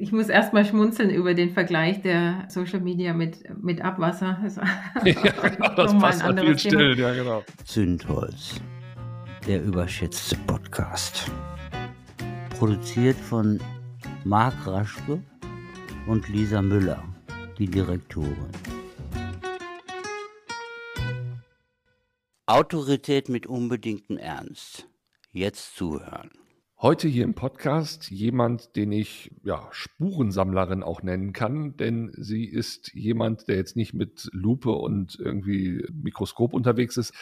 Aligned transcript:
ich 0.00 0.12
muss 0.12 0.30
erstmal 0.30 0.64
schmunzeln 0.64 1.10
über 1.10 1.34
den 1.34 1.50
Vergleich 1.50 2.00
der 2.00 2.46
Social 2.48 2.80
Media 2.80 3.12
mit, 3.12 3.44
mit 3.62 3.82
Abwasser. 3.82 4.38
Das, 4.42 4.56
ja, 5.04 5.68
das 5.76 5.98
passt 5.98 6.24
an 6.24 6.38
viel 6.38 6.58
still, 6.58 6.98
ja 6.98 7.12
genau. 7.12 7.44
Zündholz, 7.64 8.60
der 9.46 9.62
überschätzte 9.62 10.36
Podcast. 10.46 11.30
Produziert 12.58 13.16
von 13.16 13.60
Marc 14.24 14.66
Raschke 14.66 15.22
und 16.06 16.26
Lisa 16.28 16.62
Müller, 16.62 17.02
die 17.58 17.66
Direktorin. 17.66 18.50
Autorität 22.46 23.28
mit 23.28 23.46
unbedingtem 23.46 24.16
Ernst. 24.16 24.88
Jetzt 25.30 25.76
zuhören. 25.76 26.30
Heute 26.82 27.08
hier 27.08 27.24
im 27.24 27.34
Podcast 27.34 28.10
jemand, 28.10 28.74
den 28.74 28.90
ich 28.90 29.30
ja, 29.44 29.68
Spurensammlerin 29.70 30.82
auch 30.82 31.02
nennen 31.02 31.34
kann, 31.34 31.76
denn 31.76 32.10
sie 32.16 32.46
ist 32.46 32.94
jemand, 32.94 33.48
der 33.48 33.56
jetzt 33.56 33.76
nicht 33.76 33.92
mit 33.92 34.30
Lupe 34.32 34.70
und 34.70 35.18
irgendwie 35.20 35.86
Mikroskop 35.92 36.54
unterwegs 36.54 36.96
ist. 36.96 37.12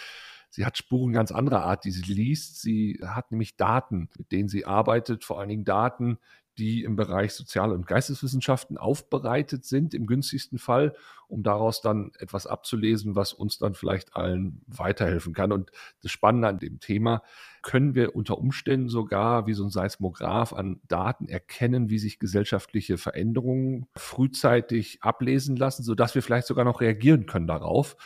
Sie 0.48 0.64
hat 0.64 0.78
Spuren 0.78 1.12
ganz 1.12 1.32
anderer 1.32 1.64
Art, 1.64 1.84
die 1.84 1.90
sie 1.90 2.02
liest. 2.02 2.62
Sie 2.62 3.00
hat 3.04 3.32
nämlich 3.32 3.56
Daten, 3.56 4.08
mit 4.16 4.30
denen 4.30 4.48
sie 4.48 4.64
arbeitet, 4.64 5.24
vor 5.24 5.40
allen 5.40 5.48
Dingen 5.48 5.64
Daten, 5.64 6.18
die 6.58 6.82
im 6.82 6.96
Bereich 6.96 7.32
Sozial- 7.32 7.72
und 7.72 7.86
Geisteswissenschaften 7.86 8.76
aufbereitet 8.76 9.64
sind, 9.64 9.94
im 9.94 10.06
günstigsten 10.06 10.58
Fall, 10.58 10.94
um 11.28 11.42
daraus 11.42 11.80
dann 11.80 12.10
etwas 12.18 12.46
abzulesen, 12.46 13.14
was 13.14 13.32
uns 13.32 13.58
dann 13.58 13.74
vielleicht 13.74 14.16
allen 14.16 14.62
weiterhelfen 14.66 15.32
kann. 15.32 15.52
Und 15.52 15.70
das 16.02 16.10
Spannende 16.10 16.48
an 16.48 16.58
dem 16.58 16.80
Thema, 16.80 17.22
können 17.62 17.94
wir 17.94 18.16
unter 18.16 18.38
Umständen 18.38 18.88
sogar 18.88 19.46
wie 19.46 19.54
so 19.54 19.64
ein 19.64 19.70
Seismograph 19.70 20.52
an 20.52 20.80
Daten 20.88 21.28
erkennen, 21.28 21.90
wie 21.90 21.98
sich 21.98 22.18
gesellschaftliche 22.18 22.98
Veränderungen 22.98 23.86
frühzeitig 23.94 25.02
ablesen 25.02 25.56
lassen, 25.56 25.82
sodass 25.82 26.14
wir 26.14 26.22
vielleicht 26.22 26.46
sogar 26.46 26.64
noch 26.64 26.80
reagieren 26.80 27.26
können 27.26 27.46
darauf. 27.46 27.96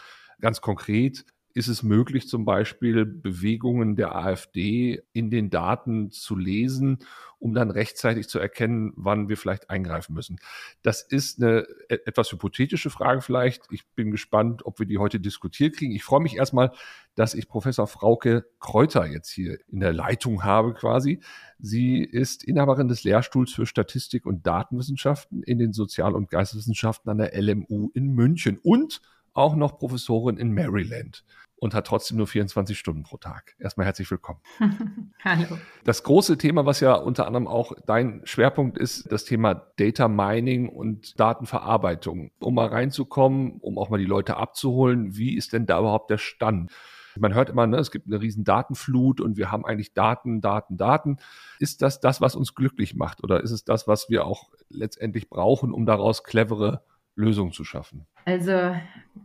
Ganz 0.41 0.61
konkret, 0.61 1.25
ist 1.55 1.69
es 1.69 1.83
möglich, 1.83 2.29
zum 2.29 2.45
Beispiel 2.45 3.05
Bewegungen 3.05 3.97
der 3.97 4.15
AfD 4.15 5.03
in 5.13 5.31
den 5.31 5.51
Daten 5.51 6.11
zu 6.11 6.37
lesen, 6.37 6.99
um 7.39 7.55
dann 7.55 7.71
rechtzeitig 7.71 8.29
zu 8.29 8.39
erkennen, 8.39 8.93
wann 8.95 9.29
wir 9.29 9.37
vielleicht 9.37 9.69
eingreifen 9.69 10.15
müssen. 10.15 10.39
Das 10.83 11.03
ist 11.03 11.43
eine 11.43 11.67
e-, 11.89 11.99
etwas 12.07 12.31
hypothetische 12.31 12.89
Frage 12.89 13.21
vielleicht. 13.21 13.65
Ich 13.71 13.87
bin 13.95 14.11
gespannt, 14.13 14.65
ob 14.65 14.79
wir 14.79 14.87
die 14.87 14.99
heute 14.99 15.19
diskutiert 15.19 15.77
kriegen. 15.77 15.93
Ich 15.93 16.05
freue 16.05 16.21
mich 16.21 16.37
erstmal, 16.37 16.71
dass 17.17 17.35
ich 17.35 17.49
Professor 17.49 17.87
Frauke 17.87 18.47
Kräuter 18.61 19.07
jetzt 19.07 19.31
hier 19.31 19.59
in 19.69 19.81
der 19.81 19.93
Leitung 19.93 20.45
habe 20.45 20.73
quasi. 20.73 21.21
Sie 21.59 22.03
ist 22.03 22.45
Inhaberin 22.45 22.89
des 22.89 23.03
Lehrstuhls 23.03 23.53
für 23.53 23.67
Statistik 23.67 24.25
und 24.25 24.47
Datenwissenschaften 24.47 25.43
in 25.43 25.59
den 25.59 25.73
Sozial- 25.73 26.15
und 26.15 26.31
Geisteswissenschaften 26.31 27.11
an 27.11 27.19
der 27.19 27.33
LMU 27.35 27.91
in 27.93 28.13
München 28.15 28.59
und 28.63 29.01
auch 29.35 29.55
noch 29.55 29.79
Professorin 29.79 30.37
in 30.37 30.53
Maryland 30.53 31.25
und 31.57 31.75
hat 31.75 31.87
trotzdem 31.87 32.17
nur 32.17 32.27
24 32.27 32.77
Stunden 32.77 33.05
pro 33.05 33.19
Tag. 33.19 33.55
Erstmal 33.61 33.87
herzlich 33.87 34.11
willkommen. 34.11 34.41
Hallo. 35.25 35.59
Das 35.85 36.03
große 36.03 36.37
Thema, 36.37 36.67
was 36.67 36.81
ja 36.81 36.95
unter 36.95 37.27
anderem 37.27 37.47
auch 37.47 37.73
dein 37.87 38.21
Schwerpunkt 38.25 38.79
ist, 38.79 39.11
das 39.13 39.25
Thema 39.25 39.55
Data 39.77 40.09
Mining 40.09 40.69
und 40.69 41.19
Datenverarbeitung. 41.21 42.33
Um 42.41 42.55
mal 42.55 42.67
reinzukommen, 42.67 43.59
um 43.61 43.79
auch 43.79 43.91
mal 43.91 43.99
die 43.99 44.07
Leute 44.07 44.39
abzuholen, 44.39 45.17
wie 45.17 45.37
ist 45.37 45.53
denn 45.53 45.67
da 45.67 45.79
überhaupt 45.79 46.11
der 46.11 46.19
Stand? 46.19 46.73
Man 47.17 47.35
hört 47.35 47.51
immer, 47.51 47.67
ne, 47.67 47.77
es 47.77 47.93
gibt 47.93 48.07
eine 48.07 48.21
riesen 48.21 48.43
Datenflut 48.43 49.21
und 49.21 49.37
wir 49.37 49.53
haben 49.53 49.65
eigentlich 49.65 49.93
Daten, 49.93 50.41
Daten, 50.41 50.77
Daten. 50.77 51.19
Ist 51.61 51.83
das 51.83 52.01
das, 52.01 52.21
was 52.21 52.35
uns 52.35 52.57
glücklich 52.57 52.97
macht 52.97 53.23
oder 53.23 53.41
ist 53.41 53.53
es 53.53 53.65
das, 53.65 53.87
was 53.87 54.09
wir 54.09 54.27
auch 54.27 54.51
letztendlich 54.69 55.29
brauchen, 55.29 55.73
um 55.73 55.87
daraus 55.87 56.25
clevere 56.25 56.83
Lösungen 57.15 57.53
zu 57.53 57.65
schaffen? 57.65 58.07
Also 58.25 58.75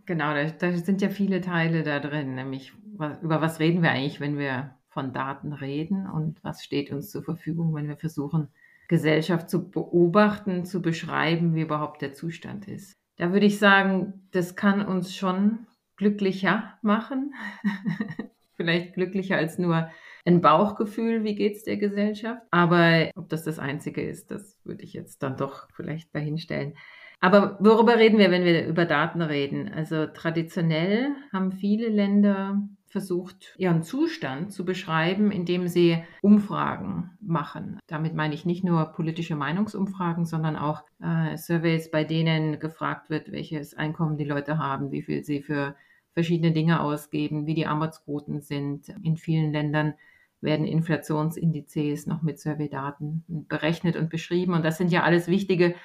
genau, 0.05 0.33
da, 0.33 0.45
da, 0.45 0.73
sind 0.73 1.01
ja 1.01 1.09
viele 1.09 1.41
Teile 1.41 1.83
da 1.83 1.99
drin, 1.99 2.35
nämlich 2.35 2.73
was, 2.95 3.21
über 3.21 3.41
was 3.41 3.59
reden 3.59 3.81
wir 3.81 3.91
eigentlich, 3.91 4.19
wenn 4.19 4.37
wir 4.37 4.75
von 4.89 5.13
Daten 5.13 5.53
reden 5.53 6.07
und 6.07 6.43
was 6.43 6.63
steht 6.63 6.91
uns 6.91 7.11
zur 7.11 7.23
Verfügung, 7.23 7.75
wenn 7.75 7.87
wir 7.87 7.97
versuchen, 7.97 8.49
Gesellschaft 8.87 9.49
zu 9.49 9.69
beobachten, 9.69 10.65
zu 10.65 10.81
beschreiben, 10.81 11.55
wie 11.55 11.61
überhaupt 11.61 12.01
der 12.01 12.13
Zustand 12.13 12.67
ist. 12.67 12.93
Da 13.17 13.31
würde 13.33 13.45
ich 13.45 13.59
sagen, 13.59 14.27
das 14.31 14.55
kann 14.55 14.85
uns 14.85 15.15
schon 15.15 15.67
glücklicher 15.97 16.77
machen, 16.81 17.33
vielleicht 18.55 18.93
glücklicher 18.93 19.37
als 19.37 19.57
nur 19.57 19.89
ein 20.25 20.41
Bauchgefühl, 20.41 21.23
wie 21.23 21.35
geht 21.35 21.55
es 21.55 21.63
der 21.63 21.77
Gesellschaft. 21.77 22.41
Aber 22.51 23.09
ob 23.15 23.29
das 23.29 23.43
das 23.43 23.59
Einzige 23.59 24.01
ist, 24.01 24.29
das 24.29 24.57
würde 24.63 24.83
ich 24.83 24.93
jetzt 24.93 25.23
dann 25.23 25.37
doch 25.37 25.69
vielleicht 25.71 26.13
dahinstellen. 26.13 26.73
Aber 27.19 27.57
worüber 27.59 27.97
reden 27.97 28.19
wir, 28.19 28.29
wenn 28.29 28.43
wir 28.43 28.67
über 28.67 28.85
Daten 28.85 29.21
reden? 29.21 29.71
Also 29.73 30.05
traditionell 30.05 31.15
haben 31.33 31.51
viele 31.51 31.89
Länder 31.89 32.61
versucht, 32.85 33.55
ihren 33.57 33.83
Zustand 33.83 34.53
zu 34.53 34.63
beschreiben, 34.63 35.31
indem 35.31 35.67
sie 35.67 36.03
Umfragen 36.21 37.11
machen. 37.19 37.79
Damit 37.87 38.15
meine 38.15 38.33
ich 38.33 38.45
nicht 38.45 38.63
nur 38.63 38.85
politische 38.93 39.35
Meinungsumfragen, 39.35 40.25
sondern 40.25 40.55
auch 40.55 40.83
äh, 41.01 41.35
Surveys, 41.37 41.91
bei 41.91 42.03
denen 42.03 42.59
gefragt 42.59 43.09
wird, 43.09 43.31
welches 43.31 43.73
Einkommen 43.73 44.17
die 44.17 44.23
Leute 44.23 44.57
haben, 44.57 44.91
wie 44.91 45.01
viel 45.01 45.23
sie 45.23 45.41
für 45.41 45.75
verschiedene 46.13 46.53
Dinge 46.53 46.81
ausgeben, 46.81 47.45
wie 47.45 47.55
die 47.55 47.67
Armutsquoten 47.67 48.41
sind. 48.41 48.89
In 49.03 49.17
vielen 49.17 49.51
Ländern 49.51 49.93
werden 50.39 50.65
Inflationsindizes 50.65 52.07
noch 52.07 52.21
mit 52.21 52.39
Surveydaten 52.39 53.23
berechnet 53.27 53.95
und 53.95 54.09
beschrieben. 54.09 54.53
Und 54.53 54.63
das 54.63 54.77
sind 54.77 54.91
ja 54.91 55.03
alles 55.03 55.27
wichtige 55.27 55.75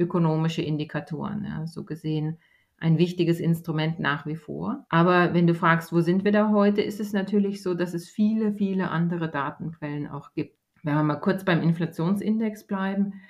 ökonomische 0.00 0.62
Indikatoren. 0.62 1.44
Ja, 1.44 1.66
so 1.66 1.84
gesehen 1.84 2.38
ein 2.80 2.96
wichtiges 2.96 3.40
Instrument 3.40 4.00
nach 4.00 4.26
wie 4.26 4.36
vor. 4.36 4.86
Aber 4.88 5.34
wenn 5.34 5.46
du 5.46 5.54
fragst, 5.54 5.92
wo 5.92 6.00
sind 6.00 6.24
wir 6.24 6.32
da 6.32 6.50
heute, 6.50 6.80
ist 6.80 6.98
es 6.98 7.12
natürlich 7.12 7.62
so, 7.62 7.74
dass 7.74 7.92
es 7.92 8.08
viele, 8.08 8.52
viele 8.52 8.90
andere 8.90 9.30
Datenquellen 9.30 10.08
auch 10.08 10.32
gibt. 10.32 10.56
Wenn 10.82 10.94
wir 10.94 11.02
mal 11.02 11.16
kurz 11.16 11.44
beim 11.44 11.62
Inflationsindex 11.62 12.66
bleiben, 12.66 13.20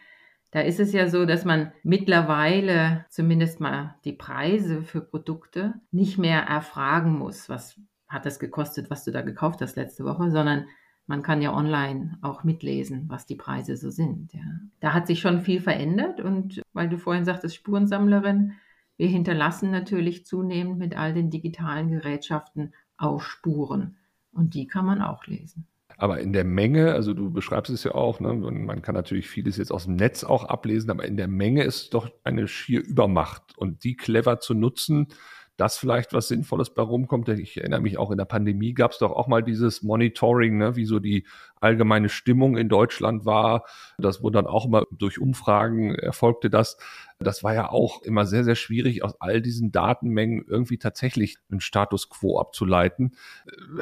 da 0.53 0.61
ist 0.61 0.79
es 0.79 0.93
ja 0.93 1.09
so, 1.09 1.27
dass 1.27 1.45
man 1.45 1.73
mittlerweile 1.83 3.05
zumindest 3.09 3.61
mal 3.61 3.97
die 4.05 4.13
Preise 4.13 4.83
für 4.83 5.01
Produkte 5.01 5.75
nicht 5.91 6.17
mehr 6.17 6.43
erfragen 6.43 7.19
muss, 7.19 7.49
was 7.49 7.81
hat 8.09 8.27
das 8.27 8.39
gekostet, 8.39 8.91
was 8.91 9.05
du 9.05 9.11
da 9.11 9.23
gekauft 9.23 9.61
hast 9.63 9.77
letzte 9.77 10.05
Woche, 10.05 10.31
sondern 10.31 10.67
man 11.11 11.25
kann 11.25 11.43
ja 11.43 11.53
online 11.53 12.17
auch 12.23 12.45
mitlesen, 12.45 13.07
was 13.09 13.27
die 13.27 13.35
Preise 13.35 13.77
so 13.77 13.91
sind. 13.91 14.33
Ja. 14.33 14.45
Da 14.79 14.93
hat 14.93 15.09
sich 15.09 15.19
schon 15.19 15.41
viel 15.41 15.61
verändert 15.61 16.21
und 16.21 16.63
weil 16.73 16.89
du 16.89 16.99
vorhin 16.99 17.25
sagtest, 17.25 17.57
Spurensammlerin, 17.57 18.53
wir 18.97 19.09
hinterlassen 19.09 19.73
natürlich 19.73 20.25
zunehmend 20.25 20.79
mit 20.79 20.97
all 20.97 21.13
den 21.13 21.29
digitalen 21.29 21.91
Gerätschaften 21.91 22.75
auch 22.97 23.23
Spuren 23.23 23.97
und 24.33 24.55
die 24.55 24.69
kann 24.69 24.87
man 24.87 25.03
auch 25.03 25.27
lesen. 25.27 25.67
Aber 25.97 26.21
in 26.21 26.33
der 26.33 26.45
Menge, 26.45 26.93
also 26.93 27.13
du 27.13 27.29
beschreibst 27.33 27.73
es 27.73 27.83
ja 27.83 27.93
auch, 27.97 28.21
ne, 28.21 28.33
man 28.33 28.81
kann 28.81 28.95
natürlich 28.95 29.29
vieles 29.29 29.57
jetzt 29.57 29.73
aus 29.73 29.87
dem 29.87 29.97
Netz 29.97 30.23
auch 30.23 30.45
ablesen, 30.45 30.91
aber 30.91 31.07
in 31.07 31.17
der 31.17 31.27
Menge 31.27 31.65
ist 31.65 31.83
es 31.83 31.91
doch 31.91 32.09
eine 32.23 32.47
schier 32.47 32.85
Übermacht 32.85 33.59
und 33.59 33.83
die 33.83 33.97
clever 33.97 34.39
zu 34.39 34.55
nutzen, 34.55 35.09
das 35.61 35.77
vielleicht 35.77 36.15
was 36.15 36.29
Sinnvolles 36.29 36.71
bei 36.71 36.81
rumkommt. 36.81 37.29
Ich 37.29 37.59
erinnere 37.59 37.83
mich 37.83 37.99
auch 37.99 38.11
in 38.11 38.17
der 38.17 38.25
Pandemie 38.25 38.73
gab 38.73 38.93
es 38.93 38.99
doch 38.99 39.13
auch 39.13 39.27
mal 39.27 39.43
dieses 39.43 39.83
Monitoring, 39.83 40.57
ne, 40.57 40.75
wie 40.75 40.87
so 40.87 40.99
die 41.01 41.27
allgemeine 41.61 42.09
Stimmung 42.09 42.57
in 42.57 42.71
Deutschland 42.71 43.27
war. 43.27 43.67
Das 43.99 44.23
wurde 44.23 44.39
dann 44.39 44.47
auch 44.47 44.65
immer 44.65 44.85
durch 44.91 45.19
Umfragen 45.19 45.95
erfolgte 45.95 46.49
das. 46.49 46.79
Das 47.19 47.45
war 47.45 47.53
ja 47.53 47.69
auch 47.69 48.01
immer 48.03 48.25
sehr, 48.25 48.43
sehr 48.45 48.55
schwierig, 48.55 49.05
aus 49.05 49.21
all 49.21 49.43
diesen 49.43 49.71
Datenmengen 49.71 50.47
irgendwie 50.49 50.79
tatsächlich 50.79 51.37
einen 51.51 51.61
Status 51.61 52.09
quo 52.09 52.41
abzuleiten. 52.41 53.13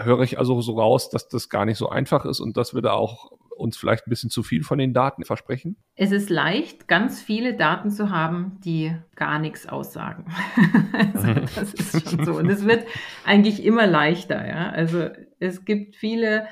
Höre 0.02 0.22
ich 0.22 0.36
also 0.36 0.60
so 0.60 0.80
raus, 0.80 1.10
dass 1.10 1.28
das 1.28 1.48
gar 1.48 1.64
nicht 1.64 1.78
so 1.78 1.88
einfach 1.88 2.24
ist 2.24 2.40
und 2.40 2.56
dass 2.56 2.74
wir 2.74 2.82
da 2.82 2.94
auch 2.94 3.30
uns 3.58 3.76
vielleicht 3.76 4.06
ein 4.06 4.10
bisschen 4.10 4.30
zu 4.30 4.42
viel 4.42 4.62
von 4.62 4.78
den 4.78 4.94
Daten 4.94 5.24
versprechen? 5.24 5.76
Es 5.94 6.12
ist 6.12 6.30
leicht, 6.30 6.88
ganz 6.88 7.20
viele 7.20 7.54
Daten 7.54 7.90
zu 7.90 8.10
haben, 8.10 8.58
die 8.64 8.94
gar 9.16 9.38
nichts 9.38 9.68
aussagen. 9.68 10.26
also 10.92 11.34
das 11.34 11.74
ist 11.74 12.10
schon 12.10 12.24
so. 12.24 12.34
Und 12.34 12.48
es 12.48 12.66
wird 12.66 12.86
eigentlich 13.24 13.64
immer 13.64 13.86
leichter. 13.86 14.46
Ja? 14.46 14.70
Also 14.70 15.08
es 15.38 15.64
gibt 15.64 15.96
viele 15.96 16.46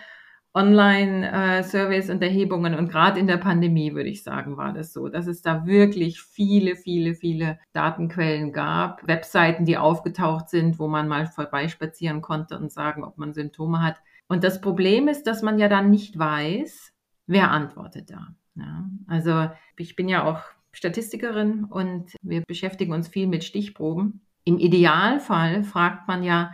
Online-Surveys 0.56 2.08
und 2.08 2.22
Erhebungen 2.22 2.74
und 2.74 2.88
gerade 2.88 3.20
in 3.20 3.26
der 3.26 3.36
Pandemie, 3.36 3.94
würde 3.94 4.08
ich 4.08 4.22
sagen, 4.22 4.56
war 4.56 4.72
das 4.72 4.94
so, 4.94 5.08
dass 5.08 5.26
es 5.26 5.42
da 5.42 5.66
wirklich 5.66 6.22
viele, 6.22 6.76
viele, 6.76 7.14
viele 7.14 7.58
Datenquellen 7.74 8.54
gab, 8.54 9.06
Webseiten, 9.06 9.66
die 9.66 9.76
aufgetaucht 9.76 10.48
sind, 10.48 10.78
wo 10.78 10.88
man 10.88 11.08
mal 11.08 11.26
vorbeispazieren 11.26 12.22
konnte 12.22 12.58
und 12.58 12.72
sagen, 12.72 13.04
ob 13.04 13.18
man 13.18 13.34
Symptome 13.34 13.82
hat. 13.82 13.96
Und 14.28 14.44
das 14.44 14.62
Problem 14.62 15.08
ist, 15.08 15.24
dass 15.26 15.42
man 15.42 15.58
ja 15.58 15.68
dann 15.68 15.90
nicht 15.90 16.18
weiß, 16.18 16.94
wer 17.26 17.50
antwortet 17.50 18.10
da. 18.10 18.34
Ja, 18.54 18.88
also 19.06 19.50
ich 19.76 19.96
bin 19.96 20.08
ja 20.08 20.24
auch 20.24 20.40
Statistikerin 20.72 21.64
und 21.64 22.14
wir 22.22 22.42
beschäftigen 22.42 22.92
uns 22.92 23.08
viel 23.08 23.26
mit 23.26 23.44
Stichproben. 23.44 24.20
Im 24.44 24.58
Idealfall 24.58 25.64
fragt 25.64 26.08
man 26.08 26.22
ja 26.22 26.52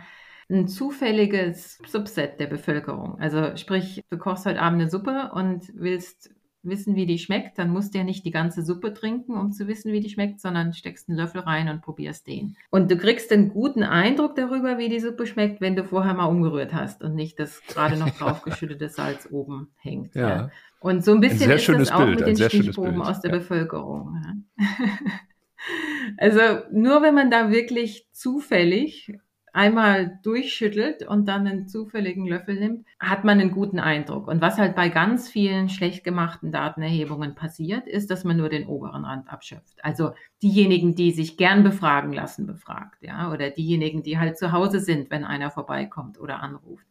ein 0.49 0.67
zufälliges 0.67 1.79
Subset 1.87 2.39
der 2.39 2.47
Bevölkerung. 2.47 3.19
Also 3.19 3.55
sprich, 3.55 4.03
du 4.09 4.17
kochst 4.17 4.45
heute 4.45 4.61
Abend 4.61 4.81
eine 4.81 4.89
Suppe 4.89 5.31
und 5.33 5.71
willst 5.75 6.33
wissen, 6.63 6.95
wie 6.95 7.05
die 7.05 7.19
schmeckt, 7.19 7.57
dann 7.57 7.69
musst 7.69 7.93
du 7.93 7.99
ja 7.99 8.03
nicht 8.03 8.25
die 8.25 8.31
ganze 8.31 8.63
Suppe 8.63 8.93
trinken, 8.93 9.37
um 9.37 9.51
zu 9.51 9.67
wissen, 9.67 9.91
wie 9.91 9.99
die 9.99 10.09
schmeckt, 10.09 10.39
sondern 10.39 10.73
steckst 10.73 11.09
einen 11.09 11.17
Löffel 11.17 11.41
rein 11.41 11.69
und 11.69 11.81
probierst 11.81 12.27
den. 12.27 12.55
Und 12.69 12.89
du 12.89 12.97
kriegst 12.97 13.31
einen 13.31 13.49
guten 13.49 13.83
Eindruck 13.83 14.35
darüber, 14.35 14.77
wie 14.77 14.89
die 14.89 14.99
Suppe 14.99 15.25
schmeckt, 15.25 15.61
wenn 15.61 15.75
du 15.75 15.83
vorher 15.83 16.13
mal 16.13 16.25
umgerührt 16.25 16.73
hast 16.73 17.03
und 17.03 17.15
nicht 17.15 17.39
das 17.39 17.61
gerade 17.67 17.97
noch 17.97 18.09
draufgeschüttete 18.17 18.89
Salz 18.89 19.27
oben 19.31 19.69
hängt. 19.77 20.15
Ja. 20.15 20.29
ja. 20.29 20.51
Und 20.79 21.03
so 21.05 21.13
ein 21.13 21.21
bisschen 21.21 21.49
ein 21.49 21.57
ist 21.57 21.69
das 21.69 21.91
auch 21.91 22.05
Bild, 22.05 22.19
mit 22.19 22.27
den 22.27 22.49
Stichproben 22.49 23.01
aus 23.01 23.21
der 23.21 23.31
ja. 23.31 23.37
Bevölkerung. 23.37 24.45
also 26.17 26.39
nur 26.71 27.01
wenn 27.01 27.15
man 27.15 27.31
da 27.31 27.51
wirklich 27.51 28.07
zufällig 28.11 29.13
einmal 29.53 30.19
durchschüttelt 30.23 31.07
und 31.07 31.27
dann 31.27 31.47
einen 31.47 31.67
zufälligen 31.67 32.27
Löffel 32.27 32.59
nimmt, 32.59 32.85
hat 32.99 33.23
man 33.23 33.39
einen 33.39 33.51
guten 33.51 33.79
Eindruck. 33.79 34.27
Und 34.27 34.41
was 34.41 34.57
halt 34.57 34.75
bei 34.75 34.89
ganz 34.89 35.29
vielen 35.29 35.69
schlecht 35.69 36.03
gemachten 36.03 36.51
Datenerhebungen 36.51 37.35
passiert, 37.35 37.87
ist, 37.87 38.09
dass 38.09 38.23
man 38.23 38.35
nur 38.35 38.49
den 38.49 38.65
oberen 38.65 39.05
Rand 39.05 39.31
abschöpft. 39.31 39.83
Also 39.83 40.13
diejenigen, 40.41 40.95
die 40.95 41.11
sich 41.11 41.37
gern 41.37 41.63
befragen 41.63 42.11
lassen, 42.11 42.47
befragt, 42.47 43.01
ja, 43.01 43.31
oder 43.31 43.51
diejenigen, 43.51 44.01
die 44.01 44.17
halt 44.17 44.37
zu 44.37 44.51
Hause 44.51 44.79
sind, 44.79 45.11
wenn 45.11 45.23
einer 45.23 45.51
vorbeikommt 45.51 46.19
oder 46.19 46.41
anruft 46.41 46.87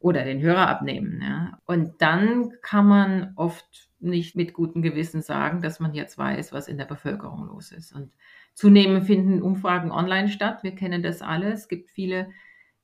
oder 0.00 0.24
den 0.24 0.42
Hörer 0.42 0.68
abnehmen, 0.68 1.22
ja. 1.22 1.58
Und 1.64 2.02
dann 2.02 2.50
kann 2.62 2.86
man 2.86 3.32
oft 3.36 3.88
nicht 4.00 4.34
mit 4.34 4.52
gutem 4.52 4.82
Gewissen 4.82 5.22
sagen, 5.22 5.62
dass 5.62 5.78
man 5.78 5.94
jetzt 5.94 6.18
weiß, 6.18 6.52
was 6.52 6.66
in 6.66 6.76
der 6.76 6.84
Bevölkerung 6.84 7.46
los 7.46 7.70
ist. 7.70 7.92
Und 7.92 8.10
Zunehmend 8.54 9.06
finden 9.06 9.42
Umfragen 9.42 9.90
online 9.90 10.28
statt. 10.28 10.62
Wir 10.62 10.74
kennen 10.74 11.02
das 11.02 11.22
alle. 11.22 11.52
Es 11.52 11.68
gibt 11.68 11.90
viele 11.90 12.28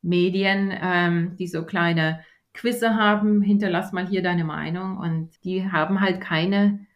Medien, 0.02 0.72
ähm, 0.80 1.36
die 1.36 1.46
so 1.46 1.64
kleine 1.64 2.24
Quizze 2.54 2.96
haben. 2.96 3.42
Hinterlass 3.42 3.92
mal 3.92 4.06
hier 4.06 4.22
deine 4.22 4.44
Meinung. 4.44 4.96
Und 4.98 5.44
die 5.44 5.70
haben 5.70 6.00
halt 6.00 6.20
keine 6.20 6.86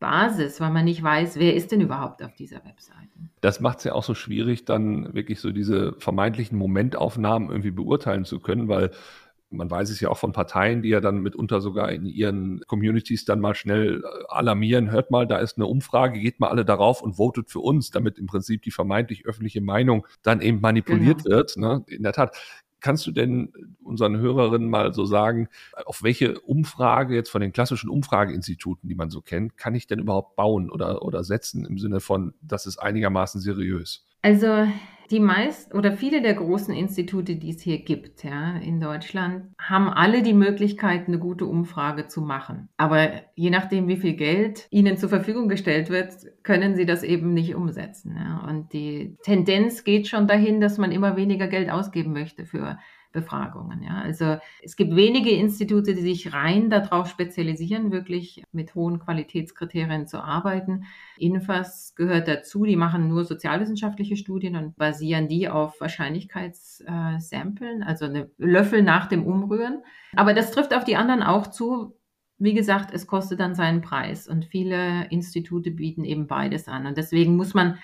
Basis, 0.00 0.60
weil 0.60 0.70
man 0.70 0.84
nicht 0.84 1.02
weiß, 1.02 1.38
wer 1.38 1.54
ist 1.54 1.72
denn 1.72 1.80
überhaupt 1.80 2.22
auf 2.22 2.34
dieser 2.34 2.64
Webseite. 2.64 3.08
Das 3.40 3.60
macht 3.60 3.78
es 3.78 3.84
ja 3.84 3.92
auch 3.92 4.04
so 4.04 4.14
schwierig, 4.14 4.64
dann 4.64 5.12
wirklich 5.14 5.40
so 5.40 5.50
diese 5.50 5.94
vermeintlichen 5.98 6.58
Momentaufnahmen 6.58 7.50
irgendwie 7.50 7.70
beurteilen 7.70 8.24
zu 8.24 8.40
können, 8.40 8.68
weil 8.68 8.90
man 9.50 9.70
weiß 9.70 9.90
es 9.90 10.00
ja 10.00 10.10
auch 10.10 10.18
von 10.18 10.32
Parteien, 10.32 10.82
die 10.82 10.90
ja 10.90 11.00
dann 11.00 11.20
mitunter 11.20 11.60
sogar 11.60 11.90
in 11.90 12.04
ihren 12.06 12.60
Communities 12.66 13.24
dann 13.24 13.40
mal 13.40 13.54
schnell 13.54 14.02
äh, 14.04 14.24
alarmieren, 14.28 14.90
hört 14.90 15.10
mal, 15.10 15.26
da 15.26 15.38
ist 15.38 15.56
eine 15.56 15.66
Umfrage, 15.66 16.20
geht 16.20 16.40
mal 16.40 16.48
alle 16.48 16.64
darauf 16.64 17.02
und 17.02 17.14
votet 17.14 17.50
für 17.50 17.60
uns, 17.60 17.90
damit 17.90 18.18
im 18.18 18.26
Prinzip 18.26 18.62
die 18.62 18.70
vermeintlich 18.70 19.26
öffentliche 19.26 19.60
Meinung 19.60 20.06
dann 20.22 20.40
eben 20.40 20.60
manipuliert 20.60 21.24
genau. 21.24 21.36
wird. 21.36 21.56
Ne? 21.56 21.84
In 21.88 22.02
der 22.02 22.12
Tat. 22.12 22.36
Kannst 22.80 23.08
du 23.08 23.10
denn 23.10 23.52
unseren 23.82 24.18
Hörerinnen 24.18 24.70
mal 24.70 24.94
so 24.94 25.04
sagen, 25.04 25.48
auf 25.84 26.04
welche 26.04 26.38
Umfrage 26.38 27.16
jetzt 27.16 27.28
von 27.28 27.40
den 27.40 27.50
klassischen 27.50 27.90
Umfrageinstituten, 27.90 28.88
die 28.88 28.94
man 28.94 29.10
so 29.10 29.20
kennt, 29.20 29.56
kann 29.56 29.74
ich 29.74 29.88
denn 29.88 29.98
überhaupt 29.98 30.36
bauen 30.36 30.70
oder, 30.70 31.02
oder 31.02 31.24
setzen 31.24 31.64
im 31.64 31.78
Sinne 31.78 31.98
von, 31.98 32.34
das 32.40 32.66
ist 32.66 32.78
einigermaßen 32.78 33.40
seriös? 33.40 34.07
Also 34.22 34.66
die 35.10 35.20
meist 35.20 35.74
oder 35.74 35.92
viele 35.92 36.20
der 36.20 36.34
großen 36.34 36.74
Institute, 36.74 37.36
die 37.36 37.50
es 37.50 37.62
hier 37.62 37.78
gibt, 37.78 38.24
ja, 38.24 38.56
in 38.56 38.80
Deutschland, 38.80 39.46
haben 39.58 39.88
alle 39.88 40.22
die 40.22 40.34
Möglichkeit, 40.34 41.08
eine 41.08 41.18
gute 41.18 41.46
Umfrage 41.46 42.08
zu 42.08 42.20
machen. 42.20 42.68
Aber 42.76 43.22
je 43.34 43.50
nachdem, 43.50 43.88
wie 43.88 43.96
viel 43.96 44.14
Geld 44.14 44.66
ihnen 44.70 44.98
zur 44.98 45.08
Verfügung 45.08 45.48
gestellt 45.48 45.88
wird, 45.88 46.12
können 46.42 46.76
sie 46.76 46.84
das 46.84 47.02
eben 47.02 47.32
nicht 47.32 47.54
umsetzen. 47.54 48.16
Ja. 48.16 48.46
Und 48.46 48.72
die 48.72 49.16
Tendenz 49.22 49.84
geht 49.84 50.08
schon 50.08 50.26
dahin, 50.26 50.60
dass 50.60 50.78
man 50.78 50.92
immer 50.92 51.16
weniger 51.16 51.48
Geld 51.48 51.70
ausgeben 51.70 52.12
möchte 52.12 52.44
für 52.44 52.78
Befragungen. 53.12 53.82
Ja. 53.82 54.02
Also 54.02 54.36
es 54.62 54.76
gibt 54.76 54.94
wenige 54.94 55.30
Institute, 55.30 55.94
die 55.94 56.00
sich 56.00 56.32
rein 56.32 56.70
darauf 56.70 57.08
spezialisieren, 57.08 57.90
wirklich 57.90 58.42
mit 58.52 58.74
hohen 58.74 58.98
Qualitätskriterien 58.98 60.06
zu 60.06 60.22
arbeiten. 60.22 60.84
Infas 61.16 61.94
gehört 61.94 62.28
dazu, 62.28 62.64
die 62.64 62.76
machen 62.76 63.08
nur 63.08 63.24
sozialwissenschaftliche 63.24 64.16
Studien 64.16 64.56
und 64.56 64.76
basieren 64.76 65.28
die 65.28 65.48
auf 65.48 65.80
Wahrscheinlichkeitssamplen, 65.80 67.82
also 67.82 68.04
eine 68.04 68.30
Löffel 68.36 68.82
nach 68.82 69.06
dem 69.06 69.26
Umrühren. 69.26 69.82
Aber 70.14 70.34
das 70.34 70.50
trifft 70.50 70.74
auf 70.74 70.84
die 70.84 70.96
anderen 70.96 71.22
auch 71.22 71.46
zu. 71.46 71.94
Wie 72.40 72.54
gesagt, 72.54 72.94
es 72.94 73.08
kostet 73.08 73.40
dann 73.40 73.56
seinen 73.56 73.80
Preis 73.80 74.28
und 74.28 74.44
viele 74.44 75.10
Institute 75.10 75.72
bieten 75.72 76.04
eben 76.04 76.28
beides 76.28 76.68
an. 76.68 76.86
Und 76.86 76.96
deswegen 76.96 77.36
muss 77.36 77.52
man 77.52 77.78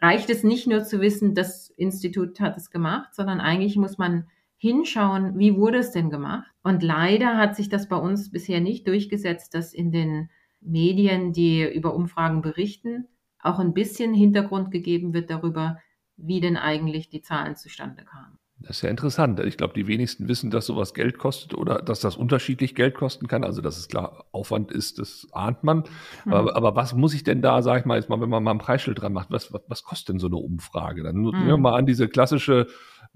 reicht 0.00 0.30
es 0.30 0.44
nicht 0.44 0.66
nur 0.66 0.84
zu 0.84 1.00
wissen, 1.00 1.34
das 1.34 1.70
Institut 1.70 2.40
hat 2.40 2.56
es 2.56 2.70
gemacht, 2.70 3.14
sondern 3.14 3.40
eigentlich 3.40 3.76
muss 3.76 3.98
man 3.98 4.28
hinschauen, 4.58 5.38
wie 5.38 5.56
wurde 5.56 5.78
es 5.78 5.92
denn 5.92 6.10
gemacht? 6.10 6.50
Und 6.62 6.82
leider 6.82 7.36
hat 7.36 7.56
sich 7.56 7.68
das 7.68 7.88
bei 7.88 7.96
uns 7.96 8.30
bisher 8.30 8.60
nicht 8.60 8.86
durchgesetzt, 8.86 9.54
dass 9.54 9.72
in 9.72 9.92
den 9.92 10.28
Medien, 10.60 11.32
die 11.32 11.62
über 11.62 11.94
Umfragen 11.94 12.42
berichten, 12.42 13.06
auch 13.40 13.60
ein 13.60 13.72
bisschen 13.72 14.12
Hintergrund 14.12 14.70
gegeben 14.70 15.14
wird 15.14 15.30
darüber, 15.30 15.78
wie 16.16 16.40
denn 16.40 16.56
eigentlich 16.56 17.08
die 17.08 17.22
Zahlen 17.22 17.54
zustande 17.54 18.04
kamen. 18.04 18.38
Das 18.60 18.78
ist 18.78 18.82
ja 18.82 18.90
interessant. 18.90 19.38
Ich 19.38 19.56
glaube, 19.56 19.74
die 19.74 19.86
wenigsten 19.86 20.26
wissen, 20.26 20.50
dass 20.50 20.66
sowas 20.66 20.92
Geld 20.92 21.16
kostet 21.16 21.54
oder 21.54 21.80
dass 21.80 22.00
das 22.00 22.16
unterschiedlich 22.16 22.74
Geld 22.74 22.96
kosten 22.96 23.28
kann. 23.28 23.44
Also, 23.44 23.62
dass 23.62 23.78
es 23.78 23.86
klar 23.86 24.24
Aufwand 24.32 24.72
ist, 24.72 24.98
das 24.98 25.28
ahnt 25.30 25.62
man. 25.62 25.84
Mhm. 26.24 26.32
Aber, 26.32 26.56
aber, 26.56 26.74
was 26.74 26.92
muss 26.92 27.14
ich 27.14 27.22
denn 27.22 27.40
da, 27.40 27.62
sag 27.62 27.80
ich 27.80 27.86
mal, 27.86 27.96
jetzt 27.96 28.08
mal, 28.08 28.20
wenn 28.20 28.28
man 28.28 28.42
mal 28.42 28.50
ein 28.50 28.58
Preisschild 28.58 29.00
dran 29.00 29.12
macht, 29.12 29.30
was, 29.30 29.52
was, 29.52 29.62
was 29.68 29.84
kostet 29.84 30.14
denn 30.14 30.18
so 30.18 30.26
eine 30.26 30.36
Umfrage? 30.36 31.04
Dann 31.04 31.18
mhm. 31.18 31.30
nehmen 31.30 31.46
wir 31.46 31.56
mal 31.56 31.78
an, 31.78 31.86
diese 31.86 32.08
klassische 32.08 32.66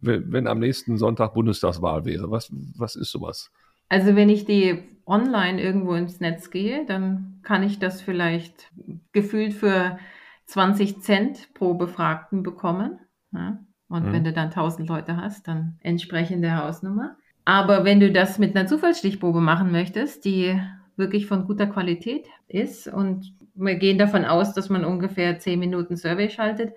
wenn, 0.02 0.32
wenn 0.32 0.46
am 0.46 0.58
nächsten 0.58 0.98
Sonntag 0.98 1.34
Bundestagswahl 1.34 2.04
wäre? 2.04 2.30
Was, 2.30 2.50
was 2.76 2.96
ist 2.96 3.10
sowas? 3.10 3.50
Also 3.88 4.16
wenn 4.16 4.28
ich 4.28 4.44
die 4.44 4.82
online 5.06 5.60
irgendwo 5.60 5.94
ins 5.94 6.20
Netz 6.20 6.50
gehe, 6.50 6.84
dann 6.86 7.40
kann 7.42 7.62
ich 7.62 7.78
das 7.78 8.00
vielleicht 8.00 8.70
gefühlt 9.12 9.54
für 9.54 9.98
20 10.46 11.00
Cent 11.00 11.54
pro 11.54 11.74
Befragten 11.74 12.42
bekommen. 12.42 12.98
Ja? 13.32 13.58
Und 13.88 14.06
mhm. 14.06 14.12
wenn 14.12 14.24
du 14.24 14.32
dann 14.32 14.46
1000 14.46 14.88
Leute 14.88 15.16
hast, 15.16 15.48
dann 15.48 15.78
entsprechende 15.80 16.56
Hausnummer. 16.56 17.16
Aber 17.44 17.84
wenn 17.84 18.00
du 18.00 18.12
das 18.12 18.38
mit 18.38 18.56
einer 18.56 18.68
Zufallsstichprobe 18.68 19.40
machen 19.40 19.72
möchtest, 19.72 20.24
die 20.24 20.60
wirklich 20.96 21.26
von 21.26 21.46
guter 21.46 21.66
Qualität 21.66 22.26
ist 22.48 22.86
und 22.86 23.34
wir 23.54 23.74
gehen 23.76 23.98
davon 23.98 24.24
aus, 24.24 24.54
dass 24.54 24.68
man 24.68 24.84
ungefähr 24.84 25.38
10 25.38 25.58
Minuten 25.58 25.96
Survey 25.96 26.30
schaltet, 26.30 26.72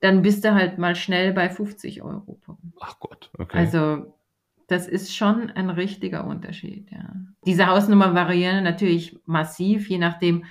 dann 0.00 0.22
bist 0.22 0.44
du 0.44 0.54
halt 0.54 0.78
mal 0.78 0.94
schnell 0.94 1.32
bei 1.32 1.48
50 1.48 2.02
Euro. 2.02 2.38
Ach 2.80 2.98
Gott, 3.00 3.30
okay. 3.38 3.58
Also 3.58 4.14
das 4.68 4.88
ist 4.88 5.14
schon 5.14 5.50
ein 5.50 5.70
richtiger 5.70 6.26
Unterschied, 6.26 6.90
ja. 6.90 7.14
Diese 7.46 7.66
Hausnummer 7.66 8.14
variieren 8.14 8.64
natürlich 8.64 9.18
massiv, 9.24 9.88
je 9.88 9.98
nachdem, 9.98 10.44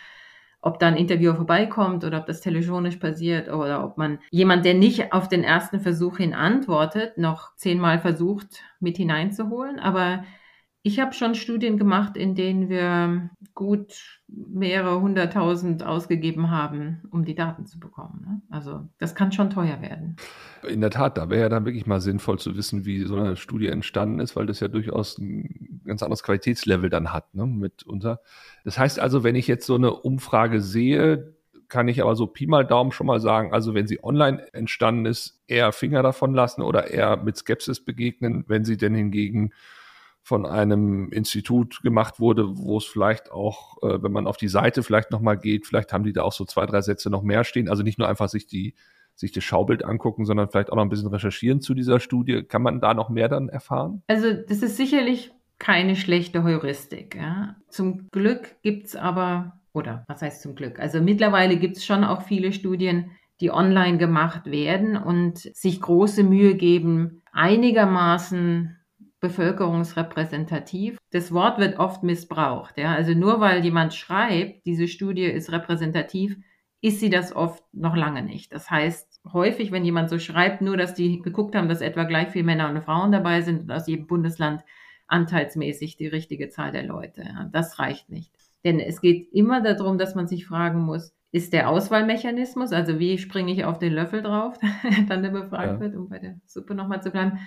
ob 0.61 0.79
da 0.79 0.87
ein 0.87 0.95
Interviewer 0.95 1.35
vorbeikommt 1.35 2.03
oder 2.03 2.19
ob 2.19 2.25
das 2.25 2.41
telefonisch 2.41 2.95
passiert 2.95 3.49
oder 3.49 3.83
ob 3.83 3.97
man 3.97 4.19
jemand, 4.31 4.65
der 4.65 4.73
nicht 4.73 5.13
auf 5.13 5.27
den 5.27 5.43
ersten 5.43 5.79
Versuch 5.79 6.17
hin 6.17 6.33
antwortet, 6.33 7.17
noch 7.17 7.55
zehnmal 7.55 7.99
versucht 7.99 8.63
mit 8.79 8.97
hineinzuholen. 8.97 9.79
Aber 9.79 10.23
ich 10.85 10.99
habe 10.99 11.13
schon 11.13 11.33
Studien 11.33 11.79
gemacht, 11.79 12.15
in 12.15 12.35
denen 12.35 12.69
wir 12.69 13.31
gut 13.55 14.21
mehrere 14.27 15.01
hunderttausend 15.01 15.81
ausgegeben 15.83 16.51
haben, 16.51 17.01
um 17.09 17.25
die 17.25 17.33
Daten 17.33 17.65
zu 17.65 17.79
bekommen. 17.79 18.23
Ne? 18.23 18.41
Also 18.51 18.87
das 18.99 19.15
kann 19.15 19.31
schon 19.31 19.49
teuer 19.49 19.81
werden. 19.81 20.15
In 20.61 20.81
der 20.81 20.91
Tat, 20.91 21.17
da 21.17 21.31
wäre 21.31 21.41
ja 21.41 21.49
dann 21.49 21.65
wirklich 21.65 21.87
mal 21.87 22.01
sinnvoll 22.01 22.37
zu 22.37 22.55
wissen, 22.55 22.85
wie 22.85 23.01
so 23.01 23.15
eine 23.15 23.35
Studie 23.35 23.65
entstanden 23.65 24.19
ist, 24.19 24.35
weil 24.35 24.45
das 24.45 24.59
ja 24.59 24.67
durchaus 24.67 25.17
ein 25.17 25.81
ganz 25.85 26.03
anderes 26.03 26.21
Qualitätslevel 26.21 26.91
dann 26.91 27.11
hat 27.11 27.33
ne, 27.33 27.47
mitunter. 27.47 28.19
Das 28.63 28.77
heißt 28.77 28.99
also, 28.99 29.23
wenn 29.23 29.33
ich 29.33 29.47
jetzt 29.47 29.65
so 29.65 29.73
eine 29.73 29.91
Umfrage 29.91 30.61
sehe, 30.61 31.33
kann 31.67 31.87
ich 31.87 31.99
aber 31.99 32.15
so 32.15 32.27
Pi 32.27 32.45
mal 32.45 32.63
Daumen 32.63 32.91
schon 32.91 33.07
mal 33.07 33.19
sagen, 33.19 33.53
also 33.53 33.73
wenn 33.73 33.87
sie 33.87 34.03
online 34.03 34.53
entstanden 34.53 35.07
ist, 35.07 35.41
eher 35.47 35.71
Finger 35.71 36.03
davon 36.03 36.35
lassen 36.35 36.61
oder 36.61 36.91
eher 36.91 37.17
mit 37.17 37.37
Skepsis 37.37 37.83
begegnen, 37.83 38.45
wenn 38.47 38.65
sie 38.65 38.77
denn 38.77 38.93
hingegen 38.93 39.51
von 40.25 40.47
einem 40.47 41.11
Institut 41.11 41.83
gemacht 41.83 42.19
wurde, 42.19 42.57
wo 42.57 42.79
es 42.79 42.85
vielleicht 42.85 43.31
auch, 43.31 43.77
äh, 43.83 44.01
wenn 44.01 44.11
man 44.11 44.25
auf 44.25 44.37
die 44.37 44.47
Seite 44.47 44.81
vielleicht 44.81 45.11
nochmal 45.11 45.37
geht, 45.37 45.67
vielleicht 45.67 45.93
haben 45.93 46.03
die 46.03 46.13
da 46.13 46.23
auch 46.23 46.31
so 46.31 46.45
zwei, 46.45 46.65
drei 46.65 46.81
Sätze 46.81 47.11
noch 47.11 47.21
mehr 47.21 47.43
stehen. 47.43 47.69
Also 47.69 47.83
nicht 47.83 47.99
nur 47.99 48.09
einfach 48.09 48.27
sich 48.27 48.47
die, 48.47 48.73
sich 49.13 49.33
das 49.33 49.43
Schaubild 49.43 49.85
angucken, 49.85 50.25
sondern 50.25 50.49
vielleicht 50.49 50.71
auch 50.71 50.77
noch 50.77 50.81
ein 50.81 50.89
bisschen 50.89 51.09
recherchieren 51.09 51.61
zu 51.61 51.75
dieser 51.75 51.99
Studie. 51.99 52.41
Kann 52.41 52.63
man 52.63 52.81
da 52.81 52.95
noch 52.95 53.09
mehr 53.09 53.29
dann 53.29 53.49
erfahren? 53.49 54.01
Also 54.07 54.33
das 54.33 54.63
ist 54.63 54.77
sicherlich 54.77 55.31
keine 55.59 55.95
schlechte 55.95 56.43
Heuristik. 56.43 57.13
Ja. 57.13 57.57
Zum 57.69 58.09
Glück 58.09 58.55
gibt's 58.63 58.95
aber, 58.95 59.59
oder 59.73 60.05
was 60.07 60.23
heißt 60.23 60.41
zum 60.41 60.55
Glück? 60.55 60.79
Also 60.79 61.01
mittlerweile 61.01 61.57
gibt's 61.57 61.85
schon 61.85 62.03
auch 62.03 62.23
viele 62.23 62.51
Studien, 62.51 63.11
die 63.41 63.51
online 63.51 63.99
gemacht 63.99 64.47
werden 64.47 64.97
und 64.97 65.37
sich 65.37 65.81
große 65.81 66.23
Mühe 66.23 66.55
geben, 66.55 67.21
einigermaßen 67.31 68.75
bevölkerungsrepräsentativ. 69.27 70.97
Das 71.11 71.31
Wort 71.31 71.57
wird 71.57 71.79
oft 71.79 72.03
missbraucht. 72.03 72.77
Ja? 72.77 72.93
Also 72.93 73.13
nur 73.13 73.39
weil 73.39 73.63
jemand 73.63 73.93
schreibt, 73.93 74.65
diese 74.65 74.87
Studie 74.87 75.25
ist 75.25 75.51
repräsentativ, 75.51 76.37
ist 76.81 76.99
sie 76.99 77.09
das 77.09 77.35
oft 77.35 77.63
noch 77.73 77.95
lange 77.95 78.21
nicht. 78.21 78.53
Das 78.53 78.69
heißt, 78.69 79.21
häufig, 79.33 79.71
wenn 79.71 79.85
jemand 79.85 80.09
so 80.09 80.19
schreibt, 80.19 80.61
nur 80.61 80.77
dass 80.77 80.93
die 80.93 81.21
geguckt 81.21 81.55
haben, 81.55 81.69
dass 81.69 81.81
etwa 81.81 82.03
gleich 82.03 82.29
viele 82.29 82.45
Männer 82.45 82.69
und 82.69 82.83
Frauen 82.83 83.11
dabei 83.11 83.41
sind 83.41 83.61
und 83.61 83.71
aus 83.71 83.87
jedem 83.87 84.05
Bundesland 84.05 84.61
anteilsmäßig 85.07 85.97
die 85.97 86.07
richtige 86.07 86.49
Zahl 86.49 86.71
der 86.71 86.83
Leute. 86.83 87.23
Ja? 87.23 87.49
Das 87.51 87.79
reicht 87.79 88.09
nicht. 88.09 88.31
Denn 88.63 88.79
es 88.79 89.01
geht 89.01 89.31
immer 89.33 89.61
darum, 89.61 89.97
dass 89.97 90.15
man 90.15 90.27
sich 90.27 90.45
fragen 90.45 90.81
muss, 90.81 91.15
ist 91.31 91.53
der 91.53 91.69
Auswahlmechanismus, 91.69 92.71
also 92.71 92.99
wie 92.99 93.17
springe 93.17 93.51
ich 93.51 93.65
auf 93.65 93.77
den 93.77 93.93
Löffel 93.93 94.21
drauf, 94.21 94.57
dann 95.09 95.21
der 95.23 95.31
befragt 95.31 95.73
ja. 95.73 95.79
wird, 95.79 95.95
um 95.95 96.07
bei 96.07 96.19
der 96.19 96.39
Suppe 96.45 96.75
nochmal 96.75 97.01
zu 97.01 97.11
bleiben, 97.11 97.39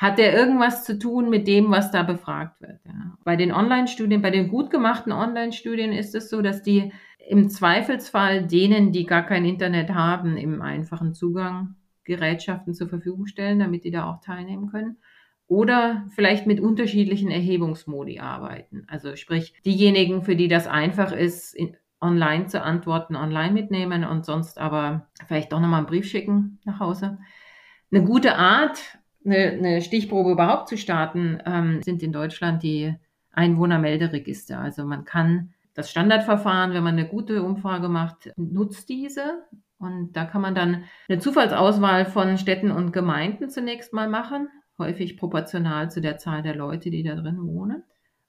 hat 0.00 0.16
der 0.16 0.32
irgendwas 0.32 0.84
zu 0.84 0.98
tun 0.98 1.28
mit 1.28 1.46
dem, 1.46 1.70
was 1.70 1.90
da 1.90 2.02
befragt 2.02 2.62
wird. 2.62 2.80
Ja. 2.86 3.18
Bei 3.22 3.36
den 3.36 3.52
Online-Studien, 3.52 4.22
bei 4.22 4.30
den 4.30 4.48
gut 4.48 4.70
gemachten 4.70 5.12
Online-Studien 5.12 5.92
ist 5.92 6.14
es 6.14 6.30
so, 6.30 6.40
dass 6.40 6.62
die 6.62 6.90
im 7.28 7.50
Zweifelsfall 7.50 8.46
denen, 8.46 8.92
die 8.92 9.04
gar 9.04 9.26
kein 9.26 9.44
Internet 9.44 9.90
haben, 9.90 10.38
im 10.38 10.62
einfachen 10.62 11.12
Zugang 11.12 11.74
Gerätschaften 12.04 12.72
zur 12.72 12.88
Verfügung 12.88 13.26
stellen, 13.26 13.58
damit 13.58 13.84
die 13.84 13.90
da 13.90 14.10
auch 14.10 14.22
teilnehmen 14.22 14.70
können. 14.70 14.96
Oder 15.46 16.06
vielleicht 16.14 16.46
mit 16.46 16.60
unterschiedlichen 16.60 17.30
Erhebungsmodi 17.30 18.20
arbeiten. 18.20 18.84
Also 18.86 19.16
sprich, 19.16 19.52
diejenigen, 19.66 20.22
für 20.22 20.34
die 20.34 20.48
das 20.48 20.66
einfach 20.66 21.12
ist, 21.12 21.54
online 22.00 22.46
zu 22.46 22.62
antworten, 22.62 23.16
online 23.16 23.52
mitnehmen 23.52 24.04
und 24.04 24.24
sonst 24.24 24.58
aber 24.58 25.08
vielleicht 25.28 25.52
doch 25.52 25.60
nochmal 25.60 25.80
einen 25.80 25.88
Brief 25.88 26.06
schicken 26.06 26.58
nach 26.64 26.80
Hause. 26.80 27.18
Eine 27.92 28.02
gute 28.04 28.36
Art, 28.36 28.98
eine, 29.24 29.36
eine 29.36 29.82
Stichprobe 29.82 30.32
überhaupt 30.32 30.68
zu 30.68 30.76
starten, 30.76 31.38
ähm, 31.44 31.82
sind 31.82 32.02
in 32.02 32.12
Deutschland 32.12 32.62
die 32.62 32.94
Einwohnermelderegister. 33.32 34.58
Also 34.58 34.84
man 34.84 35.04
kann 35.04 35.52
das 35.74 35.90
Standardverfahren, 35.90 36.72
wenn 36.72 36.82
man 36.82 36.98
eine 36.98 37.08
gute 37.08 37.42
Umfrage 37.42 37.88
macht, 37.88 38.32
nutzt 38.36 38.88
diese. 38.88 39.44
Und 39.78 40.12
da 40.12 40.24
kann 40.24 40.42
man 40.42 40.54
dann 40.54 40.84
eine 41.08 41.18
Zufallsauswahl 41.20 42.04
von 42.04 42.36
Städten 42.38 42.70
und 42.70 42.92
Gemeinden 42.92 43.48
zunächst 43.48 43.92
mal 43.92 44.08
machen, 44.08 44.48
häufig 44.78 45.16
proportional 45.16 45.90
zu 45.90 46.00
der 46.00 46.18
Zahl 46.18 46.42
der 46.42 46.54
Leute, 46.54 46.90
die 46.90 47.02
da 47.02 47.14
drin 47.14 47.38
wohnen. 47.46 47.84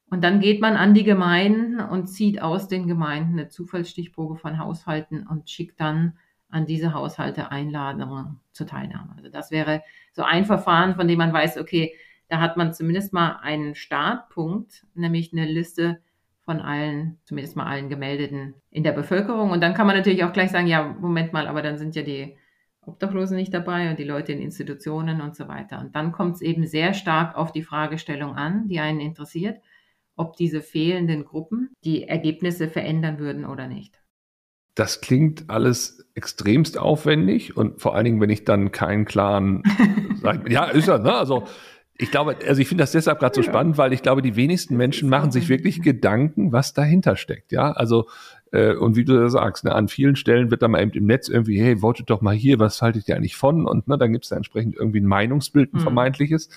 Und 0.10 0.24
dann 0.24 0.40
geht 0.40 0.62
man 0.62 0.76
an 0.76 0.94
die 0.94 1.04
Gemeinden 1.04 1.80
und 1.80 2.08
zieht 2.08 2.42
aus 2.42 2.68
den 2.68 2.88
Gemeinden 2.88 3.40
eine 3.40 3.48
Zufallsstichprobe 3.50 4.36
von 4.36 4.60
Haushalten 4.60 5.26
und 5.26 5.50
schickt 5.50 5.80
dann 5.80 6.18
an 6.52 6.66
diese 6.66 6.94
Haushalte 6.94 7.52
Einladungen 7.52 8.40
zur 8.52 8.68
Teilnahme. 8.68 9.14
Also 9.18 9.30
das 9.30 9.52
wäre 9.52 9.84
so 10.14 10.24
ein 10.24 10.46
Verfahren, 10.46 10.96
von 10.96 11.08
dem 11.08 11.18
man 11.18 11.34
weiß, 11.34 11.58
okay, 11.58 11.94
da 12.28 12.40
hat 12.40 12.58
man 12.58 12.74
zumindest 12.74 13.14
mal 13.14 13.38
einen 13.42 13.76
Startpunkt, 13.76 14.86
nämlich 14.94 15.34
eine 15.34 15.46
Liste 15.46 16.00
von 16.42 16.60
allen, 16.60 17.20
zumindest 17.26 17.56
mal 17.56 17.66
allen 17.66 17.90
Gemeldeten 17.90 18.56
in 18.70 18.84
der 18.84 18.94
Bevölkerung. 18.94 19.52
Und 19.52 19.62
dann 19.62 19.74
kann 19.74 19.88
man 19.88 19.96
natürlich 19.96 20.24
auch 20.24 20.34
gleich 20.34 20.52
sagen, 20.52 20.68
ja, 20.68 20.84
Moment 20.84 21.34
mal, 21.34 21.48
aber 21.48 21.62
dann 21.62 21.78
sind 21.78 21.96
ja 21.96 22.04
die 22.04 22.38
Obdachlosen 22.86 23.38
nicht 23.38 23.54
dabei 23.54 23.90
und 23.90 24.00
die 24.00 24.04
Leute 24.04 24.32
in 24.32 24.42
Institutionen 24.42 25.22
und 25.22 25.36
so 25.36 25.48
weiter. 25.48 25.80
Und 25.80 25.96
dann 25.96 26.12
kommt 26.12 26.36
es 26.36 26.42
eben 26.42 26.66
sehr 26.66 26.94
stark 26.94 27.36
auf 27.36 27.52
die 27.52 27.64
Fragestellung 27.64 28.36
an, 28.36 28.68
die 28.68 28.80
einen 28.80 29.00
interessiert 29.00 29.62
ob 30.16 30.36
diese 30.36 30.62
fehlenden 30.62 31.26
Gruppen 31.26 31.76
die 31.84 32.08
Ergebnisse 32.08 32.68
verändern 32.68 33.18
würden 33.18 33.46
oder 33.46 33.68
nicht. 33.68 34.01
Das 34.76 35.02
klingt 35.02 35.50
alles 35.50 36.06
extremst 36.14 36.78
aufwendig 36.78 37.56
und 37.58 37.82
vor 37.82 37.96
allen 37.96 38.06
Dingen, 38.06 38.22
wenn 38.22 38.30
ich 38.30 38.46
dann 38.46 38.72
keinen 38.72 39.06
klaren, 39.06 39.64
ja, 40.50 40.66
ist 40.66 40.88
ja, 40.88 40.98
ne? 40.98 41.14
Also 41.14 41.46
ich 41.98 42.10
glaube, 42.10 42.36
also 42.48 42.60
ich 42.62 42.68
finde 42.68 42.82
das 42.82 42.92
deshalb 42.92 43.20
gerade 43.20 43.36
so 43.36 43.44
spannend, 43.44 43.78
weil 43.78 43.94
ich 43.94 44.02
glaube, 44.02 44.22
die 44.22 44.36
wenigsten 44.36 44.76
Menschen 44.76 45.08
machen 45.08 45.32
sich 45.32 45.50
wirklich 45.50 45.82
Gedanken, 45.82 46.52
was 46.52 46.74
dahinter 46.74 47.16
steckt. 47.16 47.52
Ja, 47.52 47.72
also 47.74 48.08
äh, 48.52 48.74
und 48.74 48.96
wie 48.96 49.06
du 49.06 49.18
da 49.18 49.30
sagst, 49.30 49.64
ne, 49.64 49.74
an 49.74 49.88
vielen 49.88 50.16
Stellen 50.16 50.52
wird 50.52 50.62
dann 50.62 50.72
mal 50.72 50.82
eben 50.82 50.92
im 50.92 51.06
Netz 51.06 51.30
irgendwie, 51.30 51.62
hey, 51.62 51.78
votet 51.78 52.10
doch 52.10 52.22
mal 52.22 52.34
hier, 52.34 52.60
was 52.60 52.82
haltet 52.82 53.08
ihr 53.08 53.16
eigentlich 53.16 53.36
von? 53.36 53.68
Und 53.68 53.88
ne, 53.88 53.98
dann 53.98 54.12
gibt 54.12 54.26
es 54.26 54.30
da 54.30 54.36
entsprechend 54.36 54.76
irgendwie 54.76 55.00
ein 55.00 55.06
Meinungsbild, 55.06 55.74
ein 55.74 55.78
mhm. 55.78 55.84
vermeintliches. 55.84 56.50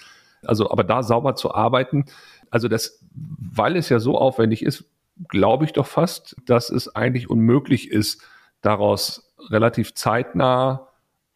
Also, 0.42 0.70
aber 0.70 0.84
da 0.84 1.02
sauber 1.02 1.36
zu 1.36 1.54
arbeiten, 1.54 2.06
also 2.50 2.68
das, 2.68 3.00
weil 3.14 3.76
es 3.76 3.88
ja 3.88 3.98
so 3.98 4.18
aufwendig 4.18 4.64
ist, 4.64 4.84
glaube 5.28 5.64
ich 5.64 5.72
doch 5.72 5.86
fast, 5.86 6.36
dass 6.46 6.70
es 6.70 6.94
eigentlich 6.94 7.30
unmöglich 7.30 7.90
ist, 7.90 8.22
daraus 8.60 9.34
relativ 9.50 9.94
zeitnah 9.94 10.88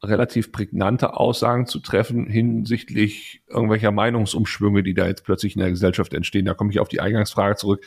relativ 0.02 0.52
prägnante 0.52 1.14
Aussagen 1.14 1.66
zu 1.66 1.80
treffen 1.80 2.26
hinsichtlich 2.26 3.42
irgendwelcher 3.48 3.90
Meinungsumschwünge, 3.90 4.82
die 4.82 4.94
da 4.94 5.06
jetzt 5.06 5.24
plötzlich 5.24 5.56
in 5.56 5.60
der 5.60 5.70
Gesellschaft 5.70 6.14
entstehen. 6.14 6.44
Da 6.44 6.54
komme 6.54 6.70
ich 6.70 6.78
auf 6.78 6.88
die 6.88 7.00
Eingangsfrage 7.00 7.56
zurück. 7.56 7.84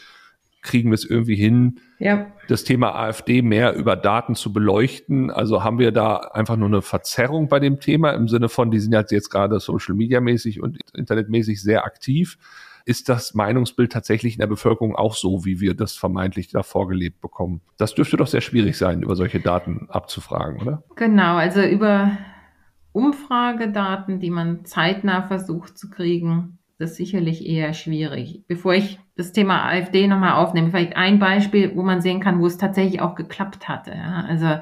Kriegen 0.61 0.91
wir 0.91 0.95
es 0.95 1.05
irgendwie 1.05 1.35
hin, 1.35 1.79
ja. 1.97 2.27
das 2.47 2.63
Thema 2.63 2.93
AfD 2.93 3.41
mehr 3.41 3.73
über 3.73 3.95
Daten 3.95 4.35
zu 4.35 4.53
beleuchten? 4.53 5.31
Also 5.31 5.63
haben 5.63 5.79
wir 5.79 5.91
da 5.91 6.17
einfach 6.17 6.55
nur 6.55 6.67
eine 6.67 6.83
Verzerrung 6.83 7.47
bei 7.47 7.59
dem 7.59 7.79
Thema 7.79 8.11
im 8.11 8.27
Sinne 8.27 8.47
von, 8.47 8.69
die 8.69 8.79
sind 8.79 8.93
jetzt 8.93 9.29
gerade 9.31 9.59
Social 9.59 9.95
Media 9.95 10.21
mäßig 10.21 10.61
und 10.61 10.77
Internetmäßig 10.93 11.61
sehr 11.63 11.83
aktiv 11.85 12.37
ist 12.85 13.09
das 13.09 13.33
Meinungsbild 13.33 13.91
tatsächlich 13.91 14.33
in 14.33 14.39
der 14.39 14.47
Bevölkerung 14.47 14.95
auch 14.95 15.15
so, 15.15 15.45
wie 15.45 15.59
wir 15.59 15.73
das 15.73 15.93
vermeintlich 15.93 16.49
da 16.49 16.63
vorgelebt 16.63 17.21
bekommen? 17.21 17.61
Das 17.77 17.95
dürfte 17.95 18.17
doch 18.17 18.27
sehr 18.27 18.41
schwierig 18.41 18.77
sein, 18.77 19.03
über 19.03 19.15
solche 19.15 19.39
Daten 19.39 19.87
abzufragen, 19.89 20.61
oder? 20.61 20.83
Genau, 20.95 21.35
also 21.35 21.61
über 21.61 22.17
Umfragedaten, 22.93 24.19
die 24.19 24.31
man 24.31 24.65
zeitnah 24.65 25.23
versucht 25.23 25.77
zu 25.77 25.89
kriegen, 25.89 26.59
das 26.81 26.91
ist 26.91 26.97
sicherlich 26.97 27.45
eher 27.45 27.73
schwierig. 27.73 28.43
Bevor 28.47 28.73
ich 28.73 28.99
das 29.15 29.31
Thema 29.31 29.65
AfD 29.65 30.07
nochmal 30.07 30.33
aufnehme, 30.33 30.71
vielleicht 30.71 30.95
ein 30.97 31.19
Beispiel, 31.19 31.75
wo 31.75 31.83
man 31.83 32.01
sehen 32.01 32.19
kann, 32.21 32.39
wo 32.41 32.47
es 32.47 32.57
tatsächlich 32.57 33.01
auch 33.01 33.13
geklappt 33.13 33.69
hatte. 33.69 33.93
Also 33.93 34.59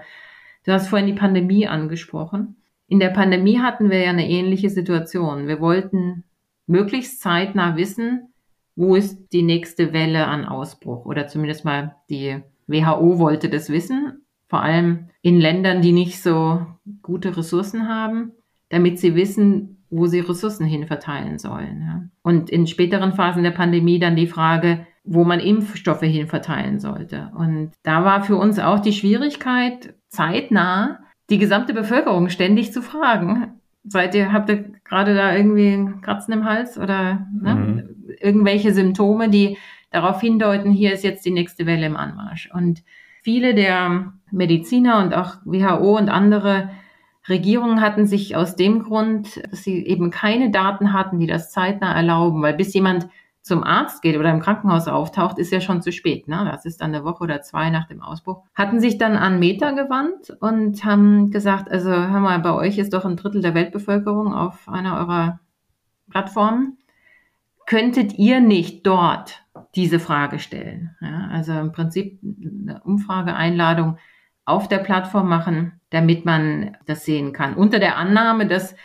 du 0.66 0.72
hast 0.74 0.90
vorhin 0.90 1.08
die 1.08 1.14
Pandemie 1.14 1.68
angesprochen. 1.68 2.58
In 2.88 3.00
der 3.00 3.10
Pandemie 3.10 3.60
hatten 3.60 3.90
wir 3.90 4.00
ja 4.00 4.10
eine 4.10 4.30
ähnliche 4.30 4.70
Situation. 4.70 5.48
Wir 5.48 5.62
wollten 5.62 6.26
möglichst 6.70 7.20
zeitnah 7.22 7.76
wissen, 7.76 8.34
wo 8.76 8.96
ist 8.96 9.34
die 9.34 9.42
nächste 9.42 9.92
Welle 9.92 10.28
an 10.28 10.46
Ausbruch 10.46 11.06
oder 11.06 11.28
zumindest 11.28 11.66
mal 11.66 11.96
die 12.10 12.40
WHO 12.68 13.20
wollte 13.20 13.50
das 13.50 13.70
wissen, 13.70 14.22
vor 14.48 14.62
allem 14.62 15.10
in 15.22 15.40
Ländern, 15.40 15.82
die 15.82 15.92
nicht 15.92 16.22
so 16.22 16.66
gute 17.02 17.36
Ressourcen 17.36 17.90
haben, 17.90 18.32
damit 18.70 19.00
sie 19.00 19.16
wissen, 19.16 19.84
wo 19.90 20.06
sie 20.06 20.20
Ressourcen 20.20 20.66
hin 20.66 20.86
verteilen 20.86 21.40
sollen. 21.40 21.82
Ja. 21.82 22.04
Und 22.22 22.50
in 22.50 22.68
späteren 22.68 23.14
Phasen 23.14 23.44
der 23.44 23.52
Pandemie 23.52 24.00
dann 24.00 24.16
die 24.16 24.28
Frage, 24.28 24.86
wo 25.04 25.24
man 25.24 25.40
Impfstoffe 25.40 26.02
hin 26.02 26.28
verteilen 26.28 26.80
sollte. 26.80 27.32
Und 27.36 27.72
da 27.82 28.06
war 28.06 28.24
für 28.24 28.36
uns 28.36 28.60
auch 28.60 28.80
die 28.80 28.94
Schwierigkeit, 28.94 29.96
zeitnah 30.08 31.00
die 31.32 31.40
gesamte 31.40 31.74
Bevölkerung 31.74 32.30
ständig 32.30 32.72
zu 32.72 32.82
fragen, 32.82 33.59
Seid 33.90 34.16
ihr, 34.16 34.32
habt 34.32 34.50
ihr 34.50 34.66
gerade 34.84 35.16
da 35.16 35.36
irgendwie 35.36 35.74
ein 35.74 36.02
Kratzen 36.02 36.34
im 36.34 36.46
Hals 36.46 36.78
oder 36.78 37.28
ne? 37.42 37.56
mhm. 37.56 38.16
irgendwelche 38.22 38.74
Symptome, 38.74 39.30
die 39.30 39.58
darauf 39.92 40.22
hindeuten, 40.22 40.72
hier 40.72 40.94
ist 40.94 41.04
jetzt 41.04 41.26
die 41.26 41.32
nächste 41.32 41.66
Welle 41.66 41.86
im 41.86 41.98
Anmarsch. 41.98 42.50
Und 42.54 42.84
viele 43.24 43.56
der 43.56 44.14
Mediziner 44.32 45.00
und 45.04 45.14
auch 45.14 45.38
WHO 45.46 45.98
und 45.98 46.10
andere 46.10 46.70
Regierungen 47.28 47.82
hatten 47.82 48.08
sich 48.08 48.36
aus 48.36 48.56
dem 48.56 48.84
Grund, 48.84 49.42
dass 49.52 49.64
sie 49.64 49.86
eben 49.86 50.10
keine 50.10 50.52
Daten 50.52 50.94
hatten, 50.94 51.20
die 51.20 51.28
das 51.28 51.52
zeitnah 51.52 51.96
erlauben, 51.96 52.42
weil 52.42 52.54
bis 52.54 52.74
jemand 52.74 53.08
zum 53.42 53.64
Arzt 53.64 54.02
geht 54.02 54.18
oder 54.18 54.32
im 54.32 54.42
Krankenhaus 54.42 54.88
auftaucht, 54.88 55.40
ist 55.40 55.52
ja 55.52 55.62
schon 55.62 55.82
zu 55.82 55.92
spät. 55.92 56.28
Ne? 56.28 56.48
Das 56.52 56.66
ist 56.66 56.82
dann 56.82 56.94
eine 56.94 57.04
Woche 57.04 57.24
oder 57.24 57.42
zwei 57.42 57.70
nach 57.70 57.88
dem 57.88 58.02
Ausbruch. 58.02 58.44
Hatten 58.54 58.80
sich 58.80 58.98
dann 58.98 59.16
an 59.16 59.40
Meta 59.40 59.72
gewandt 59.72 60.32
und 60.42 60.84
haben 60.84 61.32
gesagt, 61.32 61.72
also 61.72 61.90
hör 61.90 62.20
mal, 62.20 62.40
bei 62.40 62.54
euch 62.54 62.78
ist 62.78 62.94
doch 62.94 63.06
ein 63.06 63.16
Drittel 63.16 63.42
der 63.42 63.54
Weltbevölkerung 63.54 64.34
auf 64.34 64.68
einer 64.68 64.98
eurer 64.98 65.40
Plattformen. 66.10 66.78
Könntet 67.66 68.18
ihr 68.18 68.40
nicht 68.42 68.86
dort 68.86 69.46
diese 69.76 70.00
Frage 70.00 70.40
stellen? 70.40 70.96
Ja, 71.02 71.30
also 71.32 71.54
im 71.54 71.72
Prinzip 71.72 72.20
eine 72.24 72.82
Umfrageeinladung 72.84 73.98
auf 74.46 74.68
der 74.68 74.80
Plattform 74.80 75.30
machen, 75.30 75.80
damit 75.92 76.26
man 76.26 76.76
das 76.88 77.06
sehen 77.06 77.32
kann. 77.34 77.54
Unter 77.54 77.80
der 77.80 77.98
Annahme, 77.98 78.48
dass 78.48 78.76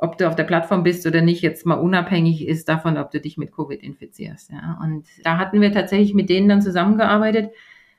ob 0.00 0.16
du 0.16 0.26
auf 0.26 0.34
der 0.34 0.44
Plattform 0.44 0.82
bist 0.82 1.06
oder 1.06 1.20
nicht, 1.20 1.42
jetzt 1.42 1.66
mal 1.66 1.74
unabhängig 1.74 2.46
ist 2.46 2.68
davon, 2.68 2.96
ob 2.96 3.10
du 3.10 3.20
dich 3.20 3.36
mit 3.36 3.52
Covid 3.52 3.82
infizierst. 3.82 4.50
Ja. 4.50 4.80
Und 4.82 5.06
da 5.24 5.36
hatten 5.38 5.60
wir 5.60 5.72
tatsächlich 5.72 6.14
mit 6.14 6.30
denen 6.30 6.48
dann 6.48 6.62
zusammengearbeitet 6.62 7.50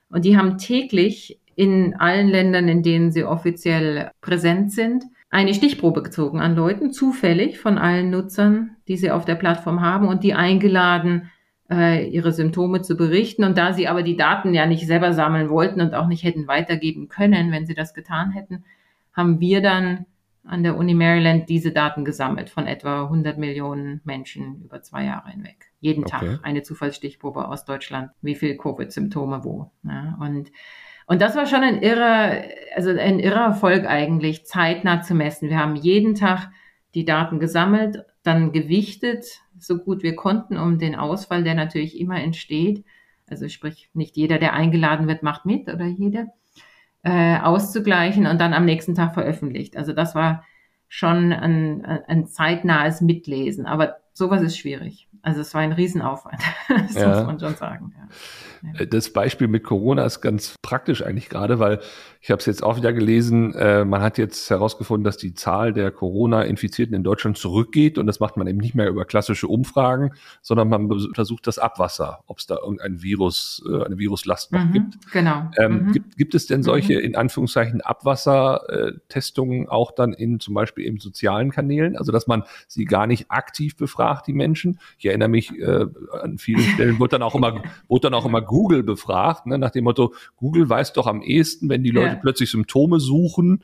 und 0.09 0.25
die 0.25 0.37
haben 0.37 0.57
täglich 0.57 1.39
in 1.55 1.95
allen 1.95 2.27
Ländern, 2.27 2.67
in 2.67 2.81
denen 2.81 3.11
sie 3.11 3.23
offiziell 3.23 4.09
präsent 4.21 4.71
sind, 4.71 5.03
eine 5.29 5.53
Stichprobe 5.53 6.01
gezogen 6.01 6.39
an 6.39 6.55
Leuten, 6.55 6.91
zufällig 6.91 7.59
von 7.59 7.77
allen 7.77 8.09
Nutzern, 8.09 8.77
die 8.87 8.97
sie 8.97 9.11
auf 9.11 9.25
der 9.25 9.35
Plattform 9.35 9.81
haben 9.81 10.07
und 10.07 10.23
die 10.23 10.33
eingeladen, 10.33 11.29
äh, 11.69 12.09
ihre 12.09 12.33
Symptome 12.33 12.81
zu 12.81 12.97
berichten. 12.97 13.43
Und 13.43 13.57
da 13.57 13.73
sie 13.73 13.87
aber 13.87 14.03
die 14.03 14.17
Daten 14.17 14.53
ja 14.53 14.65
nicht 14.65 14.85
selber 14.87 15.13
sammeln 15.13 15.49
wollten 15.49 15.79
und 15.79 15.93
auch 15.93 16.07
nicht 16.07 16.23
hätten 16.23 16.47
weitergeben 16.47 17.07
können, 17.07 17.51
wenn 17.51 17.65
sie 17.65 17.75
das 17.75 17.93
getan 17.93 18.31
hätten, 18.31 18.65
haben 19.13 19.39
wir 19.39 19.61
dann 19.61 20.05
an 20.43 20.63
der 20.63 20.75
Uni 20.75 20.93
Maryland 20.93 21.49
diese 21.49 21.71
Daten 21.71 22.03
gesammelt 22.03 22.49
von 22.49 22.65
etwa 22.65 23.03
100 23.03 23.37
Millionen 23.37 24.01
Menschen 24.03 24.63
über 24.63 24.81
zwei 24.81 25.05
Jahre 25.05 25.29
hinweg. 25.29 25.71
Jeden 25.79 26.03
okay. 26.03 26.11
Tag 26.11 26.39
eine 26.43 26.63
Zufallsstichprobe 26.63 27.47
aus 27.47 27.65
Deutschland, 27.65 28.11
wie 28.21 28.35
viel 28.35 28.57
Covid-Symptome 28.57 29.43
wo. 29.43 29.71
Ja, 29.83 30.17
und, 30.19 30.51
und 31.05 31.21
das 31.21 31.35
war 31.35 31.45
schon 31.45 31.61
ein 31.61 31.81
irrer, 31.81 32.43
also 32.75 32.89
ein 32.89 33.19
irrer 33.19 33.45
Erfolg 33.45 33.85
eigentlich, 33.85 34.45
zeitnah 34.45 35.01
zu 35.01 35.13
messen. 35.13 35.49
Wir 35.49 35.59
haben 35.59 35.75
jeden 35.75 36.15
Tag 36.15 36.49
die 36.95 37.05
Daten 37.05 37.39
gesammelt, 37.39 38.03
dann 38.23 38.51
gewichtet, 38.51 39.25
so 39.57 39.77
gut 39.77 40.03
wir 40.03 40.15
konnten, 40.15 40.57
um 40.57 40.79
den 40.79 40.95
Ausfall, 40.95 41.43
der 41.43 41.55
natürlich 41.55 41.99
immer 41.99 42.19
entsteht, 42.21 42.83
also 43.29 43.47
sprich 43.47 43.89
nicht 43.93 44.17
jeder, 44.17 44.39
der 44.39 44.53
eingeladen 44.53 45.07
wird, 45.07 45.23
macht 45.23 45.45
mit 45.45 45.69
oder 45.69 45.85
jede, 45.85 46.27
äh, 47.03 47.37
auszugleichen 47.39 48.27
und 48.27 48.39
dann 48.39 48.53
am 48.53 48.65
nächsten 48.65 48.95
Tag 48.95 49.13
veröffentlicht. 49.13 49.77
Also 49.77 49.93
das 49.93 50.15
war 50.15 50.43
schon 50.87 51.31
ein, 51.31 51.85
ein 51.85 52.27
zeitnahes 52.27 53.01
Mitlesen, 53.01 53.65
aber 53.65 53.97
sowas 54.13 54.41
ist 54.41 54.57
schwierig. 54.57 55.07
Also 55.21 55.41
es 55.41 55.53
war 55.53 55.61
ein 55.61 55.71
Riesenaufwand, 55.71 56.41
das 56.67 56.95
ja. 56.95 57.09
muss 57.09 57.25
man 57.25 57.39
schon 57.39 57.55
sagen. 57.55 57.93
Ja. 57.97 58.07
Äh, 58.77 58.87
das 58.87 59.11
Beispiel 59.11 59.47
mit 59.47 59.63
Corona 59.63 60.05
ist 60.05 60.21
ganz 60.21 60.55
praktisch 60.61 61.03
eigentlich 61.03 61.29
gerade, 61.29 61.59
weil 61.59 61.79
ich 62.23 62.29
habe 62.29 62.39
es 62.39 62.45
jetzt 62.45 62.63
auch 62.63 62.77
wieder 62.77 62.93
gelesen, 62.93 63.55
äh, 63.55 63.83
man 63.83 64.01
hat 64.01 64.19
jetzt 64.19 64.49
herausgefunden, 64.49 65.03
dass 65.03 65.17
die 65.17 65.33
Zahl 65.33 65.73
der 65.73 65.89
Corona-Infizierten 65.89 66.95
in 66.95 67.03
Deutschland 67.03 67.37
zurückgeht 67.37 67.97
und 67.97 68.05
das 68.05 68.19
macht 68.19 68.37
man 68.37 68.45
eben 68.45 68.59
nicht 68.59 68.75
mehr 68.75 68.89
über 68.89 69.05
klassische 69.05 69.47
Umfragen, 69.47 70.11
sondern 70.41 70.69
man 70.69 70.91
untersucht 70.91 71.47
das 71.47 71.57
Abwasser, 71.57 72.23
ob 72.27 72.37
es 72.37 72.45
da 72.45 72.57
irgendein 72.57 73.01
Virus, 73.01 73.63
äh, 73.67 73.83
eine 73.83 73.97
Viruslast 73.97 74.51
noch 74.51 74.63
mhm, 74.65 74.71
gibt. 74.71 75.11
Genau. 75.11 75.49
Ähm, 75.57 75.85
mhm. 75.87 75.91
gibt, 75.93 76.17
gibt 76.17 76.35
es 76.35 76.45
denn 76.45 76.61
solche 76.61 76.93
mhm. 76.93 77.05
in 77.05 77.15
Anführungszeichen 77.15 77.81
Abwassertestungen 77.81 79.67
auch 79.67 79.91
dann 79.91 80.13
in 80.13 80.39
zum 80.39 80.53
Beispiel 80.53 80.85
in 80.85 80.99
sozialen 80.99 81.49
Kanälen, 81.49 81.97
also 81.97 82.11
dass 82.11 82.27
man 82.27 82.43
sie 82.67 82.85
gar 82.85 83.07
nicht 83.07 83.31
aktiv 83.31 83.75
befragt, 83.75 84.27
die 84.27 84.33
Menschen? 84.33 84.79
Ich 84.99 85.05
erinnere 85.05 85.29
mich, 85.29 85.57
äh, 85.57 85.87
an 86.21 86.37
vielen 86.37 86.61
Stellen 86.61 86.99
wurde 86.99 87.11
dann 87.11 87.23
auch 87.23 87.33
immer, 87.33 87.63
wurde 87.87 88.01
dann 88.01 88.13
auch 88.13 88.25
immer 88.25 88.41
Google 88.51 88.83
befragt, 88.83 89.45
ne, 89.45 89.57
nach 89.57 89.71
dem 89.71 89.85
Motto, 89.85 90.13
Google 90.35 90.69
weiß 90.69 90.91
doch 90.91 91.07
am 91.07 91.21
ehesten, 91.21 91.69
wenn 91.69 91.83
die 91.83 91.89
Leute 91.89 92.15
ja. 92.15 92.19
plötzlich 92.21 92.51
Symptome 92.51 92.99
suchen, 92.99 93.63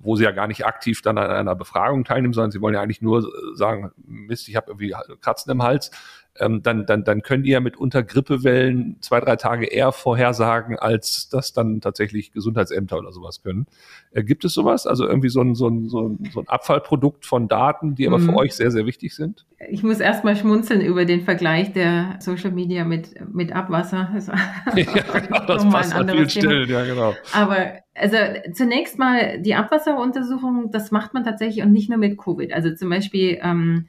wo 0.00 0.16
sie 0.16 0.24
ja 0.24 0.32
gar 0.32 0.48
nicht 0.48 0.66
aktiv 0.66 1.00
dann 1.00 1.16
an 1.16 1.30
einer 1.30 1.54
Befragung 1.54 2.02
teilnehmen, 2.04 2.34
sondern 2.34 2.50
sie 2.50 2.60
wollen 2.60 2.74
ja 2.74 2.82
eigentlich 2.82 3.02
nur 3.02 3.24
sagen, 3.54 3.92
Mist, 4.04 4.48
ich 4.48 4.56
habe 4.56 4.72
irgendwie 4.72 4.94
Kratzen 5.20 5.52
im 5.52 5.62
Hals, 5.62 5.92
ähm, 6.40 6.62
dann, 6.62 6.86
dann, 6.86 7.04
dann 7.04 7.22
können 7.22 7.42
die 7.42 7.50
ja 7.50 7.60
mitunter 7.60 8.02
Grippewellen 8.02 8.96
zwei, 9.00 9.20
drei 9.20 9.36
Tage 9.36 9.66
eher 9.66 9.92
vorhersagen, 9.92 10.78
als 10.78 11.28
das 11.28 11.52
dann 11.52 11.80
tatsächlich 11.80 12.32
Gesundheitsämter 12.32 12.98
oder 12.98 13.12
sowas 13.12 13.42
können. 13.42 13.66
Äh, 14.12 14.24
gibt 14.24 14.44
es 14.44 14.54
sowas? 14.54 14.86
Also 14.86 15.06
irgendwie 15.06 15.28
so 15.28 15.40
ein, 15.40 15.54
so, 15.54 15.68
ein, 15.68 15.88
so, 15.88 16.08
ein, 16.08 16.30
so 16.32 16.40
ein 16.40 16.48
Abfallprodukt 16.48 17.26
von 17.26 17.48
Daten, 17.48 17.94
die 17.94 18.06
aber 18.06 18.18
mhm. 18.18 18.26
für 18.26 18.36
euch 18.36 18.54
sehr, 18.54 18.70
sehr 18.70 18.86
wichtig 18.86 19.14
sind? 19.14 19.46
Ich 19.68 19.82
muss 19.82 20.00
erstmal 20.00 20.36
schmunzeln 20.36 20.80
über 20.80 21.04
den 21.04 21.22
Vergleich 21.22 21.72
der 21.72 22.18
Social 22.20 22.50
Media 22.50 22.84
mit, 22.84 23.14
mit 23.32 23.52
Abwasser. 23.52 24.10
Das 24.16 24.26
ja, 24.76 25.18
genau, 25.20 25.46
das 25.46 25.68
passt 25.68 25.94
an 25.94 26.08
vielen 26.08 26.28
Stellen, 26.28 26.68
ja, 26.68 26.84
genau. 26.84 27.14
Aber 27.32 27.56
also 27.94 28.16
zunächst 28.52 28.98
mal 28.98 29.40
die 29.40 29.54
Abwasseruntersuchung, 29.54 30.70
das 30.70 30.90
macht 30.90 31.14
man 31.14 31.24
tatsächlich 31.24 31.64
und 31.64 31.72
nicht 31.72 31.88
nur 31.88 31.98
mit 31.98 32.18
Covid. 32.18 32.52
Also 32.52 32.74
zum 32.74 32.90
Beispiel 32.90 33.38
ähm, 33.42 33.88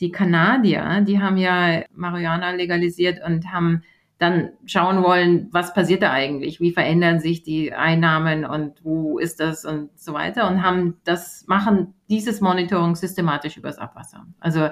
die 0.00 0.10
Kanadier, 0.10 1.04
die 1.06 1.20
haben 1.20 1.36
ja 1.36 1.82
Marihuana 1.94 2.50
legalisiert 2.52 3.20
und 3.24 3.52
haben 3.52 3.82
dann 4.18 4.50
schauen 4.64 5.02
wollen, 5.02 5.48
was 5.52 5.74
passiert 5.74 6.02
da 6.02 6.10
eigentlich, 6.10 6.58
wie 6.58 6.72
verändern 6.72 7.20
sich 7.20 7.42
die 7.42 7.74
Einnahmen 7.74 8.46
und 8.46 8.82
wo 8.82 9.18
ist 9.18 9.40
das 9.40 9.64
und 9.64 9.90
so 9.98 10.14
weiter 10.14 10.48
und 10.48 10.62
haben 10.62 10.96
das 11.04 11.44
machen 11.46 11.94
dieses 12.08 12.40
Monitoring 12.40 12.94
systematisch 12.94 13.58
übers 13.58 13.78
Abwasser. 13.78 14.26
Also 14.40 14.68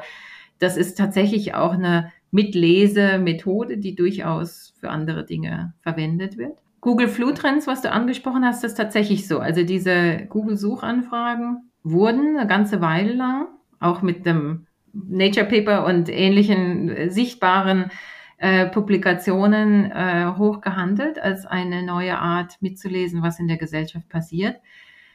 das 0.60 0.76
ist 0.76 0.96
tatsächlich 0.96 1.54
auch 1.54 1.72
eine 1.72 2.10
Mitlesemethode, 2.30 3.76
die 3.76 3.94
durchaus 3.94 4.74
für 4.80 4.88
andere 4.88 5.26
Dinge 5.26 5.74
verwendet 5.80 6.38
wird. 6.38 6.58
Google 6.80 7.08
Flu-Trends, 7.08 7.66
was 7.66 7.82
du 7.82 7.90
angesprochen 7.90 8.44
hast, 8.44 8.64
ist 8.64 8.74
tatsächlich 8.74 9.26
so. 9.28 9.38
Also 9.38 9.62
diese 9.62 10.26
Google-Suchanfragen 10.28 11.70
wurden 11.82 12.36
eine 12.36 12.46
ganze 12.46 12.80
Weile 12.80 13.12
lang 13.12 13.46
auch 13.78 14.02
mit 14.02 14.26
dem 14.26 14.66
Nature 14.94 15.46
Paper 15.46 15.84
und 15.86 16.08
ähnlichen 16.08 16.88
äh, 16.88 17.10
sichtbaren 17.10 17.90
äh, 18.38 18.66
Publikationen 18.66 19.90
äh, 19.90 20.32
hoch 20.36 20.60
gehandelt 20.60 21.18
als 21.18 21.46
eine 21.46 21.82
neue 21.82 22.18
Art 22.18 22.56
mitzulesen, 22.60 23.22
was 23.22 23.38
in 23.38 23.48
der 23.48 23.56
Gesellschaft 23.56 24.08
passiert. 24.08 24.56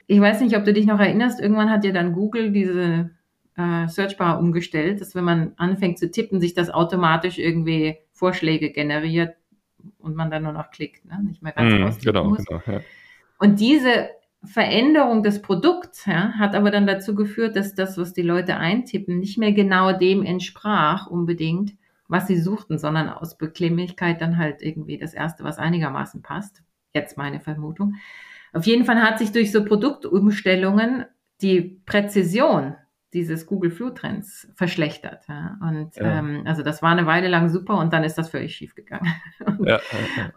Ich 0.08 0.20
weiß 0.20 0.42
nicht, 0.42 0.58
ob 0.58 0.66
du 0.66 0.74
dich 0.74 0.86
noch 0.86 1.00
erinnerst, 1.00 1.40
irgendwann 1.40 1.70
hat 1.70 1.86
ja 1.86 1.92
dann 1.92 2.14
Google 2.14 2.52
diese 2.52 3.12
äh, 3.56 3.88
Searchbar 3.88 4.40
umgestellt, 4.40 5.02
dass 5.02 5.16
wenn 5.16 5.24
man 5.24 5.54
anfängt 5.58 6.00
zu 6.00 6.10
tippen, 6.10 6.40
sich 6.42 6.54
das 6.54 6.70
automatisch 6.70 7.38
irgendwie 7.38 7.98
Vorschläge 8.12 8.72
generiert 8.72 9.36
und 10.00 10.16
man 10.16 10.32
dann 10.32 10.44
nur 10.44 10.54
noch 10.54 10.72
klickt, 10.72 11.06
ne? 11.06 11.20
nicht 11.24 11.44
mehr 11.44 11.54
ganz 11.54 11.98
mm, 11.98 12.06
genau, 12.06 12.26
muss. 12.26 12.46
genau 12.46 12.62
ja. 12.66 12.82
Und 13.38 13.60
diese 13.60 14.10
Veränderung 14.44 15.22
des 15.22 15.42
Produkts 15.42 16.06
ja, 16.06 16.34
hat 16.34 16.56
aber 16.56 16.72
dann 16.72 16.88
dazu 16.88 17.14
geführt, 17.14 17.56
dass 17.56 17.76
das, 17.76 17.98
was 17.98 18.14
die 18.14 18.22
Leute 18.22 18.56
eintippen, 18.56 19.20
nicht 19.20 19.38
mehr 19.38 19.52
genau 19.52 19.92
dem 19.92 20.24
entsprach 20.24 21.08
unbedingt, 21.08 21.74
was 22.08 22.28
sie 22.28 22.40
suchten, 22.40 22.78
sondern 22.78 23.10
aus 23.10 23.38
Bequemlichkeit 23.38 24.22
dann 24.22 24.38
halt 24.38 24.62
irgendwie 24.62 24.98
das 24.98 25.14
Erste, 25.14 25.44
was 25.44 25.58
einigermaßen 25.58 26.22
passt. 26.22 26.64
Jetzt 26.94 27.18
meine 27.18 27.40
Vermutung. 27.40 27.96
Auf 28.54 28.66
jeden 28.66 28.86
Fall 28.86 29.02
hat 29.02 29.20
sich 29.20 29.32
durch 29.32 29.52
so 29.52 29.64
Produktumstellungen 29.64 31.06
die 31.42 31.82
Präzision 31.86 32.76
dieses 33.14 33.46
Google 33.46 33.72
Flu 33.72 33.90
Trends 33.90 34.48
verschlechtert. 34.56 35.26
Ja. 35.28 35.58
Und 35.62 35.96
ja. 35.96 36.20
ähm, 36.20 36.44
also 36.46 36.64
das 36.64 36.82
war 36.82 36.92
eine 36.92 37.06
Weile 37.06 37.28
lang 37.28 37.50
super 37.50 37.78
und 37.78 37.92
dann 37.92 38.04
ist 38.04 38.18
das 38.18 38.30
völlig 38.30 38.56
schief 38.56 38.76
gegangen. 38.76 39.08
und, 39.46 39.66
ja, 39.68 39.80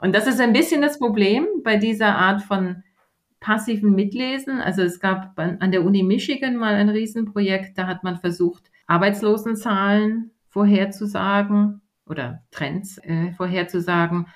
und 0.01 0.15
das 0.15 0.27
ist 0.27 0.41
ein 0.41 0.53
bisschen 0.53 0.83
das 0.83 0.99
Problem 0.99 1.47
bei 1.63 1.77
dieser 1.77 2.17
Art 2.17 2.43
von 2.43 2.83
passiven 3.43 3.95
Mitlesen. 3.95 4.61
Also 4.61 4.83
es 4.83 5.01
gab 5.01 5.39
an 5.39 5.73
der 5.73 5.85
Uni 5.85 6.03
Michigan 6.03 6.57
mal 6.57 6.75
ein 6.75 6.89
Riesenprojekt, 6.89 7.77
da 7.77 7.87
hat 7.87 8.05
man 8.05 8.17
versucht, 8.17 8.71
Arbeitslosenzahlen 8.87 10.31
vorherzusagen 10.49 11.83
oder 12.07 12.43
Trends 12.51 12.99
äh, 12.99 13.33
vorherzusagen 13.33 14.27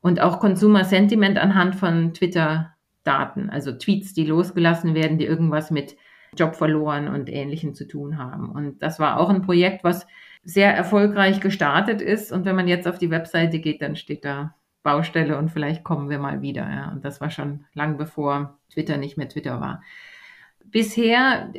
und 0.00 0.20
auch 0.20 0.40
Consumer 0.40 0.84
Sentiment 0.84 1.38
anhand 1.38 1.76
von 1.76 2.12
Twitter-Daten, 2.12 3.48
also 3.50 3.72
Tweets, 3.72 4.12
die 4.12 4.26
losgelassen 4.26 4.94
werden, 4.94 5.18
die 5.18 5.26
irgendwas 5.26 5.70
mit 5.70 5.96
Job 6.36 6.56
verloren 6.56 7.08
und 7.08 7.28
Ähnlichem 7.28 7.74
zu 7.74 7.86
tun 7.86 8.18
haben. 8.18 8.50
Und 8.50 8.82
das 8.82 8.98
war 8.98 9.20
auch 9.20 9.28
ein 9.28 9.42
Projekt, 9.42 9.84
was 9.84 10.06
sehr 10.42 10.74
erfolgreich 10.74 11.40
gestartet 11.40 12.00
ist. 12.00 12.32
Und 12.32 12.44
wenn 12.44 12.56
man 12.56 12.68
jetzt 12.68 12.88
auf 12.88 12.98
die 12.98 13.10
Webseite 13.10 13.58
geht, 13.58 13.82
dann 13.82 13.94
steht 13.94 14.24
da 14.24 14.54
Baustelle 14.82 15.38
und 15.38 15.50
vielleicht 15.50 15.84
kommen 15.84 16.10
wir 16.10 16.18
mal 16.18 16.42
wieder. 16.42 16.68
Ja. 16.68 16.90
Und 16.92 17.04
das 17.04 17.20
war 17.20 17.30
schon 17.30 17.64
lang 17.74 17.96
bevor 17.96 18.58
Twitter 18.72 18.96
nicht 18.96 19.16
mehr 19.16 19.28
Twitter 19.28 19.60
war. 19.60 19.82
Bisher 20.64 21.52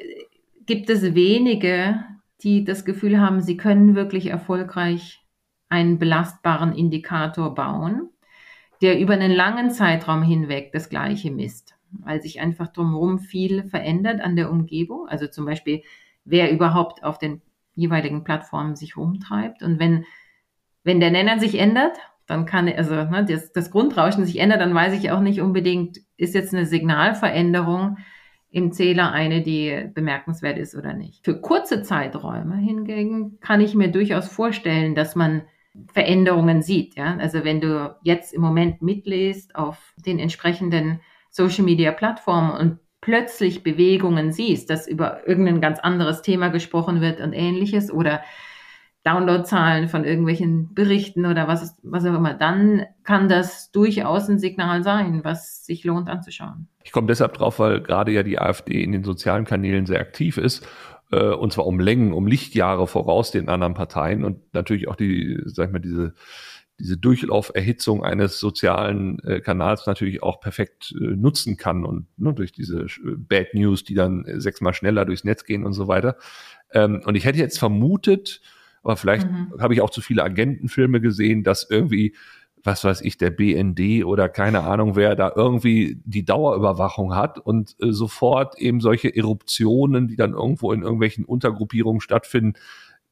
gibt 0.65 0.89
es 0.89 1.15
wenige, 1.15 2.03
die 2.41 2.63
das 2.63 2.85
Gefühl 2.85 3.19
haben, 3.19 3.41
sie 3.41 3.57
können 3.57 3.95
wirklich 3.95 4.27
erfolgreich 4.27 5.23
einen 5.69 5.97
belastbaren 5.99 6.73
Indikator 6.73 7.55
bauen, 7.55 8.09
der 8.81 8.99
über 8.99 9.13
einen 9.13 9.31
langen 9.31 9.71
Zeitraum 9.71 10.21
hinweg 10.21 10.71
das 10.73 10.89
Gleiche 10.89 11.31
misst, 11.31 11.75
weil 11.91 12.21
sich 12.21 12.41
einfach 12.41 12.67
drumherum 12.67 13.19
viel 13.19 13.63
verändert 13.63 14.21
an 14.21 14.35
der 14.35 14.51
Umgebung. 14.51 15.07
Also 15.07 15.27
zum 15.27 15.45
Beispiel, 15.45 15.83
wer 16.25 16.51
überhaupt 16.51 17.03
auf 17.03 17.17
den 17.17 17.41
jeweiligen 17.75 18.23
Plattformen 18.23 18.75
sich 18.75 18.97
rumtreibt. 18.97 19.63
Und 19.63 19.79
wenn, 19.79 20.05
wenn 20.83 20.99
der 20.99 21.11
Nenner 21.11 21.39
sich 21.39 21.57
ändert 21.59 21.97
dann 22.27 22.45
kann, 22.45 22.67
also 22.69 22.95
ne, 22.95 23.25
das, 23.27 23.51
das 23.51 23.71
Grundrauschen 23.71 24.25
sich 24.25 24.39
ändert, 24.39 24.61
dann 24.61 24.73
weiß 24.73 24.93
ich 24.93 25.11
auch 25.11 25.19
nicht 25.19 25.41
unbedingt, 25.41 25.99
ist 26.17 26.35
jetzt 26.35 26.53
eine 26.53 26.65
Signalveränderung 26.65 27.97
im 28.49 28.71
Zähler 28.71 29.11
eine, 29.11 29.41
die 29.41 29.89
bemerkenswert 29.93 30.57
ist 30.57 30.75
oder 30.75 30.93
nicht. 30.93 31.25
Für 31.25 31.41
kurze 31.41 31.81
Zeiträume 31.81 32.55
hingegen 32.57 33.39
kann 33.39 33.61
ich 33.61 33.73
mir 33.73 33.91
durchaus 33.91 34.27
vorstellen, 34.27 34.93
dass 34.93 35.15
man 35.15 35.41
Veränderungen 35.91 36.61
sieht. 36.61 36.95
Ja? 36.95 37.17
Also 37.17 37.43
wenn 37.43 37.61
du 37.61 37.95
jetzt 38.03 38.31
im 38.31 38.41
Moment 38.41 38.81
mitliest 38.81 39.55
auf 39.55 39.93
den 40.05 40.19
entsprechenden 40.19 40.99
Social 41.31 41.63
Media 41.63 41.91
Plattformen 41.91 42.51
und 42.51 42.79
plötzlich 43.01 43.63
Bewegungen 43.63 44.31
siehst, 44.31 44.69
dass 44.69 44.87
über 44.87 45.27
irgendein 45.27 45.59
ganz 45.59 45.79
anderes 45.79 46.21
Thema 46.21 46.49
gesprochen 46.49 47.01
wird 47.01 47.19
und 47.19 47.33
ähnliches 47.33 47.91
oder 47.91 48.21
Downloadzahlen 49.03 49.89
von 49.89 50.05
irgendwelchen 50.05 50.73
Berichten 50.73 51.25
oder 51.25 51.47
was, 51.47 51.75
was 51.83 52.05
auch 52.05 52.13
immer, 52.13 52.33
dann 52.33 52.85
kann 53.03 53.27
das 53.27 53.71
durchaus 53.71 54.29
ein 54.29 54.39
Signal 54.39 54.83
sein, 54.83 55.21
was 55.23 55.65
sich 55.65 55.83
lohnt 55.83 56.09
anzuschauen. 56.09 56.67
Ich 56.83 56.91
komme 56.91 57.07
deshalb 57.07 57.33
drauf, 57.33 57.59
weil 57.59 57.81
gerade 57.81 58.11
ja 58.11 58.23
die 58.23 58.39
AfD 58.39 58.81
in 58.81 58.93
den 58.93 59.03
sozialen 59.03 59.45
Kanälen 59.45 59.85
sehr 59.85 59.99
aktiv 59.99 60.37
ist 60.37 60.65
äh, 61.11 61.33
und 61.33 61.51
zwar 61.51 61.67
um 61.67 61.79
Längen, 61.79 62.13
um 62.13 62.27
Lichtjahre 62.27 62.87
voraus 62.87 63.31
den 63.31 63.49
anderen 63.49 63.73
Parteien 63.73 64.23
und 64.23 64.53
natürlich 64.53 64.87
auch 64.87 64.95
die, 64.95 65.41
sag 65.45 65.67
ich 65.67 65.73
mal, 65.73 65.79
diese 65.79 66.13
diese 66.79 66.97
Durchlauferhitzung 66.97 68.03
eines 68.03 68.39
sozialen 68.39 69.19
äh, 69.19 69.39
Kanals 69.39 69.85
natürlich 69.85 70.23
auch 70.23 70.39
perfekt 70.39 70.93
äh, 70.99 71.15
nutzen 71.15 71.55
kann 71.55 71.85
und 71.85 72.07
ne, 72.17 72.33
durch 72.33 72.51
diese 72.51 72.87
Bad 73.03 73.53
News, 73.53 73.83
die 73.83 73.93
dann 73.93 74.25
sechsmal 74.39 74.73
schneller 74.73 75.05
durchs 75.05 75.23
Netz 75.23 75.45
gehen 75.45 75.65
und 75.65 75.73
so 75.73 75.87
weiter. 75.87 76.17
Ähm, 76.71 77.01
und 77.05 77.15
ich 77.15 77.25
hätte 77.25 77.37
jetzt 77.37 77.59
vermutet, 77.59 78.41
aber 78.83 78.97
vielleicht 78.97 79.29
mhm. 79.29 79.53
habe 79.59 79.73
ich 79.73 79.81
auch 79.81 79.89
zu 79.89 80.01
viele 80.01 80.23
Agentenfilme 80.23 81.01
gesehen, 81.01 81.43
dass 81.43 81.67
irgendwie, 81.69 82.15
was 82.63 82.83
weiß 82.83 83.01
ich, 83.01 83.17
der 83.17 83.31
BND 83.31 84.05
oder 84.05 84.29
keine 84.29 84.61
Ahnung 84.61 84.95
wer 84.95 85.15
da 85.15 85.31
irgendwie 85.35 86.01
die 86.05 86.25
Dauerüberwachung 86.25 87.15
hat 87.15 87.39
und 87.39 87.75
äh, 87.81 87.91
sofort 87.91 88.59
eben 88.59 88.81
solche 88.81 89.15
Eruptionen, 89.15 90.07
die 90.07 90.15
dann 90.15 90.33
irgendwo 90.33 90.71
in 90.73 90.83
irgendwelchen 90.83 91.25
Untergruppierungen 91.25 92.01
stattfinden, 92.01 92.53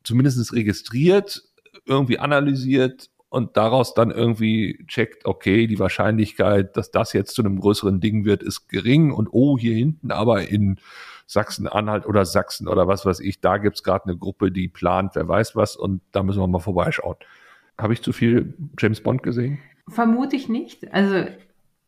zumindest 0.04 0.54
registriert, 0.54 1.44
irgendwie 1.86 2.20
analysiert 2.20 3.10
und 3.30 3.56
daraus 3.56 3.94
dann 3.94 4.12
irgendwie 4.12 4.84
checkt, 4.88 5.26
okay, 5.26 5.68
die 5.68 5.80
Wahrscheinlichkeit, 5.80 6.76
dass 6.76 6.92
das 6.92 7.14
jetzt 7.14 7.34
zu 7.34 7.42
einem 7.42 7.60
größeren 7.60 8.02
Ding 8.02 8.26
wird, 8.26 8.44
ist 8.44 8.68
gering 8.68 9.12
und 9.12 9.30
oh, 9.32 9.58
hier 9.58 9.74
hinten 9.74 10.12
aber 10.12 10.50
in 10.50 10.80
Sachsen-Anhalt 11.32 12.06
oder 12.06 12.26
Sachsen 12.26 12.68
oder 12.68 12.88
was 12.88 13.06
weiß 13.06 13.22
ich, 13.22 13.40
da 13.40 13.58
gibt's 13.58 13.84
gerade 13.84 14.06
eine 14.06 14.18
Gruppe, 14.18 14.52
die 14.52 14.68
plant, 14.68 15.16
wer 15.16 15.28
weiß 15.28 15.56
was 15.56 15.78
und 15.78 16.02
da 16.12 16.24
müssen 16.24 16.42
wir 16.42 16.48
mal 16.48 16.60
vorbeischauen. 16.60 17.16
Habe 17.78 17.94
ich 17.94 18.02
zu 18.02 18.12
viel 18.12 18.54
James 18.78 19.02
Bond 19.02 19.24
gesehen? 19.24 19.60
Vermute 19.88 20.36
ich 20.36 20.50
nicht. 20.50 20.94
Also 20.94 21.26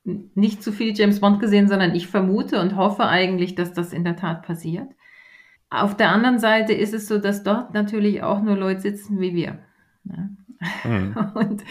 nicht 0.06 0.63
zu 0.63 0.71
viel 0.71 0.93
James 0.95 1.19
Bond 1.19 1.41
gesehen, 1.41 1.67
sondern 1.67 1.93
ich 1.93 2.08
vermute 2.08 2.62
und 2.62 2.77
hoffe 2.77 3.06
eigentlich, 3.06 3.53
dass 3.56 3.73
das 3.73 3.91
in 3.91 4.06
der 4.06 4.15
Tat 4.15 4.43
passiert. 4.43 4.88
Auf 5.69 5.97
der 5.97 6.12
anderen 6.12 6.39
Seite 6.39 6.71
ist 6.71 6.93
es 6.93 7.10
so, 7.10 7.17
dass 7.17 7.43
dort 7.43 7.73
natürlich 7.73 8.23
auch 8.23 8.41
nur 8.41 8.56
Leute 8.56 8.79
sitzen 8.79 9.19
wie 9.19 9.36
wir. 9.36 9.60
Ne? 10.06 10.38
Mhm. 10.86 11.17
Und, 11.34 11.63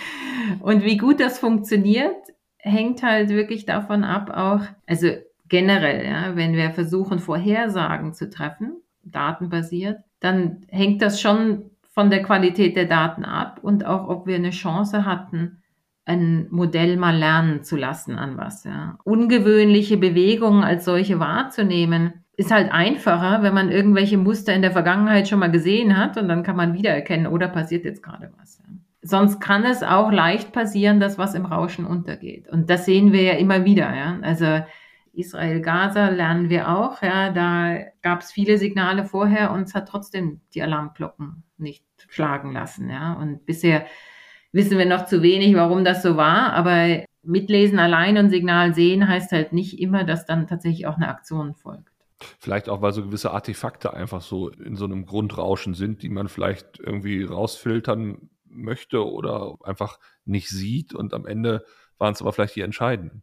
und 0.60 0.84
wie 0.84 0.98
gut 0.98 1.20
das 1.20 1.38
funktioniert, 1.38 2.16
hängt 2.58 3.02
halt 3.02 3.30
wirklich 3.30 3.64
davon 3.64 4.04
ab, 4.04 4.28
auch, 4.28 4.66
also 4.86 5.08
generell, 5.52 6.06
ja, 6.06 6.34
wenn 6.34 6.54
wir 6.54 6.70
versuchen, 6.70 7.18
Vorhersagen 7.18 8.14
zu 8.14 8.30
treffen, 8.30 8.80
datenbasiert, 9.04 9.98
dann 10.18 10.64
hängt 10.68 11.02
das 11.02 11.20
schon 11.20 11.70
von 11.90 12.08
der 12.08 12.22
Qualität 12.22 12.74
der 12.74 12.86
Daten 12.86 13.22
ab 13.22 13.60
und 13.60 13.84
auch, 13.84 14.08
ob 14.08 14.26
wir 14.26 14.36
eine 14.36 14.48
Chance 14.48 15.04
hatten, 15.04 15.62
ein 16.06 16.46
Modell 16.50 16.96
mal 16.96 17.14
lernen 17.14 17.64
zu 17.64 17.76
lassen 17.76 18.18
an 18.18 18.38
was. 18.38 18.64
Ja. 18.64 18.96
Ungewöhnliche 19.04 19.98
Bewegungen 19.98 20.64
als 20.64 20.86
solche 20.86 21.20
wahrzunehmen, 21.20 22.14
ist 22.34 22.50
halt 22.50 22.72
einfacher, 22.72 23.42
wenn 23.42 23.52
man 23.52 23.70
irgendwelche 23.70 24.16
Muster 24.16 24.54
in 24.54 24.62
der 24.62 24.72
Vergangenheit 24.72 25.28
schon 25.28 25.38
mal 25.38 25.50
gesehen 25.50 25.98
hat 25.98 26.16
und 26.16 26.28
dann 26.28 26.42
kann 26.42 26.56
man 26.56 26.72
wiedererkennen, 26.72 27.26
oder 27.26 27.48
passiert 27.48 27.84
jetzt 27.84 28.02
gerade 28.02 28.32
was. 28.40 28.58
Ja. 28.58 28.64
Sonst 29.02 29.38
kann 29.38 29.64
es 29.64 29.82
auch 29.82 30.10
leicht 30.10 30.50
passieren, 30.52 30.98
dass 30.98 31.18
was 31.18 31.34
im 31.34 31.44
Rauschen 31.44 31.84
untergeht. 31.84 32.48
Und 32.48 32.70
das 32.70 32.86
sehen 32.86 33.12
wir 33.12 33.22
ja 33.22 33.34
immer 33.34 33.66
wieder. 33.66 33.94
Ja. 33.94 34.18
Also 34.22 34.62
Israel-Gaza 35.12 36.08
lernen 36.08 36.48
wir 36.48 36.68
auch. 36.68 37.02
Ja, 37.02 37.30
da 37.30 37.78
gab 38.00 38.20
es 38.20 38.32
viele 38.32 38.58
Signale 38.58 39.04
vorher 39.04 39.52
und 39.52 39.62
es 39.62 39.74
hat 39.74 39.88
trotzdem 39.88 40.40
die 40.54 40.62
Alarmglocken 40.62 41.42
nicht 41.58 41.84
schlagen 42.08 42.52
lassen. 42.52 42.90
Ja. 42.90 43.14
Und 43.14 43.44
bisher 43.46 43.86
wissen 44.52 44.78
wir 44.78 44.86
noch 44.86 45.06
zu 45.06 45.22
wenig, 45.22 45.54
warum 45.54 45.84
das 45.84 46.02
so 46.02 46.16
war, 46.16 46.52
aber 46.52 47.04
mitlesen 47.22 47.78
allein 47.78 48.18
und 48.18 48.30
Signal 48.30 48.74
sehen 48.74 49.06
heißt 49.06 49.32
halt 49.32 49.52
nicht 49.52 49.78
immer, 49.78 50.04
dass 50.04 50.26
dann 50.26 50.46
tatsächlich 50.46 50.86
auch 50.86 50.96
eine 50.96 51.08
Aktion 51.08 51.54
folgt. 51.54 51.88
Vielleicht 52.38 52.68
auch, 52.68 52.82
weil 52.82 52.92
so 52.92 53.02
gewisse 53.02 53.32
Artefakte 53.32 53.94
einfach 53.94 54.22
so 54.22 54.48
in 54.48 54.76
so 54.76 54.84
einem 54.84 55.06
Grundrauschen 55.06 55.74
sind, 55.74 56.02
die 56.02 56.08
man 56.08 56.28
vielleicht 56.28 56.78
irgendwie 56.78 57.24
rausfiltern 57.24 58.30
möchte 58.44 59.04
oder 59.04 59.56
einfach 59.62 59.98
nicht 60.24 60.48
sieht 60.48 60.94
und 60.94 61.14
am 61.14 61.26
Ende 61.26 61.64
waren 61.98 62.12
es 62.12 62.20
aber 62.20 62.32
vielleicht 62.32 62.56
die 62.56 62.60
entscheidenden. 62.60 63.22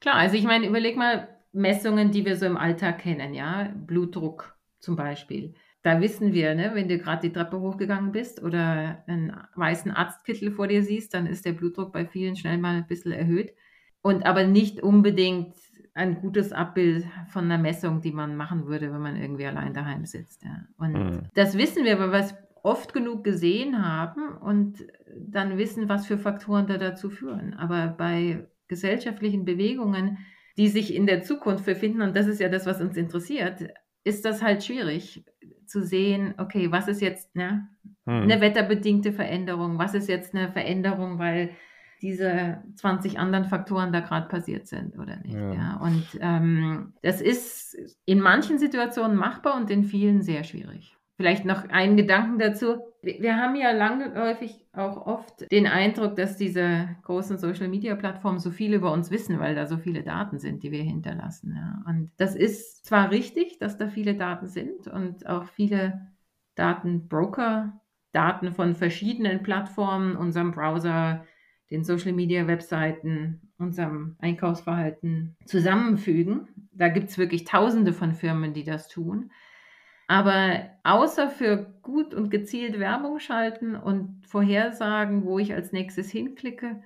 Klar, 0.00 0.16
also 0.16 0.36
ich 0.36 0.44
meine, 0.44 0.66
überleg 0.66 0.96
mal 0.96 1.28
Messungen, 1.52 2.10
die 2.10 2.24
wir 2.24 2.36
so 2.36 2.46
im 2.46 2.56
Alltag 2.56 2.98
kennen, 2.98 3.34
ja, 3.34 3.72
Blutdruck 3.86 4.56
zum 4.78 4.96
Beispiel 4.96 5.54
da 5.82 6.00
wissen 6.00 6.32
wir, 6.32 6.54
ne, 6.54 6.72
wenn 6.74 6.88
du 6.88 6.98
gerade 6.98 7.28
die 7.28 7.32
Treppe 7.32 7.58
hochgegangen 7.58 8.12
bist 8.12 8.42
oder 8.42 9.02
einen 9.06 9.32
weißen 9.54 9.90
Arztkittel 9.90 10.52
vor 10.52 10.68
dir 10.68 10.82
siehst, 10.82 11.14
dann 11.14 11.26
ist 11.26 11.46
der 11.46 11.52
Blutdruck 11.52 11.92
bei 11.92 12.04
vielen 12.04 12.36
schnell 12.36 12.58
mal 12.58 12.76
ein 12.76 12.86
bisschen 12.86 13.12
erhöht. 13.12 13.54
Und 14.02 14.24
aber 14.26 14.44
nicht 14.44 14.82
unbedingt 14.82 15.54
ein 15.94 16.20
gutes 16.20 16.52
Abbild 16.52 17.04
von 17.28 17.44
einer 17.44 17.58
Messung, 17.58 18.00
die 18.00 18.12
man 18.12 18.36
machen 18.36 18.66
würde, 18.66 18.92
wenn 18.92 19.00
man 19.00 19.16
irgendwie 19.16 19.46
allein 19.46 19.74
daheim 19.74 20.06
sitzt. 20.06 20.42
Ja. 20.44 20.64
Und 20.78 20.92
mhm. 20.92 21.20
das 21.34 21.56
wissen 21.56 21.84
wir, 21.84 21.98
weil 21.98 22.12
wir 22.12 22.20
es 22.20 22.34
oft 22.62 22.92
genug 22.92 23.24
gesehen 23.24 23.82
haben 23.84 24.36
und 24.36 24.86
dann 25.16 25.56
wissen, 25.56 25.88
was 25.88 26.06
für 26.06 26.18
Faktoren 26.18 26.66
da 26.66 26.76
dazu 26.76 27.08
führen. 27.08 27.54
Aber 27.54 27.88
bei 27.88 28.46
gesellschaftlichen 28.70 29.44
Bewegungen, 29.44 30.18
die 30.56 30.68
sich 30.68 30.94
in 30.94 31.06
der 31.06 31.22
Zukunft 31.22 31.66
befinden, 31.66 32.00
und 32.00 32.16
das 32.16 32.26
ist 32.26 32.40
ja 32.40 32.48
das, 32.48 32.64
was 32.64 32.80
uns 32.80 32.96
interessiert, 32.96 33.68
ist 34.04 34.24
das 34.24 34.42
halt 34.42 34.64
schwierig 34.64 35.24
zu 35.66 35.82
sehen, 35.82 36.34
okay, 36.38 36.72
was 36.72 36.88
ist 36.88 37.02
jetzt 37.02 37.36
ne, 37.36 37.68
hm. 38.06 38.22
eine 38.22 38.40
wetterbedingte 38.40 39.12
Veränderung, 39.12 39.78
was 39.78 39.94
ist 39.94 40.08
jetzt 40.08 40.34
eine 40.34 40.50
Veränderung, 40.50 41.18
weil 41.18 41.50
diese 42.00 42.62
20 42.76 43.18
anderen 43.18 43.44
Faktoren 43.44 43.92
da 43.92 44.00
gerade 44.00 44.28
passiert 44.28 44.66
sind 44.66 44.98
oder 44.98 45.18
nicht. 45.18 45.34
Ja. 45.34 45.52
ja. 45.52 45.76
Und 45.82 46.06
ähm, 46.20 46.94
das 47.02 47.20
ist 47.20 47.76
in 48.06 48.20
manchen 48.20 48.58
Situationen 48.58 49.16
machbar 49.16 49.56
und 49.56 49.70
in 49.70 49.84
vielen 49.84 50.22
sehr 50.22 50.44
schwierig. 50.44 50.96
Vielleicht 51.20 51.44
noch 51.44 51.68
einen 51.68 51.98
Gedanken 51.98 52.38
dazu. 52.38 52.78
Wir 53.02 53.36
haben 53.36 53.54
ja 53.54 53.72
langläufig 53.72 54.64
auch 54.72 55.06
oft 55.06 55.52
den 55.52 55.66
Eindruck, 55.66 56.16
dass 56.16 56.38
diese 56.38 56.88
großen 57.02 57.36
Social-Media-Plattformen 57.36 58.38
so 58.38 58.50
viel 58.50 58.72
über 58.72 58.90
uns 58.90 59.10
wissen, 59.10 59.38
weil 59.38 59.54
da 59.54 59.66
so 59.66 59.76
viele 59.76 60.02
Daten 60.02 60.38
sind, 60.38 60.62
die 60.62 60.72
wir 60.72 60.82
hinterlassen. 60.82 61.54
Ja. 61.54 61.82
Und 61.86 62.10
das 62.16 62.34
ist 62.34 62.86
zwar 62.86 63.10
richtig, 63.10 63.58
dass 63.58 63.76
da 63.76 63.88
viele 63.88 64.14
Daten 64.14 64.48
sind 64.48 64.88
und 64.88 65.26
auch 65.26 65.44
viele 65.44 66.08
Datenbroker 66.54 67.78
Daten 68.12 68.52
von 68.52 68.74
verschiedenen 68.74 69.42
Plattformen, 69.42 70.16
unserem 70.16 70.52
Browser, 70.52 71.26
den 71.70 71.84
Social-Media-Webseiten, 71.84 73.52
unserem 73.58 74.16
Einkaufsverhalten 74.20 75.36
zusammenfügen. 75.44 76.48
Da 76.72 76.88
gibt 76.88 77.10
es 77.10 77.18
wirklich 77.18 77.44
Tausende 77.44 77.92
von 77.92 78.14
Firmen, 78.14 78.54
die 78.54 78.64
das 78.64 78.88
tun. 78.88 79.30
Aber 80.10 80.68
außer 80.82 81.30
für 81.30 81.72
gut 81.82 82.14
und 82.14 82.30
gezielt 82.30 82.80
Werbung 82.80 83.20
schalten 83.20 83.76
und 83.76 84.26
Vorhersagen, 84.26 85.24
wo 85.24 85.38
ich 85.38 85.54
als 85.54 85.70
nächstes 85.70 86.10
hinklicke, 86.10 86.82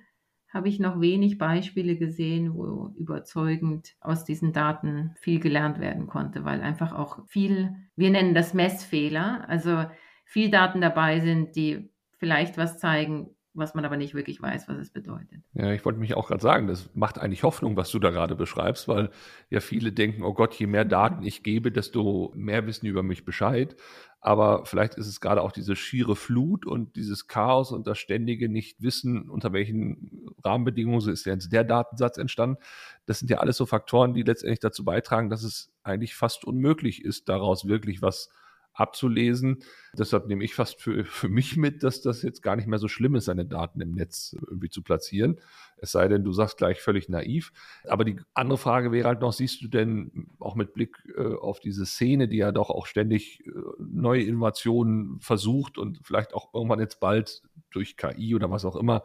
habe 0.53 0.69
ich 0.69 0.79
noch 0.79 1.01
wenig 1.01 1.39
Beispiele 1.39 1.97
gesehen, 1.97 2.53
wo 2.53 2.93
überzeugend 2.95 3.95
aus 3.99 4.25
diesen 4.25 4.53
Daten 4.53 5.15
viel 5.15 5.39
gelernt 5.39 5.79
werden 5.79 6.05
konnte, 6.05 6.45
weil 6.45 6.61
einfach 6.61 6.93
auch 6.93 7.25
viel, 7.25 7.75
wir 7.95 8.11
nennen 8.11 8.35
das 8.35 8.53
Messfehler, 8.53 9.49
also 9.49 9.85
viel 10.25 10.51
Daten 10.51 10.79
dabei 10.79 11.19
sind, 11.19 11.55
die 11.55 11.89
vielleicht 12.19 12.59
was 12.59 12.77
zeigen, 12.77 13.34
was 13.55 13.73
man 13.73 13.85
aber 13.85 13.97
nicht 13.97 14.13
wirklich 14.13 14.41
weiß, 14.41 14.67
was 14.67 14.77
es 14.77 14.89
bedeutet. 14.89 15.41
Ja, 15.53 15.71
ich 15.71 15.85
wollte 15.85 15.99
mich 15.99 16.15
auch 16.15 16.27
gerade 16.27 16.41
sagen, 16.41 16.67
das 16.67 16.89
macht 16.93 17.17
eigentlich 17.17 17.43
Hoffnung, 17.43 17.77
was 17.77 17.89
du 17.89 17.99
da 17.99 18.09
gerade 18.09 18.35
beschreibst, 18.35 18.87
weil 18.87 19.09
ja 19.49 19.61
viele 19.61 19.91
denken, 19.91 20.23
oh 20.23 20.33
Gott, 20.33 20.53
je 20.55 20.67
mehr 20.67 20.85
Daten 20.85 21.23
ich 21.23 21.43
gebe, 21.43 21.71
desto 21.71 22.31
mehr 22.35 22.67
wissen 22.67 22.85
über 22.85 23.03
mich 23.03 23.25
Bescheid. 23.25 23.75
Aber 24.19 24.65
vielleicht 24.65 24.95
ist 24.95 25.07
es 25.07 25.21
gerade 25.21 25.41
auch 25.41 25.51
diese 25.51 25.75
schiere 25.75 26.15
Flut 26.15 26.65
und 26.65 26.95
dieses 26.95 27.27
Chaos 27.27 27.71
und 27.71 27.85
das 27.85 27.99
ständige 27.99 28.49
Nicht-Wissen, 28.49 29.29
unter 29.29 29.53
welchen 29.53 30.27
Rahmenbedingungen 30.43 31.07
ist 31.09 31.25
jetzt 31.25 31.53
der 31.53 31.63
Datensatz 31.63 32.17
entstanden. 32.17 32.57
Das 33.05 33.19
sind 33.19 33.29
ja 33.29 33.37
alles 33.37 33.57
so 33.57 33.67
Faktoren, 33.67 34.15
die 34.15 34.23
letztendlich 34.23 34.59
dazu 34.59 34.83
beitragen, 34.83 35.29
dass 35.29 35.43
es 35.43 35.71
eigentlich 35.83 36.15
fast 36.15 36.43
unmöglich 36.43 37.05
ist, 37.05 37.29
daraus 37.29 37.67
wirklich 37.67 38.01
was 38.01 38.29
abzulesen. 38.75 39.63
Deshalb 39.97 40.27
nehme 40.27 40.43
ich 40.43 40.53
fast 40.53 40.81
für, 40.81 41.05
für 41.05 41.29
mich 41.29 41.57
mit, 41.57 41.83
dass 41.83 42.01
das 42.01 42.21
jetzt 42.21 42.41
gar 42.41 42.55
nicht 42.55 42.67
mehr 42.67 42.79
so 42.79 42.87
schlimm 42.87 43.15
ist, 43.15 43.25
seine 43.25 43.45
Daten 43.45 43.81
im 43.81 43.91
Netz 43.91 44.35
irgendwie 44.47 44.69
zu 44.69 44.83
platzieren. 44.83 45.39
Es 45.77 45.91
sei 45.91 46.07
denn, 46.07 46.23
du 46.23 46.31
sagst 46.31 46.57
gleich 46.57 46.81
völlig 46.81 47.09
naiv. 47.09 47.51
Aber 47.87 48.03
die 48.03 48.17
andere 48.33 48.57
Frage 48.57 48.91
wäre 48.91 49.07
halt 49.07 49.21
noch, 49.21 49.33
siehst 49.33 49.61
du 49.61 49.67
denn 49.67 50.27
auch 50.39 50.55
mit 50.55 50.73
Blick 50.73 50.97
äh, 51.17 51.35
auf 51.35 51.59
diese 51.59 51.85
Szene, 51.85 52.27
die 52.27 52.37
ja 52.37 52.51
doch 52.51 52.69
auch 52.69 52.85
ständig 52.85 53.45
äh, 53.45 53.51
neue 53.79 54.23
Innovationen 54.23 55.19
versucht 55.19 55.77
und 55.77 55.99
vielleicht 56.03 56.33
auch 56.33 56.53
irgendwann 56.53 56.79
jetzt 56.79 56.99
bald 56.99 57.41
durch 57.71 57.97
KI 57.97 58.35
oder 58.35 58.51
was 58.51 58.65
auch 58.65 58.75
immer 58.75 59.03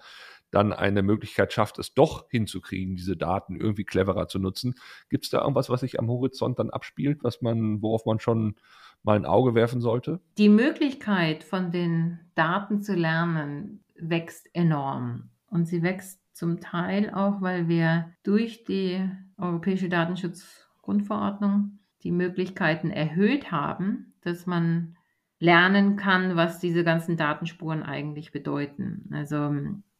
dann 0.50 0.72
eine 0.72 1.02
Möglichkeit 1.02 1.52
schafft, 1.52 1.78
es 1.78 1.94
doch 1.94 2.28
hinzukriegen, 2.30 2.96
diese 2.96 3.16
Daten 3.16 3.56
irgendwie 3.56 3.84
cleverer 3.84 4.28
zu 4.28 4.38
nutzen. 4.38 4.74
Gibt 5.08 5.24
es 5.24 5.30
da 5.30 5.40
irgendwas, 5.40 5.70
was 5.70 5.80
sich 5.80 5.98
am 5.98 6.08
Horizont 6.08 6.58
dann 6.58 6.70
abspielt, 6.70 7.22
was 7.22 7.42
man, 7.42 7.82
worauf 7.82 8.06
man 8.06 8.20
schon 8.20 8.56
mal 9.02 9.16
ein 9.16 9.26
Auge 9.26 9.54
werfen 9.54 9.80
sollte? 9.80 10.20
Die 10.38 10.48
Möglichkeit 10.48 11.44
von 11.44 11.70
den 11.70 12.20
Daten 12.34 12.82
zu 12.82 12.94
lernen 12.94 13.84
wächst 13.94 14.48
enorm. 14.54 15.30
Und 15.46 15.66
sie 15.66 15.82
wächst 15.82 16.20
zum 16.32 16.60
Teil 16.60 17.10
auch, 17.12 17.40
weil 17.42 17.68
wir 17.68 18.12
durch 18.22 18.64
die 18.64 19.08
Europäische 19.36 19.88
Datenschutzgrundverordnung 19.88 21.78
die 22.02 22.12
Möglichkeiten 22.12 22.90
erhöht 22.90 23.50
haben, 23.50 24.14
dass 24.22 24.46
man 24.46 24.96
lernen 25.38 25.96
kann, 25.96 26.36
was 26.36 26.58
diese 26.58 26.84
ganzen 26.84 27.16
Datenspuren 27.16 27.82
eigentlich 27.82 28.32
bedeuten. 28.32 29.08
Also 29.12 29.54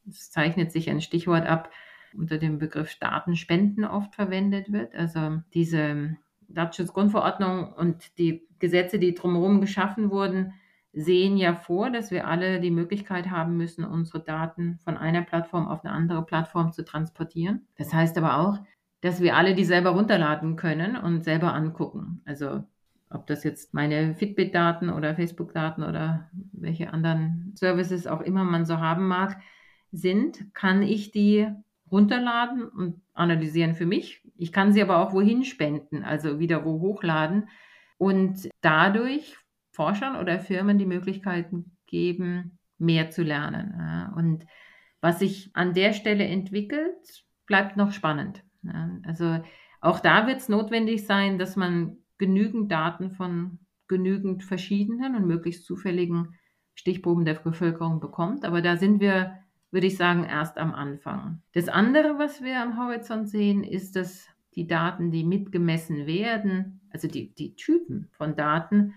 es 0.07 0.31
zeichnet 0.31 0.71
sich 0.71 0.89
ein 0.89 1.01
Stichwort 1.01 1.45
ab, 1.45 1.69
unter 2.13 2.37
dem 2.37 2.59
Begriff 2.59 2.95
Datenspenden 2.99 3.85
oft 3.85 4.15
verwendet 4.15 4.71
wird. 4.71 4.93
Also 4.95 5.41
diese 5.53 6.17
Datenschutzgrundverordnung 6.49 7.71
und 7.73 8.17
die 8.17 8.47
Gesetze, 8.59 8.99
die 8.99 9.13
drumherum 9.13 9.61
geschaffen 9.61 10.11
wurden, 10.11 10.53
sehen 10.93 11.37
ja 11.37 11.55
vor, 11.55 11.89
dass 11.89 12.11
wir 12.11 12.27
alle 12.27 12.59
die 12.59 12.71
Möglichkeit 12.71 13.29
haben 13.29 13.55
müssen, 13.55 13.85
unsere 13.85 14.21
Daten 14.21 14.79
von 14.83 14.97
einer 14.97 15.21
Plattform 15.21 15.67
auf 15.67 15.85
eine 15.85 15.93
andere 15.93 16.25
Plattform 16.25 16.73
zu 16.73 16.83
transportieren. 16.83 17.65
Das 17.77 17.93
heißt 17.93 18.17
aber 18.17 18.39
auch, 18.39 18.59
dass 18.99 19.21
wir 19.21 19.35
alle 19.35 19.55
die 19.55 19.63
selber 19.63 19.91
runterladen 19.91 20.57
können 20.57 20.97
und 20.97 21.23
selber 21.23 21.53
angucken. 21.53 22.21
Also 22.25 22.63
ob 23.09 23.25
das 23.27 23.43
jetzt 23.43 23.73
meine 23.73 24.15
Fitbit-Daten 24.15 24.89
oder 24.89 25.15
Facebook-Daten 25.15 25.83
oder 25.83 26.29
welche 26.51 26.93
anderen 26.93 27.53
Services 27.55 28.07
auch 28.07 28.21
immer 28.21 28.43
man 28.43 28.65
so 28.65 28.79
haben 28.79 29.07
mag, 29.07 29.37
sind, 29.91 30.53
kann 30.53 30.81
ich 30.81 31.11
die 31.11 31.47
runterladen 31.91 32.67
und 32.67 33.01
analysieren 33.13 33.75
für 33.75 33.85
mich. 33.85 34.21
Ich 34.37 34.51
kann 34.51 34.71
sie 34.71 34.81
aber 34.81 34.99
auch 34.99 35.13
wohin 35.13 35.43
spenden, 35.43 36.03
also 36.03 36.39
wieder 36.39 36.63
wo 36.65 36.79
hochladen 36.79 37.49
und 37.97 38.49
dadurch 38.61 39.37
Forschern 39.71 40.15
oder 40.15 40.39
Firmen 40.39 40.77
die 40.77 40.85
Möglichkeiten 40.85 41.77
geben, 41.87 42.57
mehr 42.77 43.09
zu 43.09 43.23
lernen. 43.23 44.11
Und 44.15 44.45
was 45.01 45.19
sich 45.19 45.51
an 45.53 45.73
der 45.73 45.93
Stelle 45.93 46.25
entwickelt, 46.25 47.25
bleibt 47.45 47.77
noch 47.77 47.91
spannend. 47.91 48.43
Also 49.03 49.43
auch 49.81 49.99
da 49.99 50.27
wird 50.27 50.37
es 50.37 50.49
notwendig 50.49 51.05
sein, 51.05 51.37
dass 51.37 51.55
man 51.55 51.97
genügend 52.17 52.71
Daten 52.71 53.11
von 53.11 53.59
genügend 53.87 54.43
verschiedenen 54.43 55.15
und 55.15 55.27
möglichst 55.27 55.65
zufälligen 55.65 56.35
Stichproben 56.75 57.25
der 57.25 57.33
Bevölkerung 57.33 57.99
bekommt. 57.99 58.45
Aber 58.45 58.61
da 58.61 58.77
sind 58.77 59.01
wir, 59.01 59.37
würde 59.71 59.87
ich 59.87 59.97
sagen, 59.97 60.25
erst 60.25 60.57
am 60.57 60.73
Anfang. 60.73 61.41
Das 61.53 61.67
andere, 61.69 62.19
was 62.19 62.43
wir 62.43 62.61
am 62.61 62.77
Horizont 62.77 63.29
sehen, 63.29 63.63
ist, 63.63 63.95
dass 63.95 64.27
die 64.55 64.67
Daten, 64.67 65.11
die 65.11 65.23
mitgemessen 65.23 66.05
werden, 66.05 66.81
also 66.91 67.07
die, 67.07 67.33
die 67.33 67.55
Typen 67.55 68.09
von 68.11 68.35
Daten, 68.35 68.93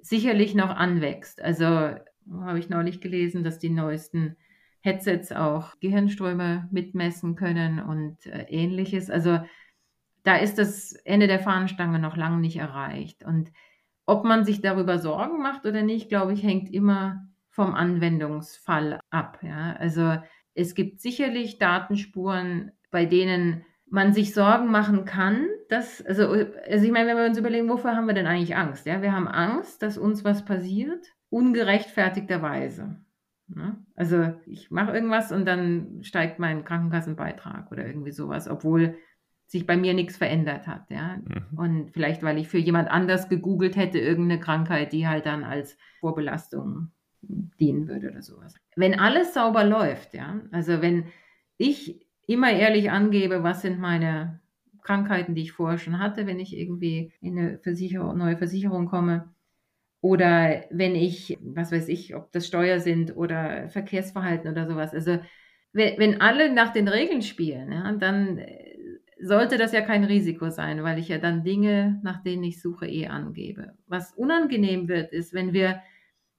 sicherlich 0.00 0.54
noch 0.54 0.70
anwächst. 0.70 1.42
Also 1.42 1.66
habe 1.66 2.58
ich 2.58 2.70
neulich 2.70 3.00
gelesen, 3.00 3.44
dass 3.44 3.58
die 3.58 3.70
neuesten 3.70 4.36
Headsets 4.80 5.32
auch 5.32 5.78
Gehirnströme 5.80 6.68
mitmessen 6.70 7.36
können 7.36 7.80
und 7.80 8.24
äh, 8.26 8.46
ähnliches. 8.48 9.10
Also 9.10 9.40
da 10.22 10.36
ist 10.36 10.58
das 10.58 10.92
Ende 10.92 11.26
der 11.26 11.40
Fahnenstange 11.40 11.98
noch 11.98 12.16
lange 12.16 12.38
nicht 12.38 12.56
erreicht. 12.56 13.24
Und 13.24 13.52
ob 14.06 14.24
man 14.24 14.44
sich 14.44 14.62
darüber 14.62 14.98
Sorgen 14.98 15.42
macht 15.42 15.66
oder 15.66 15.82
nicht, 15.82 16.08
glaube 16.08 16.32
ich, 16.32 16.42
hängt 16.42 16.72
immer 16.72 17.26
vom 17.60 17.74
Anwendungsfall 17.74 19.00
ab. 19.10 19.40
Ja? 19.42 19.74
Also 19.78 20.16
es 20.54 20.74
gibt 20.74 21.02
sicherlich 21.02 21.58
Datenspuren, 21.58 22.72
bei 22.90 23.04
denen 23.04 23.66
man 23.90 24.14
sich 24.14 24.32
Sorgen 24.32 24.70
machen 24.70 25.04
kann, 25.04 25.46
dass, 25.68 26.00
also, 26.00 26.30
also 26.30 26.86
ich 26.86 26.90
meine, 26.90 27.06
wenn 27.06 27.18
wir 27.18 27.26
uns 27.26 27.36
überlegen, 27.36 27.68
wofür 27.68 27.94
haben 27.94 28.06
wir 28.06 28.14
denn 28.14 28.26
eigentlich 28.26 28.56
Angst? 28.56 28.86
Ja? 28.86 29.02
Wir 29.02 29.12
haben 29.12 29.28
Angst, 29.28 29.82
dass 29.82 29.98
uns 29.98 30.24
was 30.24 30.46
passiert, 30.46 31.04
ungerechtfertigterweise. 31.28 32.96
Ne? 33.48 33.76
Also 33.94 34.32
ich 34.46 34.70
mache 34.70 34.92
irgendwas 34.94 35.30
und 35.30 35.44
dann 35.44 35.98
steigt 36.02 36.38
mein 36.38 36.64
Krankenkassenbeitrag 36.64 37.70
oder 37.70 37.86
irgendwie 37.86 38.12
sowas, 38.12 38.48
obwohl 38.48 38.96
sich 39.48 39.66
bei 39.66 39.76
mir 39.76 39.92
nichts 39.92 40.16
verändert 40.16 40.66
hat. 40.66 40.88
Ja? 40.88 41.18
Mhm. 41.18 41.58
Und 41.58 41.90
vielleicht, 41.90 42.22
weil 42.22 42.38
ich 42.38 42.48
für 42.48 42.56
jemand 42.56 42.90
anders 42.90 43.28
gegoogelt 43.28 43.76
hätte, 43.76 43.98
irgendeine 43.98 44.40
Krankheit, 44.40 44.94
die 44.94 45.06
halt 45.06 45.26
dann 45.26 45.44
als 45.44 45.76
Vorbelastung 46.00 46.92
dienen 47.22 47.88
würde 47.88 48.10
oder 48.10 48.22
sowas. 48.22 48.54
Wenn 48.76 48.98
alles 48.98 49.34
sauber 49.34 49.64
läuft, 49.64 50.14
ja, 50.14 50.40
also 50.52 50.80
wenn 50.80 51.04
ich 51.58 52.06
immer 52.26 52.50
ehrlich 52.50 52.90
angebe, 52.90 53.42
was 53.42 53.62
sind 53.62 53.78
meine 53.78 54.40
Krankheiten, 54.82 55.34
die 55.34 55.42
ich 55.42 55.52
vorher 55.52 55.78
schon 55.78 55.98
hatte, 55.98 56.26
wenn 56.26 56.40
ich 56.40 56.56
irgendwie 56.56 57.12
in 57.20 57.38
eine 57.38 57.58
Versicherung, 57.58 58.16
neue 58.16 58.36
Versicherung 58.36 58.86
komme, 58.86 59.28
oder 60.00 60.64
wenn 60.70 60.94
ich, 60.94 61.38
was 61.42 61.72
weiß 61.72 61.88
ich, 61.88 62.14
ob 62.14 62.32
das 62.32 62.46
Steuer 62.46 62.80
sind 62.80 63.16
oder 63.16 63.68
Verkehrsverhalten 63.68 64.50
oder 64.50 64.66
sowas. 64.66 64.94
Also 64.94 65.18
wenn, 65.72 65.98
wenn 65.98 66.20
alle 66.20 66.52
nach 66.52 66.72
den 66.72 66.88
Regeln 66.88 67.22
spielen, 67.22 67.70
ja, 67.70 67.92
dann 67.92 68.38
äh, 68.38 68.70
sollte 69.20 69.58
das 69.58 69.72
ja 69.72 69.82
kein 69.82 70.04
Risiko 70.04 70.48
sein, 70.48 70.82
weil 70.82 70.98
ich 70.98 71.08
ja 71.08 71.18
dann 71.18 71.44
Dinge, 71.44 72.00
nach 72.02 72.22
denen 72.22 72.44
ich 72.44 72.62
suche, 72.62 72.86
eh 72.86 73.08
angebe. 73.08 73.74
Was 73.86 74.14
unangenehm 74.14 74.88
wird, 74.88 75.12
ist, 75.12 75.34
wenn 75.34 75.52
wir 75.52 75.82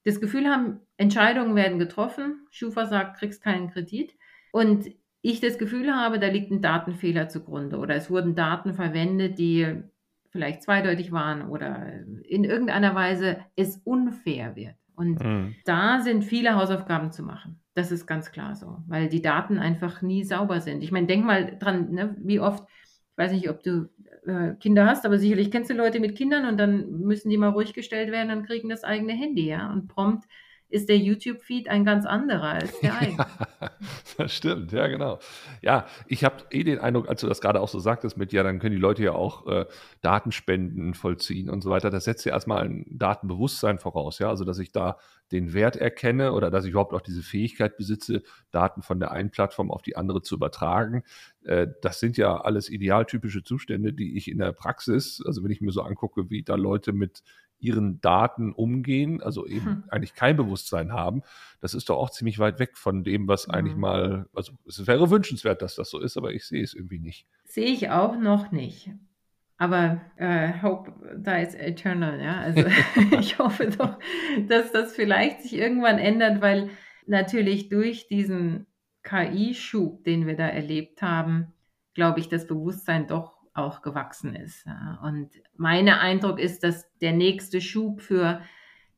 das 0.03 0.19
Gefühl 0.19 0.47
haben, 0.47 0.79
Entscheidungen 0.97 1.55
werden 1.55 1.79
getroffen, 1.79 2.45
Schufa 2.49 2.85
sagt, 2.85 3.17
kriegst 3.19 3.43
keinen 3.43 3.69
Kredit 3.69 4.15
und 4.51 4.91
ich 5.21 5.39
das 5.39 5.57
Gefühl 5.57 5.93
habe, 5.93 6.19
da 6.19 6.27
liegt 6.27 6.51
ein 6.51 6.61
Datenfehler 6.61 7.29
zugrunde 7.29 7.77
oder 7.77 7.95
es 7.95 8.09
wurden 8.09 8.35
Daten 8.35 8.73
verwendet, 8.73 9.37
die 9.37 9.83
vielleicht 10.31 10.63
zweideutig 10.63 11.11
waren 11.11 11.47
oder 11.47 11.91
in 12.23 12.43
irgendeiner 12.43 12.95
Weise 12.95 13.37
es 13.55 13.77
unfair 13.83 14.55
wird. 14.55 14.75
Und 14.95 15.23
mhm. 15.23 15.55
da 15.65 15.99
sind 15.99 16.23
viele 16.23 16.55
Hausaufgaben 16.55 17.11
zu 17.11 17.23
machen. 17.23 17.59
Das 17.73 17.91
ist 17.91 18.05
ganz 18.05 18.31
klar 18.31 18.55
so, 18.55 18.77
weil 18.87 19.09
die 19.09 19.21
Daten 19.21 19.57
einfach 19.57 20.01
nie 20.01 20.23
sauber 20.23 20.59
sind. 20.59 20.83
Ich 20.83 20.91
meine, 20.91 21.07
denk 21.07 21.25
mal 21.25 21.57
dran, 21.57 21.91
ne, 21.91 22.15
wie 22.19 22.39
oft, 22.39 22.67
ich 22.83 23.17
weiß 23.17 23.31
nicht, 23.31 23.49
ob 23.49 23.63
du 23.63 23.89
äh, 24.25 24.55
Kinder 24.55 24.85
hast, 24.85 25.05
aber 25.05 25.17
sicherlich 25.19 25.51
kennst 25.51 25.69
du 25.69 25.73
Leute 25.73 25.99
mit 25.99 26.15
Kindern 26.17 26.45
und 26.45 26.57
dann 26.57 26.99
müssen 27.01 27.29
die 27.29 27.37
mal 27.37 27.49
ruhig 27.49 27.73
gestellt 27.73 28.11
werden 28.11 28.31
und 28.37 28.45
kriegen 28.45 28.69
das 28.69 28.83
eigene 28.83 29.13
Handy, 29.13 29.47
ja. 29.47 29.71
Und 29.71 29.87
prompt 29.87 30.27
ist 30.71 30.89
der 30.89 30.97
YouTube-Feed 30.97 31.69
ein 31.69 31.85
ganz 31.85 32.05
anderer 32.05 32.49
als 32.49 32.79
der 32.79 32.97
eigene. 32.97 33.25
das 34.17 34.33
stimmt, 34.33 34.71
ja, 34.71 34.87
genau. 34.87 35.19
Ja, 35.61 35.85
ich 36.07 36.23
habe 36.23 36.43
eh 36.51 36.63
den 36.63 36.79
Eindruck, 36.79 37.09
als 37.09 37.21
du 37.21 37.27
das 37.27 37.41
gerade 37.41 37.59
auch 37.59 37.67
so 37.67 37.79
sagtest 37.79 38.17
mit, 38.17 38.33
ja, 38.33 38.43
dann 38.43 38.59
können 38.59 38.75
die 38.75 38.81
Leute 38.81 39.03
ja 39.03 39.13
auch 39.13 39.47
äh, 39.47 39.65
Datenspenden 40.01 40.93
vollziehen 40.93 41.49
und 41.49 41.61
so 41.61 41.69
weiter. 41.69 41.89
Das 41.89 42.05
setzt 42.05 42.25
ja 42.25 42.33
erstmal 42.33 42.63
ein 42.63 42.85
Datenbewusstsein 42.89 43.79
voraus, 43.79 44.19
ja, 44.19 44.29
also 44.29 44.45
dass 44.45 44.59
ich 44.59 44.71
da 44.71 44.97
den 45.31 45.53
Wert 45.53 45.77
erkenne 45.77 46.33
oder 46.33 46.51
dass 46.51 46.65
ich 46.65 46.71
überhaupt 46.71 46.93
auch 46.93 47.01
diese 47.01 47.21
Fähigkeit 47.21 47.77
besitze, 47.77 48.21
Daten 48.51 48.81
von 48.81 48.99
der 48.99 49.11
einen 49.11 49.31
Plattform 49.31 49.71
auf 49.71 49.81
die 49.81 49.95
andere 49.95 50.21
zu 50.21 50.35
übertragen. 50.35 51.03
Äh, 51.43 51.67
das 51.81 51.99
sind 51.99 52.17
ja 52.17 52.41
alles 52.41 52.69
idealtypische 52.69 53.43
Zustände, 53.43 53.93
die 53.93 54.17
ich 54.17 54.29
in 54.29 54.39
der 54.39 54.51
Praxis, 54.51 55.23
also 55.25 55.43
wenn 55.43 55.51
ich 55.51 55.61
mir 55.61 55.71
so 55.71 55.81
angucke, 55.81 56.29
wie 56.29 56.43
da 56.43 56.55
Leute 56.55 56.93
mit 56.93 57.23
ihren 57.61 58.01
Daten 58.01 58.51
umgehen, 58.51 59.21
also 59.21 59.45
eben 59.45 59.65
hm. 59.65 59.83
eigentlich 59.89 60.15
kein 60.15 60.35
Bewusstsein 60.35 60.91
haben, 60.91 61.21
das 61.61 61.73
ist 61.73 61.89
doch 61.89 61.97
auch 61.97 62.09
ziemlich 62.09 62.39
weit 62.39 62.59
weg 62.59 62.77
von 62.77 63.03
dem, 63.03 63.27
was 63.27 63.45
hm. 63.45 63.51
eigentlich 63.53 63.75
mal, 63.75 64.27
also 64.33 64.53
es 64.67 64.85
wäre 64.87 65.09
wünschenswert, 65.09 65.61
dass 65.61 65.75
das 65.75 65.89
so 65.89 65.99
ist, 65.99 66.17
aber 66.17 66.33
ich 66.33 66.45
sehe 66.45 66.63
es 66.63 66.73
irgendwie 66.73 66.99
nicht. 66.99 67.27
Sehe 67.45 67.67
ich 67.67 67.89
auch 67.89 68.17
noch 68.17 68.51
nicht. 68.51 68.89
Aber 69.57 70.01
äh, 70.15 70.53
Hope 70.63 70.91
dies 71.15 71.53
eternal, 71.53 72.19
ja. 72.19 72.39
Also 72.39 72.63
ich 73.19 73.37
hoffe 73.37 73.69
doch, 73.69 73.99
dass 74.47 74.71
das 74.71 74.93
vielleicht 74.93 75.43
sich 75.43 75.53
irgendwann 75.53 75.99
ändert, 75.99 76.41
weil 76.41 76.71
natürlich 77.05 77.69
durch 77.69 78.07
diesen 78.07 78.65
KI-Schub, 79.03 80.03
den 80.03 80.25
wir 80.25 80.35
da 80.35 80.47
erlebt 80.47 81.01
haben, 81.01 81.53
glaube 81.93 82.19
ich, 82.19 82.29
das 82.29 82.47
Bewusstsein 82.47 83.07
doch 83.07 83.40
auch 83.53 83.81
gewachsen 83.81 84.35
ist. 84.35 84.65
Und 85.03 85.29
mein 85.57 85.89
Eindruck 85.89 86.39
ist, 86.39 86.63
dass 86.63 86.89
der 86.99 87.13
nächste 87.13 87.61
Schub 87.61 88.01
für 88.01 88.41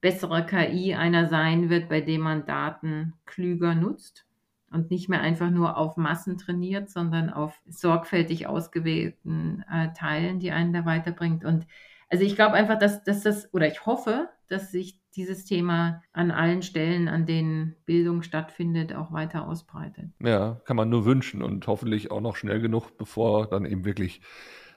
bessere 0.01 0.45
KI 0.45 0.95
einer 0.95 1.27
sein 1.27 1.69
wird, 1.69 1.89
bei 1.89 2.01
dem 2.01 2.21
man 2.21 2.45
Daten 2.45 3.13
klüger 3.25 3.73
nutzt 3.73 4.27
und 4.69 4.91
nicht 4.91 5.07
mehr 5.07 5.21
einfach 5.21 5.49
nur 5.49 5.77
auf 5.77 5.97
Massen 5.97 6.37
trainiert, 6.37 6.89
sondern 6.89 7.29
auf 7.29 7.61
sorgfältig 7.67 8.47
ausgewählten 8.47 9.63
äh, 9.71 9.93
Teilen, 9.93 10.39
die 10.39 10.51
einen 10.51 10.73
da 10.73 10.85
weiterbringt. 10.85 11.45
Und 11.45 11.67
also 12.09 12.25
ich 12.25 12.35
glaube 12.35 12.53
einfach, 12.53 12.77
dass, 12.77 13.03
dass 13.03 13.21
das, 13.21 13.53
oder 13.53 13.67
ich 13.67 13.85
hoffe, 13.85 14.29
dass 14.49 14.71
sich 14.71 14.99
dieses 15.15 15.45
Thema 15.45 16.01
an 16.11 16.31
allen 16.31 16.61
Stellen, 16.61 17.07
an 17.07 17.25
denen 17.25 17.75
Bildung 17.85 18.23
stattfindet, 18.23 18.93
auch 18.93 19.11
weiter 19.11 19.47
ausbreitet. 19.47 20.09
Ja, 20.19 20.61
kann 20.65 20.77
man 20.77 20.89
nur 20.89 21.05
wünschen 21.05 21.41
und 21.41 21.67
hoffentlich 21.67 22.11
auch 22.11 22.21
noch 22.21 22.35
schnell 22.35 22.59
genug, 22.61 22.97
bevor 22.97 23.47
dann 23.47 23.65
eben 23.65 23.85
wirklich 23.85 24.21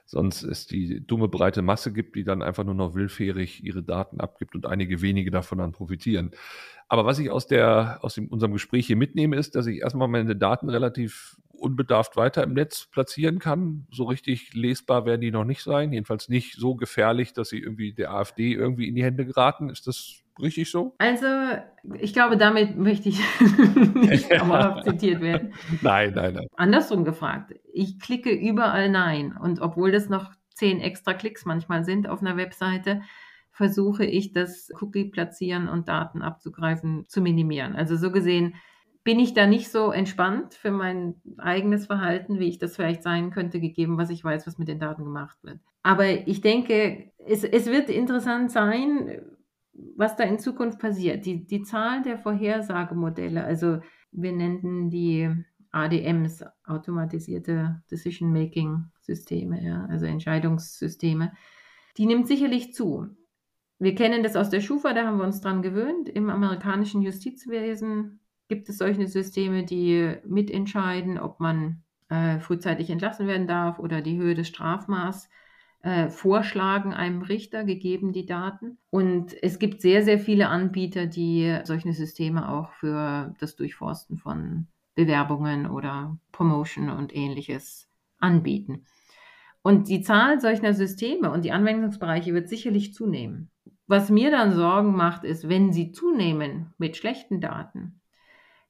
sonst 0.07 0.43
es 0.43 0.67
die 0.67 1.05
dumme 1.05 1.27
breite 1.27 1.61
Masse 1.61 1.91
gibt, 1.91 2.15
die 2.15 2.23
dann 2.23 2.41
einfach 2.41 2.63
nur 2.63 2.73
noch 2.73 2.95
willfährig 2.95 3.63
ihre 3.63 3.83
Daten 3.83 4.21
abgibt 4.21 4.55
und 4.55 4.65
einige 4.65 5.01
wenige 5.01 5.31
davon 5.31 5.57
dann 5.57 5.73
profitieren. 5.73 6.31
Aber 6.87 7.05
was 7.05 7.19
ich 7.19 7.29
aus 7.29 7.47
der, 7.47 7.99
aus 8.01 8.15
dem, 8.15 8.27
unserem 8.27 8.53
Gespräch 8.53 8.87
hier 8.87 8.95
mitnehme, 8.95 9.35
ist, 9.35 9.55
dass 9.55 9.67
ich 9.67 9.81
erstmal 9.81 10.07
meine 10.07 10.37
Daten 10.37 10.69
relativ 10.69 11.35
unbedarft 11.49 12.15
weiter 12.15 12.43
im 12.43 12.53
Netz 12.53 12.87
platzieren 12.89 13.39
kann. 13.39 13.87
So 13.91 14.05
richtig 14.05 14.53
lesbar 14.53 15.05
werden 15.05 15.21
die 15.21 15.31
noch 15.31 15.43
nicht 15.43 15.63
sein. 15.63 15.91
Jedenfalls 15.91 16.29
nicht 16.29 16.55
so 16.55 16.75
gefährlich, 16.75 17.33
dass 17.33 17.49
sie 17.49 17.59
irgendwie 17.59 17.93
der 17.93 18.13
AfD 18.13 18.53
irgendwie 18.53 18.87
in 18.87 18.95
die 18.95 19.03
Hände 19.03 19.25
geraten. 19.25 19.69
Ist 19.69 19.87
das 19.87 20.23
richtig 20.39 20.69
so? 20.69 20.95
Also, 20.97 21.27
ich 21.99 22.13
glaube, 22.13 22.37
damit 22.37 22.77
möchte 22.77 23.09
ich 23.09 23.19
nicht 23.95 24.31
dauerhaft 24.39 24.85
zitiert 24.85 25.21
werden. 25.21 25.53
Nein, 25.81 26.13
nein, 26.15 26.33
nein. 26.33 26.47
Andersrum 26.55 27.03
gefragt. 27.03 27.53
Ich 27.73 27.99
klicke 27.99 28.31
überall 28.31 28.89
Nein. 28.89 29.35
Und 29.37 29.61
obwohl 29.61 29.91
das 29.91 30.09
noch 30.09 30.31
zehn 30.53 30.79
extra 30.79 31.13
Klicks 31.13 31.45
manchmal 31.45 31.83
sind 31.83 32.07
auf 32.09 32.21
einer 32.21 32.37
Webseite, 32.37 33.01
versuche 33.51 34.05
ich 34.05 34.33
das 34.33 34.69
Cookie 34.81 35.05
platzieren 35.05 35.67
und 35.67 35.87
Daten 35.87 36.21
abzugreifen 36.21 37.05
zu 37.07 37.21
minimieren. 37.21 37.75
Also 37.75 37.95
so 37.95 38.11
gesehen 38.11 38.55
bin 39.03 39.19
ich 39.19 39.33
da 39.33 39.47
nicht 39.47 39.71
so 39.71 39.91
entspannt 39.91 40.53
für 40.53 40.69
mein 40.69 41.15
eigenes 41.37 41.85
Verhalten, 41.85 42.39
wie 42.39 42.49
ich 42.49 42.59
das 42.59 42.75
vielleicht 42.75 43.03
sein 43.03 43.31
könnte, 43.31 43.61
gegeben, 43.61 43.97
was 43.97 44.09
ich 44.09 44.21
weiß, 44.21 44.45
was 44.45 44.57
mit 44.57 44.67
den 44.67 44.79
Daten 44.79 45.05
gemacht 45.05 45.37
wird. 45.43 45.59
Aber 45.81 46.27
ich 46.27 46.41
denke, 46.41 47.11
es, 47.25 47.45
es 47.45 47.67
wird 47.67 47.89
interessant 47.89 48.51
sein, 48.51 49.21
was 49.95 50.15
da 50.15 50.23
in 50.23 50.39
Zukunft 50.39 50.79
passiert. 50.79 51.25
Die, 51.25 51.45
die 51.45 51.63
Zahl 51.63 52.01
der 52.03 52.17
Vorhersagemodelle, 52.17 53.43
also 53.43 53.79
wir 54.11 54.31
nennen 54.31 54.89
die 54.89 55.29
ADMs, 55.71 56.43
automatisierte 56.65 57.83
Decision-Making-Systeme, 57.91 59.63
ja, 59.63 59.85
also 59.85 60.05
Entscheidungssysteme, 60.05 61.33
die 61.97 62.05
nimmt 62.05 62.27
sicherlich 62.27 62.73
zu. 62.73 63.07
Wir 63.79 63.93
kennen 63.93 64.23
das 64.23 64.35
aus 64.35 64.49
der 64.49 64.61
Schufa, 64.61 64.93
da 64.93 65.05
haben 65.05 65.17
wir 65.17 65.25
uns 65.25 65.41
dran 65.41 65.61
gewöhnt. 65.61 66.09
Im 66.09 66.29
amerikanischen 66.29 67.01
Justizwesen 67.01 68.19
gibt 68.47 68.69
es 68.69 68.77
solche 68.77 69.07
Systeme, 69.07 69.65
die 69.65 70.15
mitentscheiden, 70.25 71.19
ob 71.19 71.39
man 71.39 71.83
äh, 72.09 72.39
frühzeitig 72.39 72.89
entlassen 72.89 73.27
werden 73.27 73.47
darf 73.47 73.77
oder 73.77 74.01
die 74.01 74.17
Höhe 74.17 74.33
des 74.33 74.47
Strafmaßes 74.47 75.29
äh, 75.81 76.09
vorschlagen 76.09 76.93
einem 76.93 77.21
Richter, 77.21 77.63
gegeben 77.63 78.11
die 78.11 78.25
Daten. 78.25 78.77
Und 78.89 79.35
es 79.41 79.59
gibt 79.59 79.81
sehr, 79.81 80.03
sehr 80.03 80.19
viele 80.19 80.49
Anbieter, 80.49 81.05
die 81.05 81.59
solche 81.63 81.93
Systeme 81.93 82.49
auch 82.49 82.71
für 82.71 83.33
das 83.39 83.55
Durchforsten 83.55 84.17
von 84.17 84.67
Bewerbungen 84.95 85.67
oder 85.67 86.17
Promotion 86.31 86.89
und 86.89 87.15
ähnliches 87.15 87.87
anbieten. 88.19 88.85
Und 89.61 89.89
die 89.89 90.01
Zahl 90.01 90.39
solcher 90.39 90.73
Systeme 90.73 91.31
und 91.31 91.45
die 91.45 91.51
Anwendungsbereiche 91.51 92.33
wird 92.33 92.49
sicherlich 92.49 92.93
zunehmen. 92.93 93.51
Was 93.85 94.09
mir 94.09 94.31
dann 94.31 94.53
Sorgen 94.53 94.95
macht, 94.95 95.23
ist, 95.23 95.47
wenn 95.47 95.71
sie 95.71 95.91
zunehmen 95.91 96.73
mit 96.77 96.97
schlechten 96.97 97.39
Daten, 97.39 98.01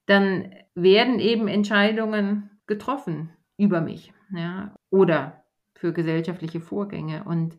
dann 0.05 0.53
werden 0.75 1.19
eben 1.19 1.47
Entscheidungen 1.47 2.49
getroffen 2.65 3.31
über 3.57 3.81
mich 3.81 4.13
ja, 4.31 4.75
oder 4.89 5.43
für 5.77 5.93
gesellschaftliche 5.93 6.59
Vorgänge. 6.59 7.23
Und 7.23 7.57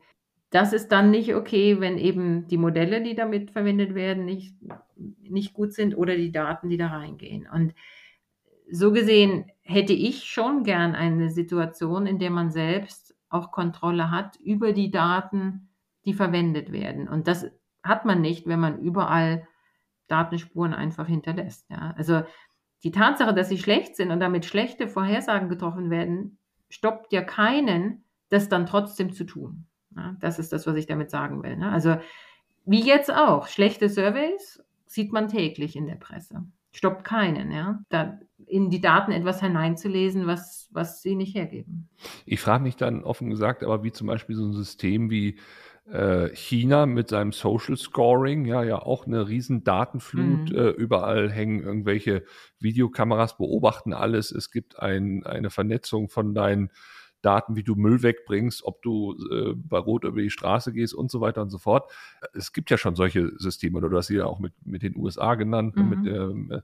das 0.51 0.73
ist 0.73 0.89
dann 0.89 1.11
nicht 1.11 1.35
okay, 1.35 1.81
wenn 1.81 1.99
eben 1.99 2.47
die 2.49 2.57
Modelle, 2.57 3.03
die 3.03 3.15
damit 3.15 3.51
verwendet 3.51 3.95
werden, 3.95 4.25
nicht, 4.25 4.55
nicht 4.97 5.53
gut 5.53 5.73
sind 5.73 5.97
oder 5.97 6.17
die 6.17 6.33
Daten, 6.33 6.69
die 6.69 6.79
da 6.79 6.89
reingehen. 6.89 7.47
Und 7.53 7.75
so 8.71 8.93
gesehen 8.93 9.51
hätte 9.63 9.93
ich 9.93 10.25
schon 10.25 10.63
gern 10.63 10.95
eine 10.95 11.31
Situation, 11.31 12.07
in 12.07 12.19
der 12.19 12.31
man 12.31 12.51
selbst 12.51 13.15
auch 13.29 13.51
Kontrolle 13.51 14.11
hat 14.11 14.37
über 14.37 14.73
die 14.73 14.91
Daten, 14.91 15.69
die 16.05 16.15
verwendet 16.15 16.73
werden. 16.73 17.09
Und 17.09 17.29
das 17.29 17.51
hat 17.83 18.05
man 18.05 18.21
nicht, 18.21 18.47
wenn 18.47 18.61
man 18.61 18.79
überall 18.79 19.47
Datenspuren 20.09 20.75
einfach 20.75 21.07
hinterlässt. 21.07 21.69
Ja. 21.71 21.95
Also 21.97 22.23
die 22.83 22.91
Tatsache, 22.91 23.35
dass 23.35 23.49
sie 23.49 23.59
schlecht 23.59 23.97
sind 23.97 24.11
und 24.11 24.21
damit 24.21 24.47
schlechte 24.47 24.89
Vorhersagen 24.89 25.49
getroffen 25.49 25.91
werden, 25.91 26.39
stoppt 26.71 27.13
ja 27.13 27.23
keinen, 27.23 28.05
das 28.31 28.49
dann 28.49 28.67
trotzdem 28.67 29.13
zu 29.13 29.25
tun. 29.25 29.67
Ja, 29.97 30.17
das 30.21 30.39
ist 30.39 30.53
das, 30.53 30.67
was 30.67 30.77
ich 30.77 30.87
damit 30.87 31.11
sagen 31.11 31.43
will. 31.43 31.57
Ne? 31.57 31.71
Also 31.71 31.97
wie 32.65 32.83
jetzt 32.83 33.11
auch, 33.13 33.49
schlechte 33.49 33.89
Surveys 33.89 34.63
sieht 34.87 35.13
man 35.13 35.29
täglich 35.29 35.77
in 35.77 35.87
der 35.87 35.97
Presse. 35.97 36.45
Stoppt 36.73 37.05
keinen, 37.05 37.51
ja. 37.51 37.81
Da 37.89 38.19
in 38.47 38.71
die 38.71 38.81
Daten 38.81 39.13
etwas 39.13 39.41
hineinzulesen, 39.41 40.27
was, 40.27 40.69
was 40.71 41.03
sie 41.03 41.17
nicht 41.17 41.35
hergeben. 41.35 41.89
Ich 42.25 42.41
frage 42.41 42.63
mich 42.63 42.77
dann 42.77 43.05
offen 43.05 43.31
gesagt, 43.31 43.63
aber 43.63 43.83
wie 43.83 43.93
zum 43.93 44.07
Beispiel 44.07 44.37
so 44.37 44.45
ein 44.45 44.53
System 44.53 45.11
wie 45.11 45.39
äh, 45.91 46.29
China 46.35 46.87
mit 46.87 47.09
seinem 47.09 47.33
Social 47.33 47.77
Scoring, 47.77 48.45
ja, 48.45 48.63
ja 48.63 48.79
auch 48.81 49.07
eine 49.07 49.29
riesen 49.29 49.65
Datenflut. 49.65 50.51
Mhm. 50.51 50.57
Äh, 50.57 50.69
überall 50.71 51.31
hängen 51.31 51.63
irgendwelche 51.63 52.25
Videokameras, 52.59 53.39
beobachten 53.39 53.93
alles. 53.93 54.31
Es 54.31 54.51
gibt 54.51 54.79
ein, 54.79 55.25
eine 55.25 55.51
Vernetzung 55.51 56.09
von 56.09 56.35
deinen 56.35 56.71
Daten, 57.23 57.57
wie 57.57 57.63
du 57.63 57.75
Müll 57.75 58.03
wegbringst, 58.03 58.65
ob 58.65 58.83
du 58.83 59.17
äh, 59.31 59.55
bei 59.55 59.79
Rot 59.79 60.05
über 60.05 60.21
die 60.21 60.31
Straße 60.31 60.73
gehst 60.73 60.95
und 60.95 61.11
so 61.11 61.21
weiter 61.21 61.43
und 61.43 61.51
so 61.51 61.59
fort. 61.59 61.91
Es 62.33 62.53
gibt 62.53 62.71
ja 62.71 62.79
schon 62.79 62.95
solche 62.95 63.33
Systeme, 63.39 63.79
oder 63.79 63.89
du 63.89 63.97
hast 63.97 64.07
sie 64.07 64.17
ja 64.17 64.27
auch 64.27 64.39
mit, 64.39 64.53
mit 64.65 64.83
den 64.83 64.97
USA 64.97 65.35
genannt. 65.35 65.77
Ne, 65.77 65.83
mhm. 65.83 65.89
Mit, 65.89 66.13
ähm, 66.13 66.63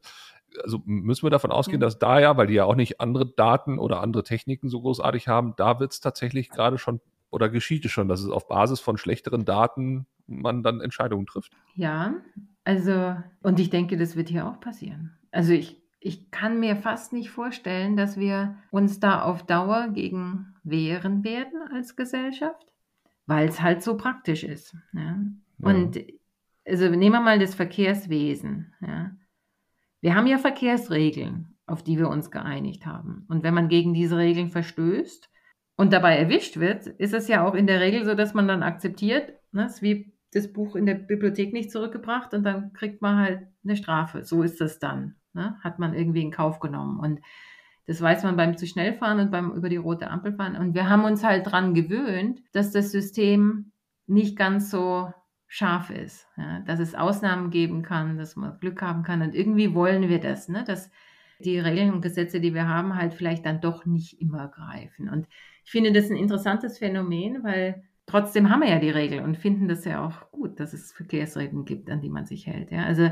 also 0.62 0.82
müssen 0.84 1.24
wir 1.24 1.30
davon 1.30 1.50
ausgehen, 1.50 1.80
dass 1.80 1.98
da 1.98 2.20
ja, 2.20 2.36
weil 2.36 2.46
die 2.46 2.54
ja 2.54 2.64
auch 2.64 2.76
nicht 2.76 3.00
andere 3.00 3.26
Daten 3.26 3.78
oder 3.78 4.00
andere 4.00 4.22
Techniken 4.22 4.68
so 4.68 4.80
großartig 4.80 5.26
haben, 5.26 5.54
da 5.56 5.80
wird 5.80 5.92
es 5.92 6.00
tatsächlich 6.00 6.50
gerade 6.50 6.78
schon 6.78 7.00
oder 7.30 7.48
geschieht 7.48 7.84
es 7.84 7.90
schon, 7.90 8.06
dass 8.06 8.20
es 8.20 8.30
auf 8.30 8.46
Basis 8.46 8.78
von 8.78 8.96
schlechteren 8.96 9.44
Daten 9.44 10.06
man 10.26 10.62
dann 10.62 10.80
Entscheidungen 10.80 11.26
trifft? 11.26 11.52
Ja, 11.74 12.14
also, 12.62 13.16
und 13.42 13.58
ich 13.58 13.70
denke, 13.70 13.96
das 13.96 14.14
wird 14.14 14.28
hier 14.28 14.46
auch 14.46 14.60
passieren. 14.60 15.18
Also 15.32 15.52
ich 15.52 15.83
ich 16.04 16.30
kann 16.30 16.60
mir 16.60 16.76
fast 16.76 17.14
nicht 17.14 17.30
vorstellen, 17.30 17.96
dass 17.96 18.18
wir 18.18 18.56
uns 18.70 19.00
da 19.00 19.22
auf 19.22 19.46
Dauer 19.46 19.88
gegen 19.88 20.54
wehren 20.62 21.24
werden 21.24 21.62
als 21.72 21.96
Gesellschaft, 21.96 22.66
weil 23.24 23.48
es 23.48 23.62
halt 23.62 23.82
so 23.82 23.96
praktisch 23.96 24.44
ist. 24.44 24.76
Ja? 24.92 25.00
Ja. 25.00 25.70
Und 25.70 25.98
also 26.66 26.90
nehmen 26.90 27.12
wir 27.14 27.20
mal 27.20 27.38
das 27.38 27.54
Verkehrswesen. 27.54 28.74
Ja? 28.82 29.12
Wir 30.02 30.14
haben 30.14 30.26
ja 30.26 30.36
Verkehrsregeln, 30.36 31.54
auf 31.66 31.82
die 31.82 31.96
wir 31.96 32.10
uns 32.10 32.30
geeinigt 32.30 32.84
haben. 32.84 33.24
Und 33.28 33.42
wenn 33.42 33.54
man 33.54 33.68
gegen 33.68 33.94
diese 33.94 34.18
Regeln 34.18 34.50
verstößt 34.50 35.30
und 35.76 35.90
dabei 35.94 36.18
erwischt 36.18 36.58
wird, 36.58 36.86
ist 36.86 37.14
es 37.14 37.28
ja 37.28 37.46
auch 37.46 37.54
in 37.54 37.66
der 37.66 37.80
Regel 37.80 38.04
so, 38.04 38.14
dass 38.14 38.34
man 38.34 38.46
dann 38.46 38.62
akzeptiert, 38.62 39.32
ne, 39.52 39.64
ist 39.64 39.80
wie 39.80 40.13
das 40.34 40.52
Buch 40.52 40.76
in 40.76 40.86
der 40.86 40.94
Bibliothek 40.94 41.52
nicht 41.52 41.70
zurückgebracht 41.70 42.34
und 42.34 42.44
dann 42.44 42.72
kriegt 42.72 43.02
man 43.02 43.16
halt 43.18 43.46
eine 43.62 43.76
Strafe. 43.76 44.24
So 44.24 44.42
ist 44.42 44.60
das 44.60 44.78
dann 44.78 45.16
ne, 45.34 45.58
hat 45.60 45.78
man 45.78 45.94
irgendwie 45.94 46.22
in 46.22 46.30
Kauf 46.30 46.60
genommen. 46.60 46.98
Und 46.98 47.20
das 47.86 48.00
weiß 48.00 48.22
man 48.22 48.36
beim 48.36 48.56
zu 48.56 48.66
schnell 48.66 48.94
fahren 48.94 49.20
und 49.20 49.30
beim 49.30 49.52
über 49.52 49.68
die 49.68 49.76
rote 49.76 50.10
Ampel 50.10 50.32
fahren. 50.32 50.56
Und 50.56 50.74
wir 50.74 50.88
haben 50.88 51.04
uns 51.04 51.22
halt 51.22 51.50
dran 51.50 51.74
gewöhnt, 51.74 52.40
dass 52.52 52.70
das 52.70 52.90
System 52.90 53.72
nicht 54.06 54.36
ganz 54.36 54.70
so 54.70 55.12
scharf 55.46 55.90
ist, 55.90 56.26
ja, 56.36 56.60
dass 56.60 56.80
es 56.80 56.94
Ausnahmen 56.94 57.50
geben 57.50 57.82
kann, 57.82 58.16
dass 58.16 58.36
man 58.36 58.58
Glück 58.58 58.80
haben 58.80 59.02
kann. 59.02 59.22
Und 59.22 59.34
irgendwie 59.34 59.74
wollen 59.74 60.08
wir 60.08 60.20
das, 60.20 60.48
ne, 60.48 60.64
dass 60.64 60.90
die 61.40 61.58
Regeln 61.58 61.92
und 61.92 62.00
Gesetze, 62.00 62.40
die 62.40 62.54
wir 62.54 62.68
haben, 62.68 62.96
halt 62.96 63.12
vielleicht 63.14 63.44
dann 63.44 63.60
doch 63.60 63.84
nicht 63.84 64.20
immer 64.20 64.48
greifen. 64.48 65.08
Und 65.08 65.28
ich 65.64 65.70
finde 65.70 65.92
das 65.92 66.10
ein 66.10 66.16
interessantes 66.16 66.78
Phänomen, 66.78 67.44
weil 67.44 67.82
trotzdem 68.06 68.50
haben 68.50 68.60
wir 68.60 68.70
ja 68.70 68.78
die 68.78 68.90
Regeln 68.90 69.24
und 69.24 69.36
finden 69.36 69.68
das 69.68 69.84
ja 69.84 70.04
auch 70.04 70.30
gut, 70.30 70.60
dass 70.60 70.72
es 70.72 70.92
Verkehrsregeln 70.92 71.64
gibt, 71.64 71.90
an 71.90 72.00
die 72.00 72.10
man 72.10 72.26
sich 72.26 72.46
hält. 72.46 72.70
Ja. 72.70 72.84
Also 72.84 73.10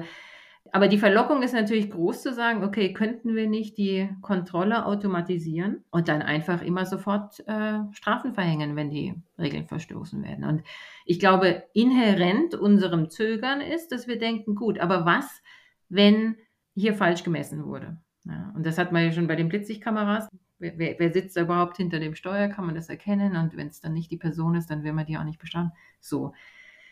aber 0.71 0.89
die 0.89 0.99
Verlockung 0.99 1.43
ist 1.43 1.55
natürlich 1.55 1.91
groß 1.91 2.23
zu 2.23 2.33
sagen, 2.33 2.63
okay, 2.63 2.93
könnten 2.93 3.35
wir 3.35 3.49
nicht 3.49 3.77
die 3.79 4.09
Kontrolle 4.23 4.87
automatisieren 4.87 5.85
und 5.91 6.09
dann 6.09 6.23
einfach 6.23 6.63
immer 6.63 6.87
sofort 6.87 7.41
äh, 7.47 7.81
Strafen 7.91 8.33
verhängen, 8.33 8.77
wenn 8.77 8.89
die 8.89 9.15
Regeln 9.39 9.67
verstoßen 9.67 10.23
werden. 10.23 10.45
Und 10.45 10.63
ich 11.05 11.19
glaube, 11.19 11.65
inhärent 11.75 12.55
unserem 12.55 13.11
Zögern 13.11 13.61
ist, 13.61 13.93
dass 13.93 14.07
wir 14.07 14.19
denken, 14.19 14.55
gut, 14.55 14.79
aber 14.79 15.05
was, 15.05 15.43
wenn 15.89 16.37
hier 16.75 16.95
falsch 16.95 17.25
gemessen 17.25 17.67
wurde? 17.67 17.99
Ja, 18.25 18.53
und 18.55 18.65
das 18.65 18.79
hat 18.79 18.93
man 18.93 19.05
ja 19.05 19.13
schon 19.13 19.27
bei 19.27 19.37
den 19.37 19.49
Blitzsichtkameras. 19.49 20.29
Wer, 20.63 20.79
wer, 20.79 20.95
wer, 20.99 21.13
sitzt 21.13 21.37
da 21.37 21.41
überhaupt 21.41 21.77
hinter 21.77 21.99
dem 21.99 22.15
Steuer? 22.15 22.47
Kann 22.47 22.65
man 22.65 22.77
das 22.77 22.89
erkennen? 22.89 23.35
Und 23.37 23.57
wenn 23.57 23.67
es 23.67 23.81
dann 23.81 23.95
nicht 23.95 24.13
die 24.13 24.17
Person 24.17 24.55
ist, 24.55 24.71
dann 24.71 24.85
will 24.85 24.93
man 24.93 25.07
die 25.07 25.19
auch 25.19 25.25
nicht 25.25 25.41
bestanden. 25.41 25.73
So. 26.01 26.35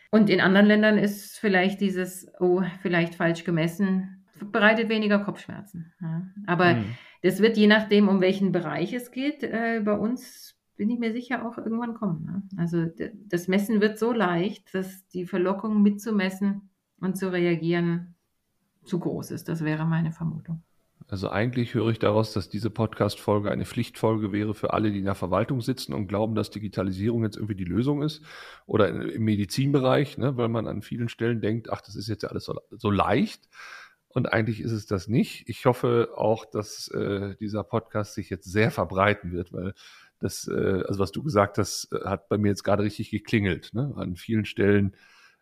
Und 0.09 0.29
in 0.29 0.41
anderen 0.41 0.67
Ländern 0.67 0.97
ist 0.97 1.39
vielleicht 1.39 1.79
dieses, 1.79 2.29
oh, 2.41 2.63
vielleicht 2.81 3.15
falsch 3.15 3.45
gemessen, 3.45 4.25
bereitet 4.51 4.89
weniger 4.89 5.19
Kopfschmerzen. 5.19 5.93
Ja. 6.01 6.27
Aber 6.47 6.75
mhm. 6.75 6.95
das 7.21 7.39
wird 7.39 7.55
je 7.55 7.67
nachdem, 7.67 8.09
um 8.09 8.19
welchen 8.19 8.51
Bereich 8.51 8.91
es 8.91 9.11
geht, 9.11 9.41
äh, 9.43 9.81
bei 9.85 9.93
uns 9.93 10.57
bin 10.75 10.89
ich 10.89 10.99
mir 10.99 11.13
sicher 11.13 11.47
auch 11.47 11.57
irgendwann 11.57 11.93
kommen. 11.93 12.25
Ne? 12.25 12.43
Also 12.57 12.87
das 13.27 13.47
Messen 13.47 13.79
wird 13.79 13.97
so 13.97 14.11
leicht, 14.11 14.73
dass 14.75 15.07
die 15.07 15.25
Verlockung 15.25 15.81
mitzumessen 15.81 16.69
und 16.99 17.15
zu 17.15 17.31
reagieren 17.31 18.15
zu 18.83 18.99
groß 18.99 19.31
ist. 19.31 19.47
Das 19.47 19.63
wäre 19.63 19.85
meine 19.85 20.11
Vermutung. 20.11 20.61
Also 21.11 21.29
eigentlich 21.29 21.73
höre 21.73 21.89
ich 21.89 21.99
daraus, 21.99 22.31
dass 22.31 22.47
diese 22.47 22.69
Podcast-Folge 22.69 23.51
eine 23.51 23.65
Pflichtfolge 23.65 24.31
wäre 24.31 24.53
für 24.53 24.71
alle, 24.71 24.91
die 24.91 24.99
in 24.99 25.05
der 25.05 25.13
Verwaltung 25.13 25.59
sitzen 25.59 25.93
und 25.93 26.07
glauben, 26.07 26.35
dass 26.35 26.51
Digitalisierung 26.51 27.25
jetzt 27.25 27.35
irgendwie 27.35 27.55
die 27.55 27.65
Lösung 27.65 28.01
ist. 28.01 28.23
Oder 28.65 28.87
im 28.87 29.25
Medizinbereich, 29.25 30.17
ne, 30.17 30.37
weil 30.37 30.47
man 30.47 30.67
an 30.67 30.81
vielen 30.81 31.09
Stellen 31.09 31.41
denkt, 31.41 31.69
ach, 31.69 31.81
das 31.81 31.97
ist 31.97 32.07
jetzt 32.07 32.23
ja 32.23 32.29
alles 32.29 32.45
so, 32.45 32.57
so 32.69 32.89
leicht. 32.89 33.49
Und 34.07 34.31
eigentlich 34.31 34.61
ist 34.61 34.71
es 34.71 34.85
das 34.85 35.09
nicht. 35.09 35.49
Ich 35.49 35.65
hoffe 35.65 36.11
auch, 36.15 36.45
dass 36.45 36.87
äh, 36.87 37.35
dieser 37.41 37.65
Podcast 37.65 38.13
sich 38.13 38.29
jetzt 38.29 38.49
sehr 38.49 38.71
verbreiten 38.71 39.33
wird, 39.33 39.51
weil 39.51 39.73
das, 40.19 40.47
äh, 40.47 40.83
also 40.87 40.99
was 40.99 41.11
du 41.11 41.23
gesagt 41.23 41.57
hast, 41.57 41.89
äh, 41.91 42.05
hat 42.05 42.29
bei 42.29 42.37
mir 42.37 42.47
jetzt 42.47 42.63
gerade 42.63 42.83
richtig 42.83 43.11
geklingelt. 43.11 43.73
Ne? 43.73 43.91
An 43.97 44.15
vielen 44.15 44.45
Stellen 44.45 44.95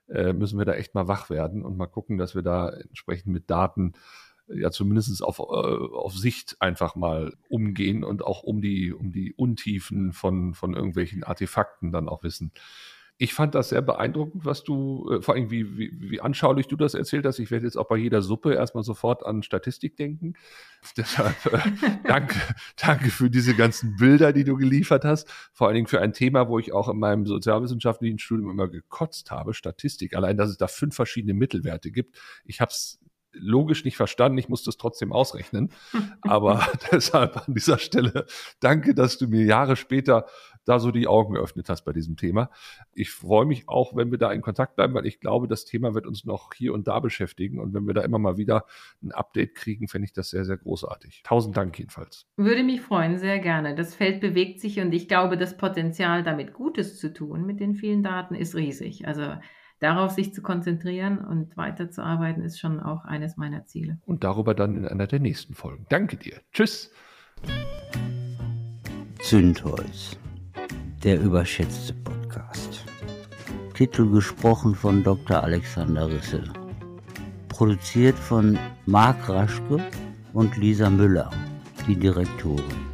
äh, 0.07 0.33
müssen 0.33 0.57
wir 0.57 0.65
da 0.65 0.73
echt 0.73 0.95
mal 0.95 1.07
wach 1.07 1.29
werden 1.29 1.63
und 1.63 1.77
mal 1.77 1.85
gucken, 1.85 2.17
dass 2.17 2.33
wir 2.33 2.41
da 2.41 2.69
entsprechend 2.69 3.27
mit 3.27 3.51
Daten 3.51 3.93
ja 4.53 4.71
zumindest 4.71 5.23
auf, 5.23 5.39
äh, 5.39 5.43
auf 5.43 6.15
Sicht 6.17 6.57
einfach 6.59 6.95
mal 6.95 7.33
umgehen 7.49 8.03
und 8.03 8.23
auch 8.23 8.43
um 8.43 8.61
die, 8.61 8.93
um 8.93 9.11
die 9.11 9.33
Untiefen 9.33 10.13
von, 10.13 10.53
von 10.53 10.73
irgendwelchen 10.73 11.23
Artefakten 11.23 11.91
dann 11.91 12.09
auch 12.09 12.23
wissen. 12.23 12.51
Ich 13.21 13.33
fand 13.33 13.53
das 13.53 13.67
sehr 13.67 13.81
beeindruckend, 13.81 14.45
was 14.45 14.63
du, 14.63 15.11
äh, 15.11 15.21
vor 15.21 15.35
allem 15.35 15.51
wie, 15.51 15.77
wie, 15.77 15.91
wie 15.99 16.21
anschaulich 16.21 16.67
du 16.67 16.77
das 16.77 16.93
erzählt 16.93 17.25
hast. 17.25 17.37
Ich 17.39 17.51
werde 17.51 17.65
jetzt 17.65 17.75
auch 17.75 17.89
bei 17.89 17.97
jeder 17.97 18.21
Suppe 18.21 18.53
erstmal 18.53 18.85
sofort 18.85 19.25
an 19.25 19.43
Statistik 19.43 19.97
denken. 19.97 20.35
Deshalb 20.97 21.35
äh, 21.47 21.59
danke, 22.05 22.37
danke 22.77 23.09
für 23.09 23.29
diese 23.29 23.55
ganzen 23.55 23.97
Bilder, 23.97 24.31
die 24.31 24.45
du 24.45 24.55
geliefert 24.55 25.03
hast. 25.03 25.29
Vor 25.51 25.67
allen 25.67 25.75
Dingen 25.75 25.87
für 25.87 25.99
ein 25.99 26.13
Thema, 26.13 26.47
wo 26.47 26.59
ich 26.59 26.71
auch 26.71 26.87
in 26.87 26.97
meinem 26.97 27.25
sozialwissenschaftlichen 27.25 28.19
Studium 28.19 28.51
immer 28.51 28.69
gekotzt 28.69 29.31
habe, 29.31 29.53
Statistik. 29.53 30.15
Allein, 30.15 30.37
dass 30.37 30.49
es 30.49 30.57
da 30.57 30.67
fünf 30.67 30.95
verschiedene 30.95 31.33
Mittelwerte 31.33 31.91
gibt. 31.91 32.17
Ich 32.45 32.61
habe 32.61 32.71
es 32.71 33.01
logisch 33.39 33.85
nicht 33.85 33.97
verstanden. 33.97 34.37
Ich 34.37 34.49
musste 34.49 34.69
es 34.69 34.77
trotzdem 34.77 35.11
ausrechnen. 35.11 35.71
Aber 36.21 36.67
deshalb 36.91 37.47
an 37.47 37.53
dieser 37.53 37.77
Stelle 37.77 38.25
danke, 38.59 38.93
dass 38.93 39.17
du 39.17 39.27
mir 39.27 39.43
Jahre 39.43 39.75
später 39.75 40.25
da 40.65 40.79
so 40.79 40.91
die 40.91 41.07
Augen 41.07 41.33
geöffnet 41.33 41.67
hast 41.69 41.83
bei 41.83 41.93
diesem 41.93 42.15
Thema. 42.15 42.51
Ich 42.93 43.09
freue 43.09 43.45
mich 43.45 43.67
auch, 43.67 43.95
wenn 43.95 44.11
wir 44.11 44.19
da 44.19 44.31
in 44.31 44.41
Kontakt 44.41 44.75
bleiben, 44.75 44.93
weil 44.93 45.07
ich 45.07 45.19
glaube, 45.19 45.47
das 45.47 45.65
Thema 45.65 45.95
wird 45.95 46.05
uns 46.05 46.25
noch 46.25 46.53
hier 46.53 46.73
und 46.73 46.87
da 46.87 46.99
beschäftigen. 46.99 47.59
Und 47.59 47.73
wenn 47.73 47.87
wir 47.87 47.95
da 47.95 48.01
immer 48.01 48.19
mal 48.19 48.37
wieder 48.37 48.65
ein 49.01 49.11
Update 49.11 49.55
kriegen, 49.55 49.87
fände 49.87 50.05
ich 50.05 50.13
das 50.13 50.29
sehr, 50.29 50.45
sehr 50.45 50.57
großartig. 50.57 51.23
Tausend 51.23 51.57
Dank 51.57 51.77
jedenfalls. 51.79 52.27
Würde 52.37 52.63
mich 52.63 52.81
freuen, 52.81 53.17
sehr 53.17 53.39
gerne. 53.39 53.73
Das 53.73 53.95
Feld 53.95 54.21
bewegt 54.21 54.59
sich 54.59 54.79
und 54.79 54.93
ich 54.93 55.07
glaube, 55.07 55.37
das 55.37 55.57
Potenzial, 55.57 56.23
damit 56.23 56.53
Gutes 56.53 56.99
zu 56.99 57.13
tun 57.13 57.45
mit 57.45 57.59
den 57.59 57.73
vielen 57.73 58.03
Daten, 58.03 58.35
ist 58.35 58.55
riesig. 58.55 59.07
Also 59.07 59.23
darauf 59.79 60.11
sich 60.11 60.33
zu 60.33 60.41
konzentrieren 60.41 61.19
und 61.19 61.57
weiterzuarbeiten, 61.57 62.43
ist 62.43 62.59
schon 62.59 62.79
auch 62.79 63.05
eines 63.05 63.37
meiner 63.37 63.65
Ziele. 63.65 63.97
Und 64.05 64.23
darüber 64.23 64.53
dann 64.53 64.75
in 64.75 64.87
einer 64.87 65.07
der 65.07 65.19
nächsten 65.19 65.53
Folgen. 65.53 65.85
Danke 65.89 66.17
dir. 66.17 66.41
Tschüss. 66.51 66.91
Zündholz 69.21 70.17
der 71.03 71.21
überschätzte 71.21 71.93
Podcast. 71.93 72.83
Titel 73.73 74.11
gesprochen 74.11 74.75
von 74.75 75.03
Dr. 75.03 75.41
Alexander 75.41 76.09
Risse. 76.09 76.43
Produziert 77.47 78.17
von 78.17 78.59
Marc 78.85 79.29
Raschke 79.29 79.79
und 80.33 80.57
Lisa 80.57 80.89
Müller, 80.89 81.29
die 81.87 81.95
Direktorin. 81.95 82.88